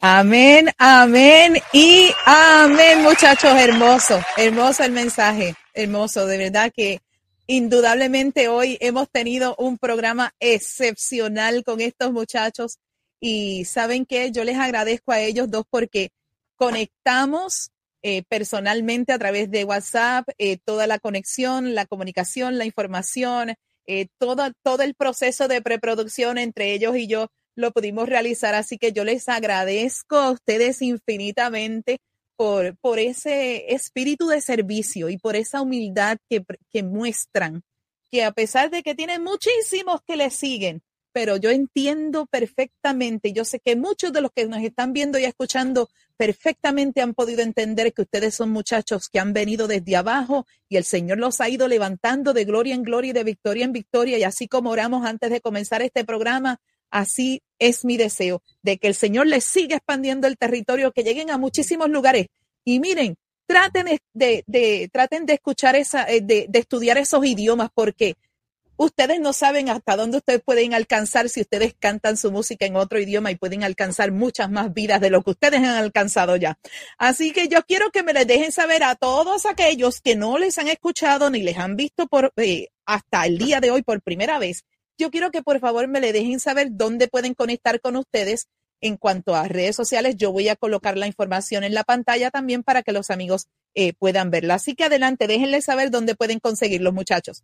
Amén, 0.00 0.68
amén 0.78 1.54
y 1.72 2.10
amén, 2.26 3.02
muchachos, 3.02 3.50
hermoso, 3.58 4.20
hermoso 4.36 4.84
el 4.84 4.92
mensaje, 4.92 5.54
hermoso, 5.72 6.26
de 6.26 6.38
verdad 6.38 6.70
que 6.74 7.00
indudablemente 7.46 8.48
hoy 8.48 8.76
hemos 8.80 9.10
tenido 9.10 9.56
un 9.58 9.78
programa 9.78 10.32
excepcional 10.38 11.64
con 11.64 11.80
estos 11.80 12.12
muchachos. 12.12 12.78
Y 13.18 13.64
saben 13.64 14.04
que 14.04 14.30
yo 14.30 14.44
les 14.44 14.58
agradezco 14.58 15.12
a 15.12 15.20
ellos 15.20 15.50
dos 15.50 15.64
porque 15.70 16.10
conectamos 16.56 17.70
eh, 18.02 18.22
personalmente 18.28 19.12
a 19.12 19.18
través 19.18 19.50
de 19.50 19.64
WhatsApp 19.64 20.28
eh, 20.38 20.58
toda 20.64 20.86
la 20.86 20.98
conexión, 20.98 21.74
la 21.74 21.86
comunicación, 21.86 22.58
la 22.58 22.66
información, 22.66 23.54
eh, 23.86 24.08
todo, 24.18 24.50
todo 24.62 24.82
el 24.82 24.94
proceso 24.94 25.48
de 25.48 25.62
preproducción 25.62 26.38
entre 26.38 26.72
ellos 26.72 26.96
y 26.96 27.06
yo 27.06 27.28
lo 27.56 27.72
pudimos 27.72 28.08
realizar. 28.08 28.54
Así 28.54 28.78
que 28.78 28.92
yo 28.92 29.04
les 29.04 29.28
agradezco 29.28 30.16
a 30.16 30.30
ustedes 30.30 30.82
infinitamente 30.82 31.98
por, 32.36 32.76
por 32.78 32.98
ese 32.98 33.74
espíritu 33.74 34.28
de 34.28 34.40
servicio 34.40 35.08
y 35.08 35.18
por 35.18 35.36
esa 35.36 35.62
humildad 35.62 36.18
que, 36.28 36.44
que 36.70 36.82
muestran, 36.82 37.62
que 38.10 38.24
a 38.24 38.32
pesar 38.32 38.70
de 38.70 38.82
que 38.82 38.94
tienen 38.94 39.22
muchísimos 39.22 40.00
que 40.06 40.16
les 40.16 40.34
siguen, 40.34 40.82
pero 41.16 41.38
yo 41.38 41.48
entiendo 41.48 42.26
perfectamente, 42.26 43.32
yo 43.32 43.46
sé 43.46 43.58
que 43.58 43.74
muchos 43.74 44.12
de 44.12 44.20
los 44.20 44.30
que 44.32 44.46
nos 44.46 44.62
están 44.62 44.92
viendo 44.92 45.18
y 45.18 45.24
escuchando 45.24 45.88
perfectamente 46.18 47.00
han 47.00 47.14
podido 47.14 47.40
entender 47.40 47.94
que 47.94 48.02
ustedes 48.02 48.34
son 48.34 48.50
muchachos 48.50 49.08
que 49.08 49.18
han 49.18 49.32
venido 49.32 49.66
desde 49.66 49.96
abajo 49.96 50.46
y 50.68 50.76
el 50.76 50.84
Señor 50.84 51.16
los 51.16 51.40
ha 51.40 51.48
ido 51.48 51.68
levantando 51.68 52.34
de 52.34 52.44
gloria 52.44 52.74
en 52.74 52.82
gloria 52.82 53.08
y 53.08 53.12
de 53.14 53.24
victoria 53.24 53.64
en 53.64 53.72
victoria. 53.72 54.18
Y 54.18 54.24
así 54.24 54.46
como 54.46 54.68
oramos 54.68 55.06
antes 55.06 55.30
de 55.30 55.40
comenzar 55.40 55.80
este 55.80 56.04
programa, 56.04 56.60
así 56.90 57.40
es 57.58 57.86
mi 57.86 57.96
deseo, 57.96 58.42
de 58.60 58.76
que 58.76 58.88
el 58.88 58.94
Señor 58.94 59.26
les 59.26 59.44
siga 59.44 59.76
expandiendo 59.76 60.26
el 60.26 60.36
territorio, 60.36 60.92
que 60.92 61.02
lleguen 61.02 61.30
a 61.30 61.38
muchísimos 61.38 61.88
lugares. 61.88 62.26
Y 62.62 62.78
miren, 62.78 63.16
traten 63.46 63.86
de, 64.12 64.44
de, 64.46 64.90
traten 64.92 65.24
de 65.24 65.32
escuchar 65.32 65.76
esa, 65.76 66.04
eh, 66.12 66.20
de, 66.20 66.44
de 66.46 66.58
estudiar 66.58 66.98
esos 66.98 67.24
idiomas 67.24 67.70
porque 67.72 68.16
ustedes 68.76 69.20
no 69.20 69.32
saben 69.32 69.68
hasta 69.68 69.96
dónde 69.96 70.18
ustedes 70.18 70.42
pueden 70.42 70.74
alcanzar 70.74 71.28
si 71.28 71.40
ustedes 71.40 71.74
cantan 71.78 72.16
su 72.16 72.30
música 72.30 72.66
en 72.66 72.76
otro 72.76 72.98
idioma 72.98 73.30
y 73.30 73.36
pueden 73.36 73.64
alcanzar 73.64 74.12
muchas 74.12 74.50
más 74.50 74.72
vidas 74.72 75.00
de 75.00 75.10
lo 75.10 75.22
que 75.22 75.30
ustedes 75.30 75.60
han 75.60 75.76
alcanzado 75.76 76.36
ya. 76.36 76.58
Así 76.98 77.32
que 77.32 77.48
yo 77.48 77.62
quiero 77.62 77.90
que 77.90 78.02
me 78.02 78.12
les 78.12 78.26
dejen 78.26 78.52
saber 78.52 78.84
a 78.84 78.94
todos 78.94 79.46
aquellos 79.46 80.00
que 80.00 80.16
no 80.16 80.38
les 80.38 80.58
han 80.58 80.68
escuchado 80.68 81.30
ni 81.30 81.42
les 81.42 81.58
han 81.58 81.76
visto 81.76 82.06
por 82.06 82.32
eh, 82.36 82.68
hasta 82.84 83.26
el 83.26 83.38
día 83.38 83.60
de 83.60 83.70
hoy 83.70 83.82
por 83.82 84.02
primera 84.02 84.38
vez. 84.38 84.64
Yo 84.98 85.10
quiero 85.10 85.30
que 85.30 85.42
por 85.42 85.60
favor 85.60 85.88
me 85.88 86.00
le 86.00 86.12
dejen 86.12 86.40
saber 86.40 86.68
dónde 86.70 87.08
pueden 87.08 87.34
conectar 87.34 87.80
con 87.80 87.96
ustedes 87.96 88.48
en 88.80 88.96
cuanto 88.96 89.34
a 89.34 89.48
redes 89.48 89.76
sociales. 89.76 90.16
Yo 90.16 90.32
voy 90.32 90.48
a 90.48 90.56
colocar 90.56 90.96
la 90.96 91.06
información 91.06 91.64
en 91.64 91.74
la 91.74 91.84
pantalla 91.84 92.30
también 92.30 92.62
para 92.62 92.82
que 92.82 92.92
los 92.92 93.10
amigos 93.10 93.48
eh, 93.74 93.92
puedan 93.92 94.30
verla. 94.30 94.54
Así 94.54 94.74
que 94.74 94.84
adelante, 94.84 95.26
déjenles 95.26 95.64
saber 95.64 95.90
dónde 95.90 96.14
pueden 96.14 96.40
conseguir 96.40 96.80
los 96.80 96.94
muchachos. 96.94 97.42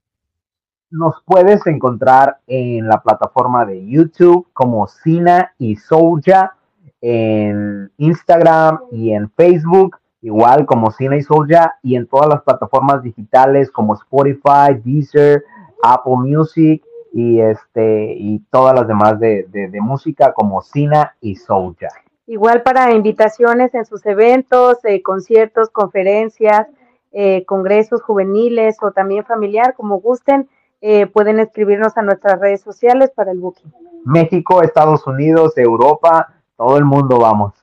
Nos 0.93 1.23
puedes 1.25 1.67
encontrar 1.67 2.37
en 2.47 2.87
la 2.87 3.01
plataforma 3.01 3.65
de 3.65 3.87
YouTube 3.87 4.47
como 4.53 4.87
Sina 4.87 5.55
y 5.57 5.77
Soulja, 5.77 6.55
en 7.01 7.91
Instagram 7.97 8.79
y 8.91 9.13
en 9.13 9.31
Facebook, 9.31 9.97
igual 10.21 10.67
como 10.67 10.91
Sina 10.91 11.17
y 11.17 11.23
Soulja, 11.23 11.77
y 11.83 11.97
en 11.97 12.07
todas 12.07 12.29
las 12.29 12.43
plataformas 12.43 13.03
digitales 13.03 13.71
como 13.71 13.95
Spotify, 13.95 14.79
Deezer, 14.85 15.43
Apple 15.83 16.17
Music 16.17 16.85
y 17.11 17.41
este 17.41 18.15
y 18.19 18.41
todas 18.51 18.75
las 18.75 18.87
demás 18.87 19.19
de, 19.19 19.47
de, 19.49 19.81
música 19.81 20.35
como 20.35 20.61
Sina 20.61 21.17
y 21.23 21.37
Soulja. 21.37 21.89
Igual 22.27 22.63
para 22.63 22.93
invitaciones 22.93 23.75
en 23.75 23.87
sus 23.87 24.05
eventos, 24.05 24.77
eh, 24.85 25.03
conciertos, 25.03 25.71
conferencias, 25.71 26.67
eh, 27.13 27.47
congresos 27.47 28.03
juveniles 28.03 28.77
o 28.83 28.93
también 28.93 29.25
familiar, 29.25 29.75
como 29.75 30.01
gusten, 30.01 30.51
eh, 30.85 31.07
pueden 31.07 31.39
escribirnos 31.39 31.97
a 31.97 32.03
nuestras 32.03 32.41
redes 32.41 32.61
sociales 32.61 33.11
para 33.15 33.31
el 33.31 33.39
booking. 33.39 33.73
México, 34.05 34.63
Estados 34.63 35.07
Unidos, 35.07 35.57
Europa, 35.57 36.35
todo 36.57 36.77
el 36.77 36.85
mundo 36.85 37.19
vamos. 37.19 37.55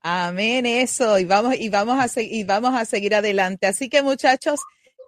Amén, 0.00 0.64
eso, 0.64 1.18
y 1.18 1.26
vamos, 1.26 1.56
y 1.56 1.68
vamos 1.68 2.02
a 2.02 2.08
seguir, 2.08 2.34
y 2.34 2.44
vamos 2.44 2.74
a 2.74 2.86
seguir 2.86 3.14
adelante. 3.14 3.66
Así 3.66 3.90
que 3.90 4.02
muchachos, 4.02 4.60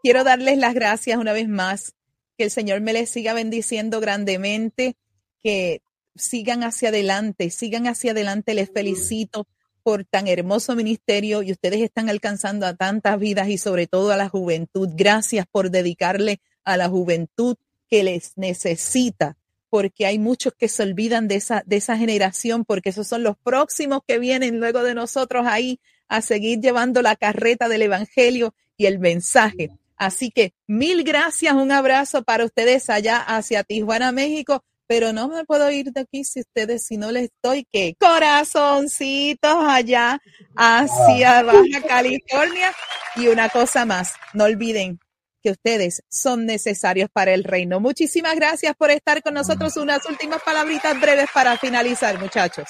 quiero 0.03 0.22
darles 0.22 0.59
las 0.59 0.74
gracias 0.74 1.16
una 1.16 1.32
vez 1.32 1.49
más, 1.49 1.95
que 2.36 2.45
el 2.45 2.51
Señor 2.51 2.82
me 2.82 2.93
les 2.93 3.09
siga 3.09 3.32
bendiciendo 3.32 3.99
grandemente, 3.99 4.95
que 5.43 5.80
sigan 6.14 6.62
hacia 6.62 6.90
adelante, 6.90 7.49
sigan 7.49 7.86
hacia 7.86 8.11
adelante, 8.11 8.53
les 8.53 8.70
felicito 8.70 9.47
por 9.82 10.05
tan 10.05 10.28
hermoso 10.28 10.76
ministerio 10.76 11.43
y 11.43 11.53
ustedes 11.53 11.80
están 11.80 12.11
alcanzando 12.11 12.66
a 12.66 12.74
tantas 12.74 13.18
vidas 13.18 13.49
y 13.49 13.57
sobre 13.57 13.86
todo 13.86 14.12
a 14.12 14.16
la 14.18 14.28
juventud. 14.28 14.90
Gracias 14.93 15.47
por 15.51 15.70
dedicarle 15.70 16.40
a 16.65 16.77
la 16.77 16.89
juventud 16.89 17.57
que 17.89 18.03
les 18.03 18.33
necesita, 18.37 19.37
porque 19.71 20.07
hay 20.07 20.19
muchos 20.19 20.53
que 20.55 20.69
se 20.69 20.83
olvidan 20.83 21.29
de 21.29 21.37
esa, 21.37 21.63
de 21.67 21.77
esa 21.77 21.97
generación, 21.97 22.65
porque 22.65 22.91
esos 22.91 23.07
son 23.07 23.23
los 23.23 23.37
próximos 23.39 24.01
que 24.07 24.19
vienen 24.19 24.59
luego 24.59 24.83
de 24.83 24.95
nosotros 24.95 25.47
ahí 25.47 25.81
a 26.09 26.23
seguir 26.23 26.61
llevando 26.61 27.03
la 27.03 27.17
carreta 27.17 27.69
del 27.69 27.83
Evangelio 27.83 28.55
y 28.77 28.87
el 28.87 28.99
mensaje. 28.99 29.71
Así 29.97 30.31
que 30.31 30.53
mil 30.67 31.05
gracias, 31.05 31.55
un 31.55 31.73
abrazo 31.73 32.23
para 32.23 32.45
ustedes 32.45 32.91
allá 32.91 33.19
hacia 33.19 33.63
Tijuana, 33.63 34.13
México 34.13 34.63
pero 34.93 35.11
no 35.15 35.27
me 35.29 35.47
puedo 35.47 35.71
ir 35.71 35.91
de 35.91 36.03
aquí 36.03 36.23
si 36.23 36.41
ustedes, 36.41 36.85
si 36.85 36.99
no 36.99 37.11
les 37.13 37.31
doy 37.43 37.67
que 37.73 37.97
corazoncitos 37.99 39.57
allá 39.67 40.21
hacia 40.55 41.43
Baja 41.43 41.81
California. 41.89 42.75
Y 43.17 43.29
una 43.29 43.49
cosa 43.49 43.87
más, 43.87 44.13
no 44.35 44.45
olviden 44.45 45.01
que 45.43 45.51
ustedes 45.51 46.03
son 46.09 46.47
necesarios 46.47 47.11
para 47.12 47.32
el 47.32 47.45
reino. 47.45 47.80
Muchísimas 47.80 48.36
gracias 48.36 48.74
por 48.76 48.90
estar 48.90 49.22
con 49.22 49.34
nosotros. 49.34 49.76
Unas 49.76 50.09
últimas 50.09 50.40
palabritas 50.43 50.99
breves 51.01 51.28
para 51.34 51.57
finalizar, 51.57 52.18
muchachos. 52.20 52.68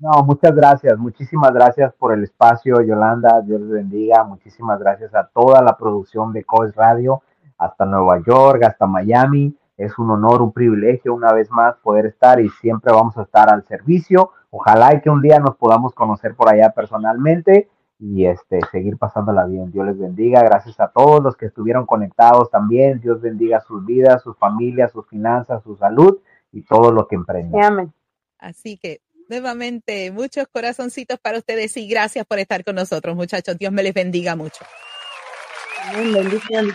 No, 0.00 0.22
muchas 0.22 0.54
gracias, 0.54 0.96
muchísimas 0.96 1.52
gracias 1.52 1.92
por 1.94 2.14
el 2.14 2.22
espacio, 2.22 2.80
Yolanda, 2.82 3.40
Dios 3.44 3.60
les 3.62 3.70
bendiga, 3.70 4.22
muchísimas 4.22 4.78
gracias 4.78 5.12
a 5.12 5.26
toda 5.26 5.60
la 5.60 5.76
producción 5.76 6.32
de 6.32 6.44
Coes 6.44 6.72
Radio, 6.76 7.20
hasta 7.58 7.84
Nueva 7.84 8.22
York, 8.24 8.62
hasta 8.62 8.86
Miami, 8.86 9.56
es 9.76 9.98
un 9.98 10.12
honor, 10.12 10.40
un 10.40 10.52
privilegio 10.52 11.12
una 11.12 11.32
vez 11.32 11.50
más 11.50 11.74
poder 11.78 12.06
estar 12.06 12.38
y 12.40 12.48
siempre 12.48 12.92
vamos 12.92 13.18
a 13.18 13.22
estar 13.22 13.52
al 13.52 13.64
servicio, 13.66 14.30
ojalá 14.50 14.94
y 14.94 15.00
que 15.00 15.10
un 15.10 15.20
día 15.20 15.40
nos 15.40 15.56
podamos 15.56 15.92
conocer 15.94 16.36
por 16.36 16.48
allá 16.48 16.70
personalmente 16.70 17.68
y 17.98 18.26
este 18.26 18.60
seguir 18.70 18.96
pasándola 18.96 19.44
bien. 19.44 19.70
Dios 19.72 19.86
les 19.86 19.98
bendiga. 19.98 20.42
Gracias 20.42 20.78
a 20.80 20.88
todos 20.88 21.22
los 21.22 21.36
que 21.36 21.46
estuvieron 21.46 21.86
conectados 21.86 22.50
también. 22.50 23.00
Dios 23.00 23.20
bendiga 23.20 23.60
sus 23.60 23.84
vidas, 23.84 24.22
sus 24.22 24.36
familias, 24.38 24.92
sus 24.92 25.06
finanzas, 25.08 25.62
su 25.62 25.76
salud 25.76 26.18
y 26.52 26.62
todo 26.62 26.92
lo 26.92 27.08
que 27.08 27.16
emprenden. 27.16 27.62
Amén. 27.62 27.92
Así 28.38 28.78
que 28.78 29.00
nuevamente 29.28 30.12
muchos 30.12 30.46
corazoncitos 30.48 31.18
para 31.18 31.38
ustedes 31.38 31.76
y 31.76 31.88
gracias 31.88 32.24
por 32.24 32.38
estar 32.38 32.64
con 32.64 32.76
nosotros, 32.76 33.16
muchachos. 33.16 33.58
Dios 33.58 33.72
me 33.72 33.82
les 33.82 33.94
bendiga 33.94 34.36
mucho. 34.36 34.64
Amén. 35.84 36.12
Bendiciones. 36.12 36.74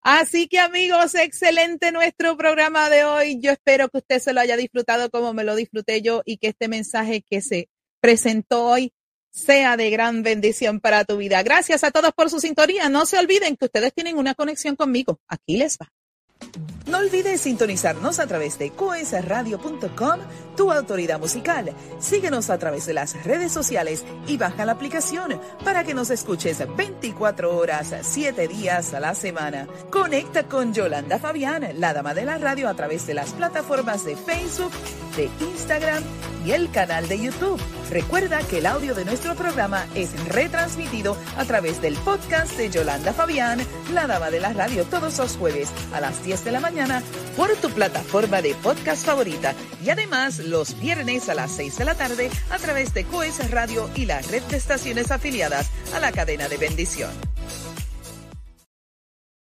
Así 0.00 0.48
que 0.48 0.58
amigos, 0.58 1.14
excelente 1.14 1.92
nuestro 1.92 2.34
programa 2.38 2.88
de 2.88 3.04
hoy. 3.04 3.38
Yo 3.40 3.50
espero 3.50 3.90
que 3.90 3.98
usted 3.98 4.20
se 4.20 4.32
lo 4.32 4.40
haya 4.40 4.56
disfrutado 4.56 5.10
como 5.10 5.34
me 5.34 5.44
lo 5.44 5.54
disfruté 5.54 6.00
yo 6.00 6.22
y 6.24 6.38
que 6.38 6.48
este 6.48 6.68
mensaje 6.68 7.20
que 7.20 7.42
se 7.42 7.68
presentó 8.00 8.64
hoy 8.64 8.92
sea 9.30 9.76
de 9.76 9.90
gran 9.90 10.22
bendición 10.22 10.80
para 10.80 11.04
tu 11.04 11.16
vida. 11.16 11.42
Gracias 11.42 11.84
a 11.84 11.90
todos 11.90 12.12
por 12.12 12.30
su 12.30 12.40
sintonía. 12.40 12.88
No 12.88 13.06
se 13.06 13.18
olviden 13.18 13.56
que 13.56 13.66
ustedes 13.66 13.92
tienen 13.94 14.18
una 14.18 14.34
conexión 14.34 14.76
conmigo. 14.76 15.20
Aquí 15.28 15.56
les 15.56 15.78
va. 15.78 15.90
No 16.86 16.98
olvides 16.98 17.42
sintonizarnos 17.42 18.18
a 18.18 18.26
través 18.26 18.58
de 18.58 18.70
coesradio.com, 18.70 20.20
tu 20.56 20.72
autoridad 20.72 21.18
musical. 21.18 21.74
Síguenos 21.98 22.48
a 22.48 22.58
través 22.58 22.86
de 22.86 22.94
las 22.94 23.22
redes 23.24 23.52
sociales 23.52 24.04
y 24.26 24.38
baja 24.38 24.64
la 24.64 24.72
aplicación 24.72 25.38
para 25.64 25.84
que 25.84 25.92
nos 25.92 26.10
escuches 26.10 26.62
24 26.76 27.54
horas, 27.54 27.94
7 28.00 28.48
días 28.48 28.94
a 28.94 29.00
la 29.00 29.14
semana. 29.14 29.68
Conecta 29.90 30.44
con 30.44 30.72
Yolanda 30.72 31.18
Fabián, 31.18 31.68
la 31.74 31.92
dama 31.92 32.14
de 32.14 32.24
la 32.24 32.38
radio, 32.38 32.68
a 32.68 32.74
través 32.74 33.06
de 33.06 33.14
las 33.14 33.34
plataformas 33.34 34.06
de 34.06 34.16
Facebook, 34.16 34.72
de 35.16 35.28
Instagram 35.44 36.02
el 36.52 36.70
canal 36.70 37.08
de 37.08 37.18
YouTube. 37.18 37.60
Recuerda 37.90 38.40
que 38.40 38.58
el 38.58 38.66
audio 38.66 38.94
de 38.94 39.04
nuestro 39.04 39.34
programa 39.34 39.86
es 39.94 40.10
retransmitido 40.26 41.16
a 41.36 41.44
través 41.44 41.80
del 41.80 41.94
podcast 41.96 42.56
de 42.56 42.70
Yolanda 42.70 43.12
Fabián, 43.12 43.60
la 43.92 44.06
dama 44.06 44.30
de 44.30 44.40
la 44.40 44.52
radio, 44.52 44.84
todos 44.84 45.18
los 45.18 45.36
jueves 45.36 45.70
a 45.92 46.00
las 46.00 46.24
10 46.24 46.44
de 46.44 46.52
la 46.52 46.60
mañana 46.60 47.02
por 47.36 47.54
tu 47.56 47.70
plataforma 47.70 48.42
de 48.42 48.54
podcast 48.56 49.04
favorita 49.04 49.54
y 49.84 49.90
además 49.90 50.38
los 50.38 50.78
viernes 50.80 51.28
a 51.28 51.34
las 51.34 51.52
6 51.52 51.78
de 51.78 51.84
la 51.84 51.94
tarde 51.94 52.30
a 52.50 52.58
través 52.58 52.94
de 52.94 53.04
Coes 53.04 53.50
Radio 53.50 53.88
y 53.94 54.06
la 54.06 54.20
red 54.22 54.42
de 54.44 54.56
estaciones 54.56 55.10
afiliadas 55.10 55.70
a 55.94 56.00
la 56.00 56.12
cadena 56.12 56.48
de 56.48 56.56
bendición. 56.56 57.10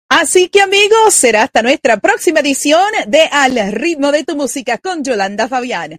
Así 0.08 0.50
que 0.50 0.60
amigos, 0.60 1.14
será 1.14 1.44
hasta 1.44 1.62
nuestra 1.62 1.96
próxima 1.96 2.40
edición 2.40 2.84
de 3.06 3.22
Al 3.32 3.72
ritmo 3.72 4.12
de 4.12 4.24
tu 4.24 4.36
música 4.36 4.76
con 4.76 5.02
Yolanda 5.02 5.48
Fabián, 5.48 5.98